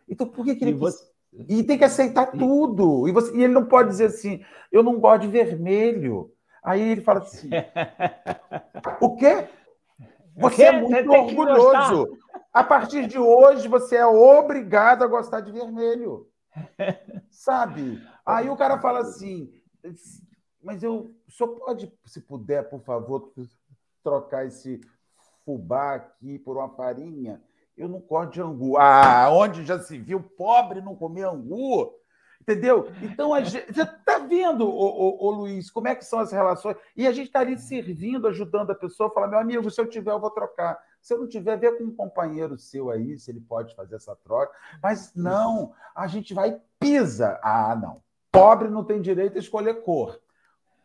Então, 0.09 0.29
por 0.29 0.45
que, 0.45 0.55
que 0.55 0.65
ele. 0.65 0.75
Você... 0.75 1.16
E 1.49 1.63
tem 1.63 1.77
que 1.77 1.85
aceitar 1.85 2.33
tudo. 2.33 3.09
E, 3.09 3.13
você, 3.13 3.37
e 3.37 3.45
ele 3.45 3.53
não 3.53 3.67
pode 3.67 3.91
dizer 3.91 4.07
assim, 4.07 4.45
eu 4.73 4.83
não 4.83 4.99
gosto 4.99 5.23
de 5.23 5.29
vermelho. 5.29 6.33
Aí 6.65 6.81
ele 6.81 7.01
fala 7.01 7.21
assim: 7.21 7.51
o 9.01 9.17
quê? 9.17 9.49
Você 10.37 10.65
é 10.65 10.81
muito 10.81 11.11
orgulhoso. 11.11 12.19
A 12.53 12.65
partir 12.65 13.07
de 13.07 13.19
hoje, 13.19 13.69
você 13.69 13.97
é 13.97 14.07
obrigado 14.07 15.03
a 15.03 15.07
gostar 15.07 15.41
de 15.41 15.53
vermelho. 15.53 16.29
Sabe? 17.31 18.03
Aí 18.25 18.49
o 18.49 18.57
cara 18.57 18.79
fala 18.79 19.01
assim: 19.01 19.53
mas 20.63 20.83
eu 20.83 21.15
só 21.29 21.47
pode, 21.47 21.93
se 22.05 22.21
puder, 22.21 22.69
por 22.69 22.81
favor, 22.81 23.33
trocar 24.03 24.47
esse 24.47 24.81
fubá 25.45 25.95
aqui 25.95 26.39
por 26.41 26.57
uma 26.57 26.69
farinha? 26.71 27.41
Eu 27.77 27.89
não 27.89 28.01
gosto 28.01 28.33
de 28.33 28.41
angu. 28.41 28.77
Ah, 28.79 29.29
onde 29.31 29.65
já 29.65 29.79
se 29.79 29.99
viu 29.99 30.21
pobre 30.21 30.81
não 30.81 30.97
comer 30.97 31.25
angu? 31.25 31.95
Entendeu? 32.41 32.89
Então, 33.03 33.35
a 33.35 33.43
gente, 33.43 33.73
você 33.73 33.83
está 33.83 34.19
vendo, 34.19 34.69
ô, 34.69 34.71
ô, 34.71 35.27
ô, 35.27 35.31
Luiz, 35.33 35.69
como 35.69 35.89
é 35.89 35.97
que 35.97 36.05
são 36.05 36.21
as 36.21 36.31
relações? 36.31 36.77
E 36.97 37.05
a 37.05 37.11
gente 37.11 37.27
está 37.27 37.41
ali 37.41 37.59
servindo, 37.59 38.29
ajudando 38.29 38.71
a 38.71 38.75
pessoa, 38.75 39.11
fala, 39.11 39.27
meu 39.27 39.41
amigo, 39.41 39.69
se 39.69 39.81
eu 39.81 39.87
tiver, 39.87 40.13
eu 40.13 40.21
vou 40.21 40.31
trocar. 40.31 40.79
Se 41.03 41.13
eu 41.13 41.19
não 41.19 41.29
tiver, 41.29 41.57
vê 41.57 41.73
com 41.73 41.85
um 41.85 41.95
companheiro 41.95 42.57
seu 42.57 42.89
aí, 42.89 43.19
se 43.19 43.33
ele 43.33 43.41
pode 43.41 43.75
fazer 43.75 43.97
essa 43.97 44.15
troca. 44.15 44.53
Mas 44.81 45.13
não, 45.15 45.73
a 45.93 46.07
gente 46.07 46.33
vai 46.33 46.51
e 46.51 46.61
pisa. 46.79 47.39
Ah, 47.43 47.75
não. 47.75 48.01
Pobre 48.31 48.69
não 48.69 48.85
tem 48.85 49.01
direito 49.01 49.37
a 49.37 49.41
escolher 49.41 49.83
cor. 49.83 50.21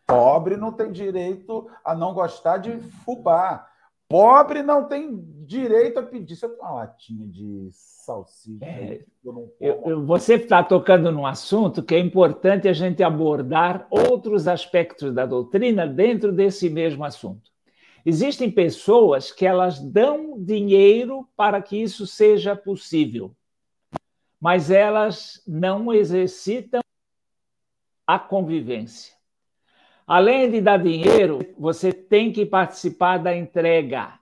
Pobre 0.08 0.58
não 0.58 0.72
tem 0.72 0.92
direito 0.92 1.70
a 1.86 1.94
não 1.94 2.14
gostar 2.14 2.58
de 2.58 2.80
fubá. 3.06 3.71
Pobre 4.12 4.62
não 4.62 4.90
tem 4.90 5.24
direito 5.46 6.00
a 6.00 6.04
pedir. 6.04 6.36
Você 6.36 6.48
tem 6.48 6.58
uma 6.60 6.72
latinha 6.72 7.26
de 7.28 7.70
salsicha. 7.72 8.66
É, 8.66 9.06
eu 9.24 9.56
eu, 9.60 10.06
você 10.06 10.36
está 10.36 10.62
tocando 10.62 11.12
num 11.12 11.26
assunto 11.26 11.82
que 11.82 11.96
é 11.96 12.00
importante 12.00 12.68
a 12.68 12.74
gente 12.74 13.02
abordar 13.02 13.88
outros 13.90 14.50
aspectos 14.50 15.14
da 15.14 15.26
doutrina 15.26 15.88
dentro 15.88 16.34
desse 16.34 16.70
mesmo 16.70 17.06
assunto. 17.06 17.50
Existem 18.06 18.52
pessoas 18.52 19.32
que 19.32 19.46
elas 19.46 19.80
dão 19.80 20.38
dinheiro 20.38 21.28
para 21.38 21.62
que 21.62 21.78
isso 21.78 22.06
seja 22.06 22.56
possível, 22.56 23.34
mas 24.40 24.70
elas 24.72 25.42
não 25.48 25.94
exercitam 25.94 26.82
a 28.06 28.20
convivência. 28.20 29.21
Além 30.12 30.52
de 30.52 30.60
dar 30.60 30.76
dinheiro, 30.76 31.40
você 31.58 31.94
tem 31.94 32.34
que 32.34 32.46
participar 32.46 33.18
da 33.18 33.34
entrega. 33.34 34.20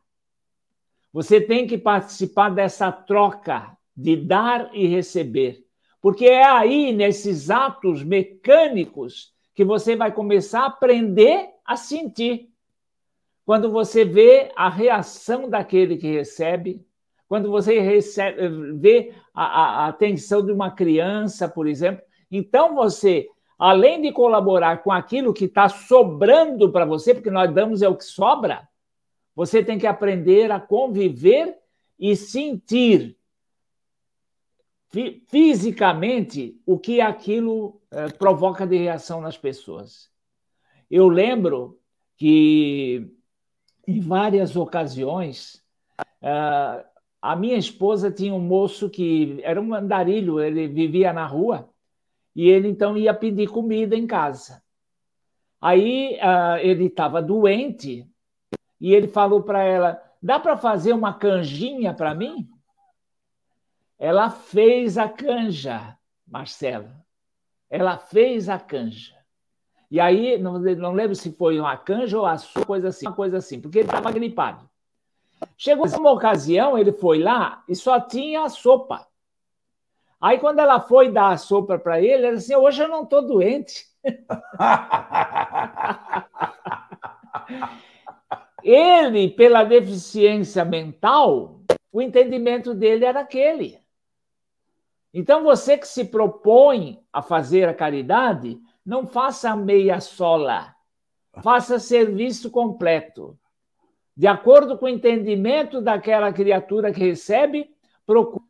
Você 1.11 1.41
tem 1.41 1.65
que 1.65 1.79
participar 1.79 2.49
dessa 2.49 2.91
troca 2.91 3.75
de 3.97 4.15
dar 4.15 4.69
e 4.71 4.85
receber. 4.85 5.65
Porque 5.99 6.27
é 6.27 6.45
aí, 6.45 6.93
nesses 6.93 7.49
atos 7.49 8.03
mecânicos, 8.03 9.33
que 9.55 9.65
você 9.65 9.95
vai 9.95 10.11
começar 10.11 10.61
a 10.61 10.67
aprender 10.67 11.49
a 11.65 11.75
sentir. 11.75 12.51
Quando 13.43 13.71
você 13.71 14.05
vê 14.05 14.51
a 14.55 14.69
reação 14.69 15.49
daquele 15.49 15.97
que 15.97 16.11
recebe, 16.11 16.85
quando 17.27 17.49
você 17.49 17.79
recebe, 17.79 18.77
vê 18.77 19.11
a, 19.33 19.43
a, 19.43 19.85
a 19.85 19.87
atenção 19.87 20.45
de 20.45 20.51
uma 20.51 20.69
criança, 20.69 21.49
por 21.49 21.67
exemplo, 21.67 22.03
então 22.31 22.75
você, 22.75 23.27
além 23.59 24.01
de 24.01 24.13
colaborar 24.13 24.81
com 24.81 24.91
aquilo 24.91 25.33
que 25.33 25.43
está 25.45 25.67
sobrando 25.67 26.71
para 26.71 26.85
você, 26.85 27.13
porque 27.13 27.29
nós 27.29 27.53
damos 27.53 27.81
é 27.81 27.89
o 27.89 27.95
que 27.95 28.05
sobra, 28.05 28.67
você 29.35 29.61
tem 29.61 29.77
que 29.77 29.85
aprender 29.85 30.49
a 30.49 30.61
conviver 30.61 31.57
e 31.99 32.15
sentir 32.15 33.17
fisicamente 35.27 36.59
o 36.65 36.79
que 36.79 36.99
aquilo 36.99 37.79
eh, 37.91 38.07
provoca 38.07 38.65
de 38.65 38.77
reação 38.77 39.21
nas 39.21 39.37
pessoas. 39.37 40.09
Eu 40.89 41.07
lembro 41.07 41.79
que 42.17 43.07
em 43.85 43.99
várias 43.99 44.55
ocasiões 44.55 45.63
uh, 46.21 46.83
a 47.21 47.35
minha 47.35 47.57
esposa 47.57 48.11
tinha 48.11 48.33
um 48.33 48.39
moço 48.39 48.89
que 48.89 49.39
era 49.43 49.61
um 49.61 49.73
andarilho, 49.73 50.39
ele 50.39 50.67
vivia 50.67 51.13
na 51.13 51.25
rua 51.25 51.69
e 52.39 52.47
ele 52.47 52.69
então 52.69 52.95
ia 52.95 53.13
pedir 53.13 53.49
comida 53.49 53.97
em 53.97 54.07
casa. 54.07 54.63
Aí 55.59 56.17
uh, 56.21 56.55
ele 56.61 56.85
estava 56.85 57.21
doente 57.21 58.09
e 58.79 58.93
ele 58.93 59.09
falou 59.09 59.43
para 59.43 59.61
ela: 59.61 60.01
dá 60.23 60.39
para 60.39 60.55
fazer 60.55 60.93
uma 60.93 61.13
canjinha 61.13 61.93
para 61.93 62.15
mim? 62.15 62.49
Ela 63.97 64.29
fez 64.29 64.97
a 64.97 65.09
canja, 65.09 65.97
Marcela. 66.25 67.05
Ela 67.69 67.97
fez 67.97 68.47
a 68.47 68.57
canja. 68.57 69.17
E 69.91 69.99
aí, 69.99 70.37
não, 70.37 70.57
não 70.57 70.93
lembro 70.93 71.17
se 71.17 71.33
foi 71.33 71.59
uma 71.59 71.75
canja 71.75 72.17
ou 72.17 72.25
a 72.25 72.37
sua 72.37 72.63
coisa 72.63 72.87
assim, 72.87 73.05
uma 73.05 73.13
coisa 73.13 73.39
assim, 73.39 73.59
porque 73.59 73.79
ele 73.79 73.89
estava 73.89 74.13
gripado. 74.13 74.69
Chegou 75.57 75.85
uma 75.97 76.13
ocasião, 76.13 76.77
ele 76.77 76.93
foi 76.93 77.19
lá 77.19 77.65
e 77.67 77.75
só 77.75 77.99
tinha 77.99 78.43
a 78.43 78.49
sopa. 78.49 79.08
Aí, 80.21 80.37
quando 80.37 80.59
ela 80.59 80.81
foi 80.81 81.09
dar 81.11 81.29
a 81.29 81.37
sopa 81.37 81.79
para 81.79 82.01
ele, 82.01 82.27
ele 82.27 82.35
disse 82.35 82.53
assim: 82.53 82.61
Hoje 82.61 82.83
eu 82.83 82.89
não 82.89 83.03
estou 83.03 83.25
doente. 83.25 83.85
ele, 88.61 89.29
pela 89.29 89.63
deficiência 89.63 90.65
mental, 90.65 91.61
o 91.91 92.01
entendimento 92.01 92.73
dele 92.73 93.05
era 93.05 93.21
aquele. 93.21 93.79
Então, 95.13 95.43
você 95.43 95.77
que 95.77 95.87
se 95.87 96.05
propõe 96.05 96.99
a 97.11 97.21
fazer 97.21 97.67
a 97.67 97.73
caridade, 97.73 98.59
não 98.85 99.07
faça 99.07 99.55
meia 99.55 99.99
sola, 99.99 100.75
faça 101.41 101.79
serviço 101.79 102.51
completo. 102.51 103.37
De 104.15 104.27
acordo 104.27 104.77
com 104.77 104.85
o 104.85 104.89
entendimento 104.89 105.81
daquela 105.81 106.31
criatura 106.33 106.91
que 106.91 106.99
recebe, 106.99 107.73
procure 108.05 108.48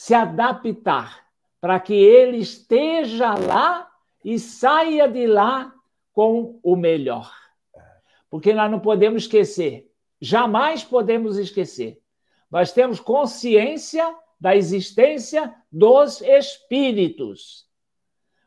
se 0.00 0.14
adaptar 0.14 1.26
para 1.60 1.78
que 1.78 1.92
ele 1.92 2.38
esteja 2.38 3.34
lá 3.34 3.86
e 4.24 4.38
saia 4.38 5.06
de 5.06 5.26
lá 5.26 5.74
com 6.10 6.58
o 6.62 6.74
melhor. 6.74 7.30
Porque 8.30 8.54
nós 8.54 8.70
não 8.70 8.80
podemos 8.80 9.24
esquecer, 9.24 9.92
jamais 10.18 10.82
podemos 10.82 11.36
esquecer. 11.36 12.00
Nós 12.50 12.72
temos 12.72 12.98
consciência 12.98 14.16
da 14.40 14.56
existência 14.56 15.54
dos 15.70 16.22
espíritos. 16.22 17.66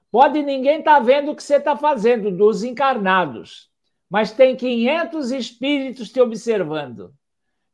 Pode 0.10 0.41
ninguém 0.41 0.80
estar 0.80 0.95
tá 0.95 0.99
vendo 1.01 1.32
o 1.32 1.36
que 1.36 1.43
você 1.43 1.58
está 1.58 1.78
fazendo, 1.78 2.32
dos 2.32 2.64
encarnados, 2.64 3.70
mas 4.10 4.32
tem 4.32 4.56
500 4.56 5.32
espíritos 5.32 6.12
te 6.12 6.20
observando. 6.20 7.14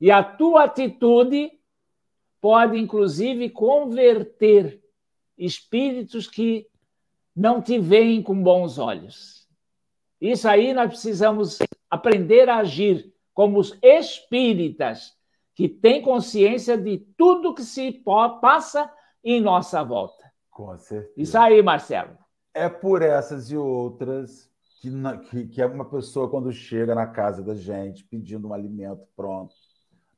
E 0.01 0.11
a 0.11 0.21
tua 0.21 0.65
atitude 0.65 1.57
pode, 2.41 2.77
inclusive, 2.77 3.49
converter 3.49 4.81
espíritos 5.37 6.27
que 6.27 6.67
não 7.35 7.61
te 7.61 7.79
veem 7.79 8.21
com 8.21 8.41
bons 8.41 8.77
olhos. 8.77 9.47
Isso 10.19 10.47
aí 10.47 10.73
nós 10.73 10.89
precisamos 10.89 11.59
aprender 11.89 12.49
a 12.49 12.57
agir 12.57 13.13
como 13.33 13.59
os 13.59 13.77
espíritas 13.81 15.17
que 15.55 15.69
tem 15.69 16.01
consciência 16.01 16.77
de 16.77 16.97
tudo 17.17 17.53
que 17.53 17.63
se 17.63 17.91
passa 18.41 18.91
em 19.23 19.41
nossa 19.41 19.83
volta. 19.83 20.29
Com 20.49 20.77
certeza. 20.77 21.13
Isso 21.15 21.37
aí, 21.37 21.61
Marcelo. 21.61 22.17
É 22.53 22.67
por 22.67 23.01
essas 23.01 23.49
e 23.51 23.57
outras 23.57 24.49
que, 24.81 24.89
que, 25.29 25.47
que 25.47 25.65
uma 25.65 25.85
pessoa, 25.85 26.29
quando 26.29 26.51
chega 26.51 26.95
na 26.95 27.07
casa 27.07 27.43
da 27.43 27.55
gente 27.55 28.03
pedindo 28.05 28.47
um 28.47 28.53
alimento 28.53 29.05
pronto, 29.15 29.53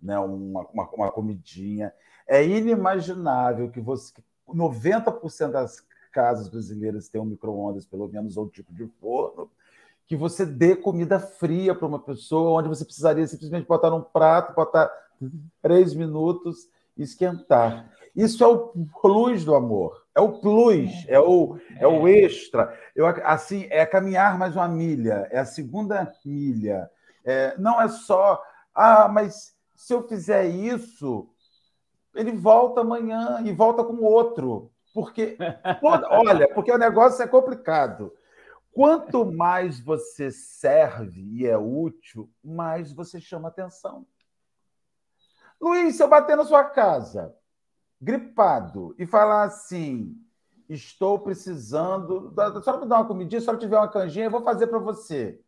né, 0.02 0.18
uma, 0.18 0.62
uma, 0.62 0.90
uma 0.90 1.12
comidinha, 1.12 1.94
é 2.28 2.46
inimaginável 2.46 3.70
que 3.70 3.80
você. 3.80 4.14
90% 4.48 5.52
das 5.52 5.86
casas 6.12 6.50
brasileiras 6.50 7.10
um 7.16 7.26
micro-ondas, 7.26 7.86
pelo 7.86 8.08
menos, 8.08 8.36
ou 8.36 8.46
um 8.46 8.50
tipo 8.50 8.74
de 8.74 8.86
forno, 9.00 9.50
que 10.06 10.16
você 10.16 10.46
dê 10.46 10.76
comida 10.76 11.20
fria 11.20 11.74
para 11.74 11.88
uma 11.88 12.00
pessoa, 12.00 12.60
onde 12.60 12.68
você 12.68 12.84
precisaria 12.84 13.26
simplesmente 13.26 13.66
botar 13.66 13.90
num 13.90 14.02
prato, 14.02 14.54
botar 14.54 14.92
três 15.62 15.94
minutos 15.94 16.68
e 16.98 17.04
esquentar. 17.04 17.90
Isso 18.14 18.44
é 18.44 18.48
o 18.48 18.74
plus 19.02 19.46
do 19.46 19.56
amor, 19.56 20.06
é 20.14 20.20
o 20.20 20.34
plus, 20.40 20.92
é 21.08 21.20
o, 21.20 21.58
é 21.80 21.88
o 21.88 22.08
extra. 22.08 22.78
Eu, 22.94 23.08
assim, 23.08 23.68
é 23.70 23.86
caminhar 23.86 24.38
mais 24.38 24.54
uma 24.54 24.68
milha, 24.68 25.30
é 25.32 25.40
a 25.40 25.46
segunda 25.46 26.14
milha. 26.26 26.90
É, 27.24 27.56
não 27.58 27.82
é 27.82 27.88
só, 27.88 28.42
ah, 28.76 29.08
mas 29.08 29.56
se 29.76 29.94
eu 29.94 30.06
fizer 30.08 30.46
isso, 30.46 31.30
ele 32.16 32.32
volta 32.32 32.82
amanhã 32.82 33.42
e 33.46 33.52
volta 33.52 33.84
com 33.84 34.02
outro. 34.04 34.72
Porque, 34.94 35.38
olha, 35.82 36.54
porque 36.54 36.72
o 36.72 36.78
negócio 36.78 37.24
é 37.24 37.28
complicado. 37.28 38.14
Quanto 38.74 39.26
mais 39.26 39.80
você 39.80 40.32
serve 40.32 41.22
e 41.22 41.46
é 41.46 41.58
útil, 41.58 42.30
mais 42.44 42.94
você 42.94 43.20
chama 43.20 43.50
atenção. 43.50 44.06
Luiz, 45.60 45.96
se 45.96 46.04
eu 46.04 46.08
bater 46.08 46.36
na 46.36 46.46
sua 46.46 46.64
casa, 46.64 47.36
gripado, 48.02 48.96
e 48.98 49.06
falar 49.06 49.44
assim: 49.44 50.16
estou 50.68 51.20
precisando. 51.20 52.34
A 52.38 52.62
senhora 52.62 52.82
me 52.82 52.90
dá 52.90 52.98
uma 52.98 53.08
comidinha, 53.08 53.40
se 53.40 53.44
a 53.44 53.46
senhora 53.48 53.60
tiver 53.60 53.78
uma 53.78 53.92
canjinha, 53.92 54.26
eu 54.26 54.32
vou 54.32 54.42
fazer 54.42 54.68
para 54.68 54.80
você. 54.80 55.40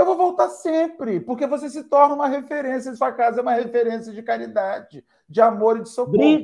Eu 0.00 0.06
vou 0.06 0.16
voltar 0.16 0.48
sempre, 0.48 1.20
porque 1.20 1.46
você 1.46 1.68
se 1.68 1.84
torna 1.84 2.14
uma 2.14 2.26
referência, 2.26 2.94
sua 2.94 3.12
casa 3.12 3.40
é 3.40 3.42
uma 3.42 3.52
referência 3.52 4.10
de 4.10 4.22
caridade, 4.22 5.04
de 5.28 5.42
amor 5.42 5.76
e 5.76 5.82
de 5.82 5.90
socorro. 5.90 6.42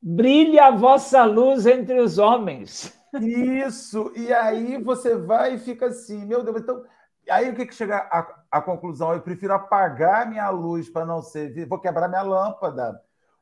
Brilha 0.00 0.68
a 0.68 0.70
vossa 0.70 1.22
luz 1.26 1.66
entre 1.66 2.00
os 2.00 2.16
homens. 2.16 2.98
Isso, 3.20 4.10
e 4.16 4.32
aí 4.32 4.82
você 4.82 5.14
vai 5.14 5.56
e 5.56 5.58
fica 5.58 5.88
assim, 5.88 6.24
meu 6.24 6.42
Deus, 6.42 6.56
então 6.56 6.84
Aí 7.28 7.50
o 7.50 7.54
que, 7.54 7.66
que 7.66 7.74
chega 7.74 7.98
à, 8.10 8.58
à 8.58 8.62
conclusão? 8.62 9.12
Eu 9.12 9.20
prefiro 9.20 9.52
apagar 9.52 10.26
minha 10.26 10.48
luz 10.48 10.88
para 10.88 11.04
não 11.04 11.20
ser. 11.20 11.66
Vou 11.66 11.78
quebrar 11.78 12.08
minha 12.08 12.22
lâmpada, 12.22 12.98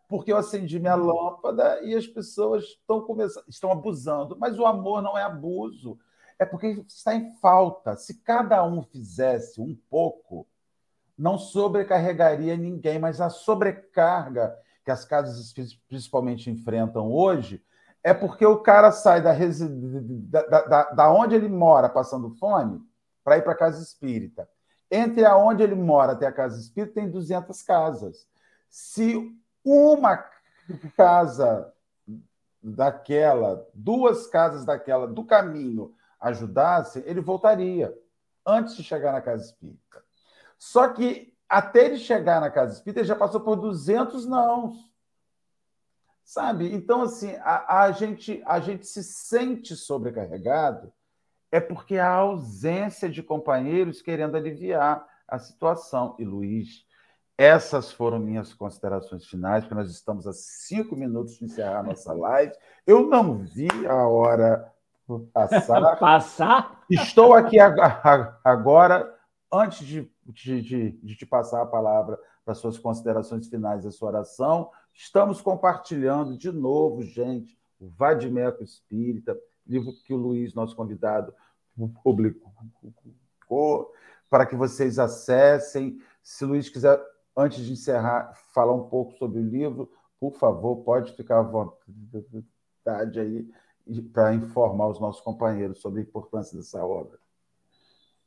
porque 0.08 0.32
eu 0.32 0.36
acendi 0.36 0.80
minha 0.80 0.96
lâmpada 0.96 1.80
e 1.84 1.94
as 1.94 2.08
pessoas 2.08 2.64
estão 2.64 3.02
começando, 3.02 3.44
estão 3.46 3.70
abusando. 3.70 4.36
Mas 4.36 4.58
o 4.58 4.66
amor 4.66 5.00
não 5.00 5.16
é 5.16 5.22
abuso, 5.22 5.96
é 6.44 6.46
porque 6.46 6.84
está 6.86 7.14
em 7.14 7.34
falta. 7.36 7.96
Se 7.96 8.22
cada 8.22 8.64
um 8.64 8.82
fizesse 8.82 9.60
um 9.60 9.74
pouco, 9.90 10.46
não 11.16 11.38
sobrecarregaria 11.38 12.56
ninguém, 12.56 12.98
mas 12.98 13.20
a 13.20 13.30
sobrecarga 13.30 14.56
que 14.84 14.90
as 14.90 15.04
casas 15.04 15.52
principalmente 15.88 16.50
enfrentam 16.50 17.10
hoje 17.10 17.64
é 18.02 18.12
porque 18.12 18.44
o 18.44 18.58
cara 18.58 18.92
sai 18.92 19.22
da, 19.22 19.32
da, 19.32 20.62
da, 20.66 20.82
da 20.90 21.12
onde 21.12 21.34
ele 21.34 21.48
mora 21.48 21.88
passando 21.88 22.30
fome 22.36 22.82
para 23.24 23.38
ir 23.38 23.42
para 23.42 23.52
a 23.52 23.56
casa 23.56 23.82
espírita. 23.82 24.46
Entre 24.90 25.24
aonde 25.24 25.62
ele 25.62 25.74
mora 25.74 26.12
até 26.12 26.26
a 26.26 26.32
casa 26.32 26.60
espírita 26.60 27.00
tem 27.00 27.10
200 27.10 27.62
casas. 27.62 28.28
Se 28.68 29.34
uma 29.64 30.22
casa 30.94 31.72
daquela, 32.62 33.66
duas 33.72 34.26
casas 34.26 34.66
daquela 34.66 35.06
do 35.06 35.24
caminho 35.24 35.94
ajudassem, 36.24 37.02
ele 37.06 37.20
voltaria 37.20 37.94
antes 38.46 38.74
de 38.76 38.82
chegar 38.82 39.12
na 39.12 39.20
casa 39.20 39.44
espírita. 39.44 40.02
Só 40.58 40.88
que 40.88 41.34
até 41.48 41.84
ele 41.84 41.98
chegar 41.98 42.40
na 42.40 42.50
casa 42.50 42.72
espírita, 42.72 43.00
ele 43.00 43.08
já 43.08 43.14
passou 43.14 43.40
por 43.40 43.56
200 43.56 44.26
não. 44.26 44.74
Sabe? 46.24 46.72
Então, 46.72 47.02
assim, 47.02 47.36
a, 47.42 47.82
a, 47.82 47.92
gente, 47.92 48.42
a 48.46 48.58
gente 48.58 48.86
se 48.86 49.04
sente 49.04 49.76
sobrecarregado 49.76 50.90
é 51.52 51.60
porque 51.60 51.98
há 51.98 52.08
ausência 52.08 53.08
de 53.08 53.22
companheiros 53.22 54.00
querendo 54.00 54.36
aliviar 54.36 55.06
a 55.28 55.38
situação. 55.38 56.16
E 56.18 56.24
Luiz, 56.24 56.86
Essas 57.36 57.92
foram 57.92 58.18
minhas 58.18 58.54
considerações 58.54 59.26
finais, 59.26 59.64
porque 59.64 59.74
nós 59.74 59.90
estamos 59.90 60.26
a 60.26 60.32
cinco 60.32 60.96
minutos 60.96 61.38
de 61.38 61.44
encerrar 61.44 61.80
a 61.80 61.82
nossa 61.82 62.12
live. 62.12 62.54
Eu 62.86 63.06
não 63.06 63.38
vi 63.38 63.68
a 63.86 64.06
hora 64.08 64.73
passar. 65.32 65.96
passar? 65.98 66.84
Estou 66.90 67.34
aqui 67.34 67.58
agora, 67.60 69.12
antes 69.52 69.86
de, 69.86 70.10
de, 70.26 70.62
de, 70.62 70.90
de 70.92 71.16
te 71.16 71.26
passar 71.26 71.62
a 71.62 71.66
palavra 71.66 72.18
para 72.44 72.54
suas 72.54 72.78
considerações 72.78 73.48
finais 73.48 73.84
e 73.84 73.92
sua 73.92 74.08
oração, 74.08 74.70
estamos 74.92 75.40
compartilhando 75.40 76.36
de 76.36 76.52
novo, 76.52 77.02
gente, 77.02 77.58
o 77.80 77.88
Vadimeco 77.88 78.62
Espírita, 78.62 79.38
livro 79.66 79.92
que 80.04 80.12
o 80.12 80.18
Luiz, 80.18 80.54
nosso 80.54 80.76
convidado, 80.76 81.34
publicou, 82.02 82.52
para 84.30 84.46
que 84.46 84.56
vocês 84.56 84.98
acessem. 84.98 85.98
Se 86.22 86.44
o 86.44 86.48
Luiz 86.48 86.68
quiser 86.68 87.00
antes 87.36 87.64
de 87.64 87.72
encerrar, 87.72 88.32
falar 88.52 88.74
um 88.74 88.88
pouco 88.88 89.12
sobre 89.14 89.38
o 89.38 89.42
livro, 89.42 89.90
por 90.20 90.34
favor, 90.34 90.76
pode 90.76 91.12
ficar 91.12 91.40
à 91.40 91.42
vontade 91.42 93.20
aí 93.20 93.48
para 94.12 94.34
informar 94.34 94.88
os 94.88 95.00
nossos 95.00 95.20
companheiros 95.20 95.80
sobre 95.80 96.00
a 96.00 96.04
importância 96.04 96.56
dessa 96.56 96.84
obra. 96.84 97.18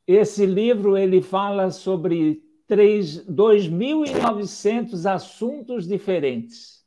Esse 0.06 0.46
livro 0.46 0.96
ele 0.96 1.20
fala 1.20 1.70
sobre 1.70 2.42
2.900 2.68 5.10
assuntos 5.10 5.86
diferentes, 5.86 6.86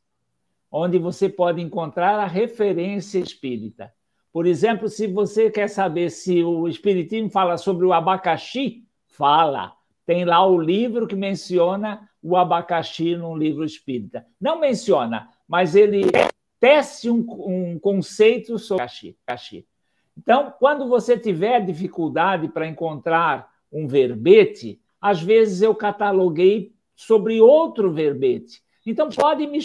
onde 0.72 0.98
você 0.98 1.30
pode 1.30 1.62
encontrar 1.62 2.20
a 2.20 2.26
referência 2.26 3.20
espírita. 3.20 3.94
Por 4.32 4.46
exemplo, 4.46 4.88
se 4.88 5.08
você 5.08 5.52
quer 5.52 5.68
saber 5.68 6.10
se 6.10 6.42
o 6.44 6.68
Espiritismo 6.68 7.30
fala 7.30 7.58
sobre 7.58 7.86
o 7.86 7.92
abacaxi, 7.92 8.86
fala. 9.06 9.74
Tem 10.06 10.24
lá 10.24 10.46
o 10.46 10.60
livro 10.60 11.06
que 11.06 11.16
menciona 11.16 12.10
o 12.24 12.38
abacaxi 12.38 13.16
num 13.16 13.36
livro 13.36 13.66
espírita. 13.66 14.26
Não 14.40 14.60
menciona, 14.60 15.30
mas 15.48 15.76
ele 15.76 16.04
tece 16.62 17.10
um, 17.10 17.26
um 17.28 17.80
conceito 17.80 18.60
sobre 18.60 18.84
abacaxi. 18.84 19.68
Então, 20.16 20.54
quando 20.60 20.88
você 20.88 21.18
tiver 21.18 21.66
dificuldade 21.66 22.48
para 22.48 22.68
encontrar 22.68 23.50
um 23.74 23.88
verbete, 23.88 24.80
às 25.02 25.22
vezes 25.22 25.64
eu 25.64 25.74
cataloguei 25.74 26.72
sobre 26.96 27.42
outro 27.42 27.92
verbete. 27.92 28.62
Então, 28.86 29.10
pode 29.10 29.48
me, 29.48 29.60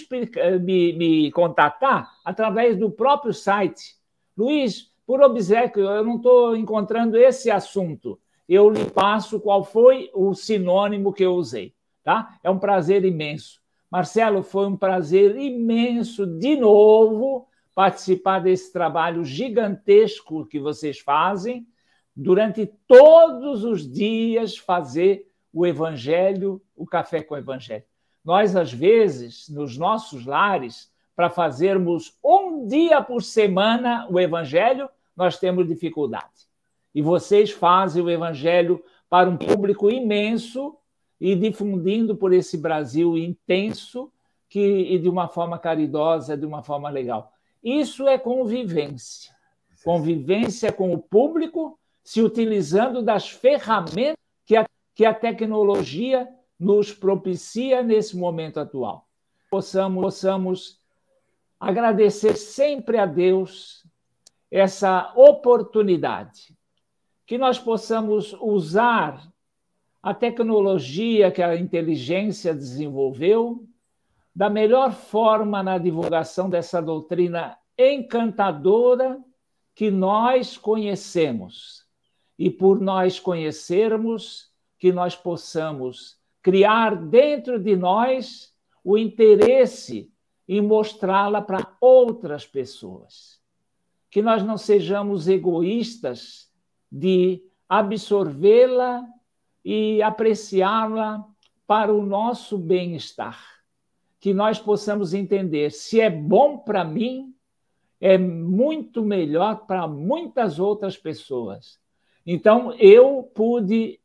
me, 0.60 0.92
me 0.94 1.32
contatar 1.32 2.10
através 2.24 2.78
do 2.78 2.90
próprio 2.90 3.34
site. 3.34 3.96
Luiz, 4.36 4.90
por 5.06 5.20
obséquio, 5.20 5.84
eu 5.84 6.02
não 6.04 6.16
estou 6.16 6.56
encontrando 6.56 7.18
esse 7.18 7.50
assunto. 7.50 8.18
Eu 8.48 8.70
lhe 8.70 8.88
passo 8.90 9.38
qual 9.38 9.62
foi 9.62 10.10
o 10.14 10.32
sinônimo 10.34 11.12
que 11.12 11.24
eu 11.24 11.34
usei. 11.34 11.74
Tá? 12.02 12.38
É 12.42 12.48
um 12.48 12.58
prazer 12.58 13.04
imenso. 13.04 13.60
Marcelo, 13.96 14.42
foi 14.42 14.66
um 14.66 14.76
prazer 14.76 15.38
imenso 15.38 16.26
de 16.26 16.54
novo 16.54 17.48
participar 17.74 18.40
desse 18.40 18.70
trabalho 18.70 19.24
gigantesco 19.24 20.44
que 20.44 20.60
vocês 20.60 20.98
fazem 20.98 21.66
durante 22.14 22.66
todos 22.86 23.64
os 23.64 23.90
dias 23.90 24.58
fazer 24.58 25.32
o 25.50 25.66
evangelho, 25.66 26.60
o 26.76 26.84
café 26.84 27.22
com 27.22 27.34
o 27.34 27.38
evangelho. 27.38 27.84
Nós 28.22 28.54
às 28.54 28.70
vezes, 28.70 29.48
nos 29.48 29.78
nossos 29.78 30.26
lares, 30.26 30.92
para 31.14 31.30
fazermos 31.30 32.18
um 32.22 32.66
dia 32.66 33.00
por 33.00 33.22
semana 33.22 34.06
o 34.10 34.20
evangelho, 34.20 34.90
nós 35.16 35.38
temos 35.38 35.66
dificuldade. 35.66 36.50
E 36.94 37.00
vocês 37.00 37.50
fazem 37.50 38.02
o 38.02 38.10
evangelho 38.10 38.84
para 39.08 39.30
um 39.30 39.38
público 39.38 39.90
imenso 39.90 40.76
e 41.20 41.34
difundindo 41.34 42.16
por 42.16 42.32
esse 42.32 42.58
Brasil 42.58 43.16
intenso 43.16 44.12
que, 44.48 44.60
e 44.60 44.98
de 44.98 45.08
uma 45.08 45.28
forma 45.28 45.58
caridosa, 45.58 46.36
de 46.36 46.46
uma 46.46 46.62
forma 46.62 46.88
legal. 46.88 47.32
Isso 47.62 48.06
é 48.06 48.18
convivência. 48.18 49.34
Convivência 49.84 50.72
com 50.72 50.92
o 50.92 50.98
público, 50.98 51.78
se 52.02 52.22
utilizando 52.22 53.02
das 53.02 53.28
ferramentas 53.28 54.16
que 54.44 54.56
a, 54.56 54.66
que 54.94 55.04
a 55.04 55.14
tecnologia 55.14 56.28
nos 56.58 56.92
propicia 56.92 57.82
nesse 57.82 58.16
momento 58.16 58.60
atual. 58.60 59.06
Possamos, 59.50 60.02
possamos 60.02 60.80
agradecer 61.58 62.36
sempre 62.36 62.98
a 62.98 63.06
Deus 63.06 63.84
essa 64.50 65.12
oportunidade, 65.16 66.56
que 67.26 67.36
nós 67.36 67.58
possamos 67.58 68.32
usar 68.40 69.26
a 70.02 70.14
tecnologia 70.14 71.30
que 71.30 71.42
a 71.42 71.56
inteligência 71.56 72.54
desenvolveu 72.54 73.66
da 74.34 74.50
melhor 74.50 74.92
forma 74.92 75.62
na 75.62 75.78
divulgação 75.78 76.48
dessa 76.50 76.80
doutrina 76.80 77.56
encantadora 77.78 79.18
que 79.74 79.90
nós 79.90 80.56
conhecemos. 80.56 81.86
E 82.38 82.50
por 82.50 82.80
nós 82.80 83.18
conhecermos, 83.18 84.52
que 84.78 84.92
nós 84.92 85.16
possamos 85.16 86.18
criar 86.42 86.94
dentro 86.94 87.58
de 87.58 87.74
nós 87.74 88.54
o 88.84 88.96
interesse 88.96 90.12
em 90.46 90.60
mostrá-la 90.60 91.42
para 91.42 91.76
outras 91.80 92.46
pessoas. 92.46 93.40
Que 94.10 94.22
nós 94.22 94.42
não 94.42 94.56
sejamos 94.56 95.28
egoístas 95.28 96.50
de 96.90 97.42
absorvê-la 97.68 99.04
e 99.68 100.00
apreciá-la 100.00 101.26
para 101.66 101.92
o 101.92 102.06
nosso 102.06 102.56
bem-estar. 102.56 103.36
Que 104.20 104.32
nós 104.32 104.60
possamos 104.60 105.12
entender 105.12 105.72
se 105.72 106.00
é 106.00 106.08
bom 106.08 106.56
para 106.56 106.84
mim, 106.84 107.34
é 108.00 108.16
muito 108.16 109.04
melhor 109.04 109.66
para 109.66 109.88
muitas 109.88 110.60
outras 110.60 110.96
pessoas. 110.96 111.80
Então, 112.24 112.74
eu 112.74 113.24
pude 113.34 114.00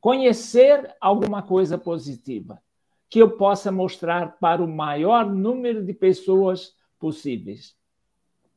conhecer 0.00 0.94
alguma 1.00 1.42
coisa 1.42 1.76
positiva 1.76 2.62
que 3.10 3.18
eu 3.18 3.36
possa 3.36 3.72
mostrar 3.72 4.38
para 4.38 4.62
o 4.62 4.68
maior 4.68 5.28
número 5.28 5.84
de 5.84 5.92
pessoas 5.92 6.72
possíveis. 7.00 7.76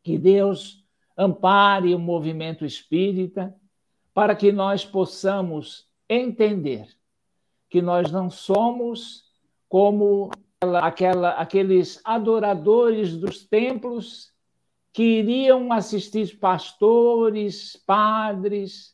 Que 0.03 0.19
Deus 0.19 0.85
ampare 1.17 1.95
o 1.95 1.99
movimento 1.99 2.63
espírita 2.63 3.55
para 4.13 4.35
que 4.35 4.51
nós 4.51 4.85
possamos 4.85 5.89
entender 6.13 6.87
que 7.69 7.81
nós 7.81 8.11
não 8.11 8.29
somos 8.29 9.23
como 9.69 10.29
aquela, 10.81 11.29
aqueles 11.31 12.01
adoradores 12.03 13.15
dos 13.15 13.45
templos 13.45 14.33
que 14.91 15.03
iriam 15.03 15.71
assistir 15.71 16.37
pastores, 16.37 17.77
padres, 17.85 18.93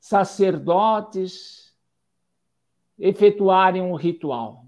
sacerdotes 0.00 1.76
efetuarem 2.98 3.82
um 3.82 3.94
ritual. 3.94 4.64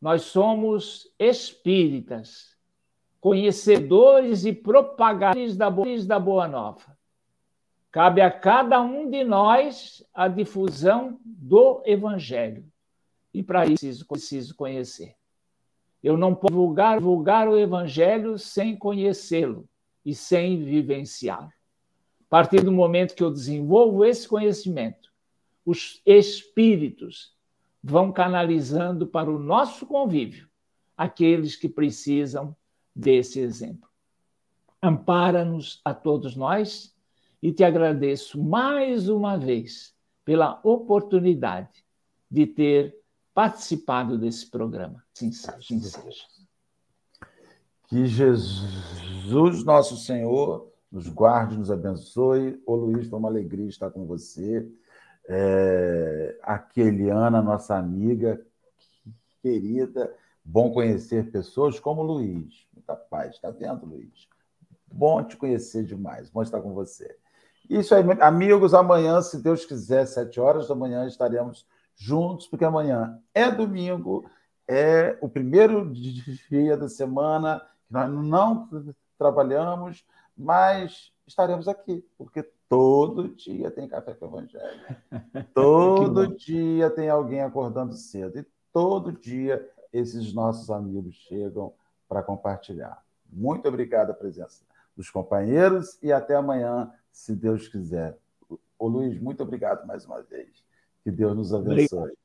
Nós 0.00 0.22
somos 0.22 1.08
espíritas, 1.18 2.56
conhecedores 3.20 4.44
e 4.44 4.52
propagadores 4.52 5.56
da 5.56 6.18
boa 6.18 6.48
nova. 6.48 6.98
Cabe 7.94 8.20
a 8.20 8.28
cada 8.28 8.80
um 8.82 9.08
de 9.08 9.22
nós 9.22 10.04
a 10.12 10.26
difusão 10.26 11.16
do 11.24 11.80
Evangelho. 11.86 12.64
E 13.32 13.40
para 13.40 13.66
isso 13.66 13.74
preciso, 13.74 14.06
preciso 14.08 14.56
conhecer. 14.56 15.14
Eu 16.02 16.16
não 16.16 16.34
posso 16.34 16.52
divulgar, 16.52 16.98
divulgar 16.98 17.48
o 17.48 17.56
Evangelho 17.56 18.36
sem 18.36 18.76
conhecê-lo 18.76 19.68
e 20.04 20.12
sem 20.12 20.64
vivenciá-lo. 20.64 21.46
A 21.46 22.28
partir 22.28 22.64
do 22.64 22.72
momento 22.72 23.14
que 23.14 23.22
eu 23.22 23.30
desenvolvo 23.30 24.04
esse 24.04 24.26
conhecimento, 24.26 25.12
os 25.64 26.02
espíritos 26.04 27.32
vão 27.80 28.10
canalizando 28.10 29.06
para 29.06 29.30
o 29.30 29.38
nosso 29.38 29.86
convívio 29.86 30.48
aqueles 30.96 31.54
que 31.54 31.68
precisam 31.68 32.56
desse 32.92 33.38
exemplo. 33.38 33.88
Ampara-nos 34.82 35.80
a 35.84 35.94
todos 35.94 36.34
nós 36.34 36.92
e 37.44 37.52
te 37.52 37.62
agradeço 37.62 38.42
mais 38.42 39.06
uma 39.06 39.36
vez 39.36 39.94
pela 40.24 40.58
oportunidade 40.64 41.84
de 42.30 42.46
ter 42.46 42.98
participado 43.34 44.16
desse 44.16 44.50
programa. 44.50 45.04
Sim. 45.12 45.30
Sim 45.30 45.78
seja. 45.78 46.24
Que 47.86 48.06
Jesus, 48.06 49.62
nosso 49.62 49.98
Senhor, 49.98 50.72
nos 50.90 51.06
guarde, 51.10 51.58
nos 51.58 51.70
abençoe. 51.70 52.62
Ô 52.64 52.76
Luiz, 52.76 53.08
foi 53.08 53.18
uma 53.18 53.28
alegria 53.28 53.68
estar 53.68 53.90
com 53.90 54.06
você. 54.06 54.66
É, 55.28 56.38
a 56.42 56.58
Keliana, 56.58 57.42
nossa 57.42 57.76
amiga 57.76 58.42
querida, 59.42 60.16
bom 60.42 60.72
conhecer 60.72 61.30
pessoas 61.30 61.78
como 61.78 62.00
o 62.00 62.06
Luiz. 62.06 62.66
Muita 62.72 62.96
paz, 62.96 63.34
está 63.34 63.50
vendo, 63.50 63.84
Luiz? 63.84 64.26
Bom 64.90 65.22
te 65.22 65.36
conhecer 65.36 65.84
demais, 65.84 66.30
bom 66.30 66.40
estar 66.40 66.62
com 66.62 66.72
você. 66.72 67.18
Isso 67.68 67.94
aí, 67.94 68.04
amigos. 68.20 68.74
Amanhã, 68.74 69.20
se 69.22 69.42
Deus 69.42 69.64
quiser, 69.64 70.06
sete 70.06 70.40
horas 70.40 70.68
da 70.68 70.74
manhã, 70.74 71.06
estaremos 71.06 71.66
juntos, 71.96 72.46
porque 72.46 72.64
amanhã 72.64 73.18
é 73.32 73.50
domingo, 73.50 74.28
é 74.68 75.16
o 75.20 75.28
primeiro 75.28 75.92
dia 75.92 76.76
da 76.76 76.88
semana 76.88 77.60
que 77.86 77.92
nós 77.92 78.10
não 78.10 78.68
trabalhamos, 79.18 80.04
mas 80.36 81.12
estaremos 81.26 81.68
aqui, 81.68 82.04
porque 82.18 82.42
todo 82.68 83.28
dia 83.28 83.70
tem 83.70 83.88
café 83.88 84.14
com 84.14 84.26
o 84.26 84.28
Evangelho. 84.28 84.80
Todo 85.54 86.34
dia 86.36 86.90
tem 86.90 87.08
alguém 87.08 87.40
acordando 87.40 87.94
cedo. 87.94 88.38
E 88.38 88.46
todo 88.72 89.12
dia 89.12 89.64
esses 89.92 90.34
nossos 90.34 90.70
amigos 90.70 91.14
chegam 91.14 91.72
para 92.08 92.22
compartilhar. 92.22 93.00
Muito 93.30 93.68
obrigado 93.68 94.10
a 94.10 94.14
presença 94.14 94.64
dos 94.96 95.08
companheiros 95.10 95.98
e 96.02 96.12
até 96.12 96.34
amanhã, 96.34 96.90
se 97.14 97.34
Deus 97.34 97.68
quiser. 97.68 98.18
Ô 98.76 98.88
Luiz, 98.88 99.18
muito 99.20 99.40
obrigado 99.40 99.86
mais 99.86 100.04
uma 100.04 100.20
vez. 100.20 100.64
Que 101.04 101.12
Deus 101.12 101.34
nos 101.36 101.54
abençoe. 101.54 101.98
Obrigado. 101.98 102.23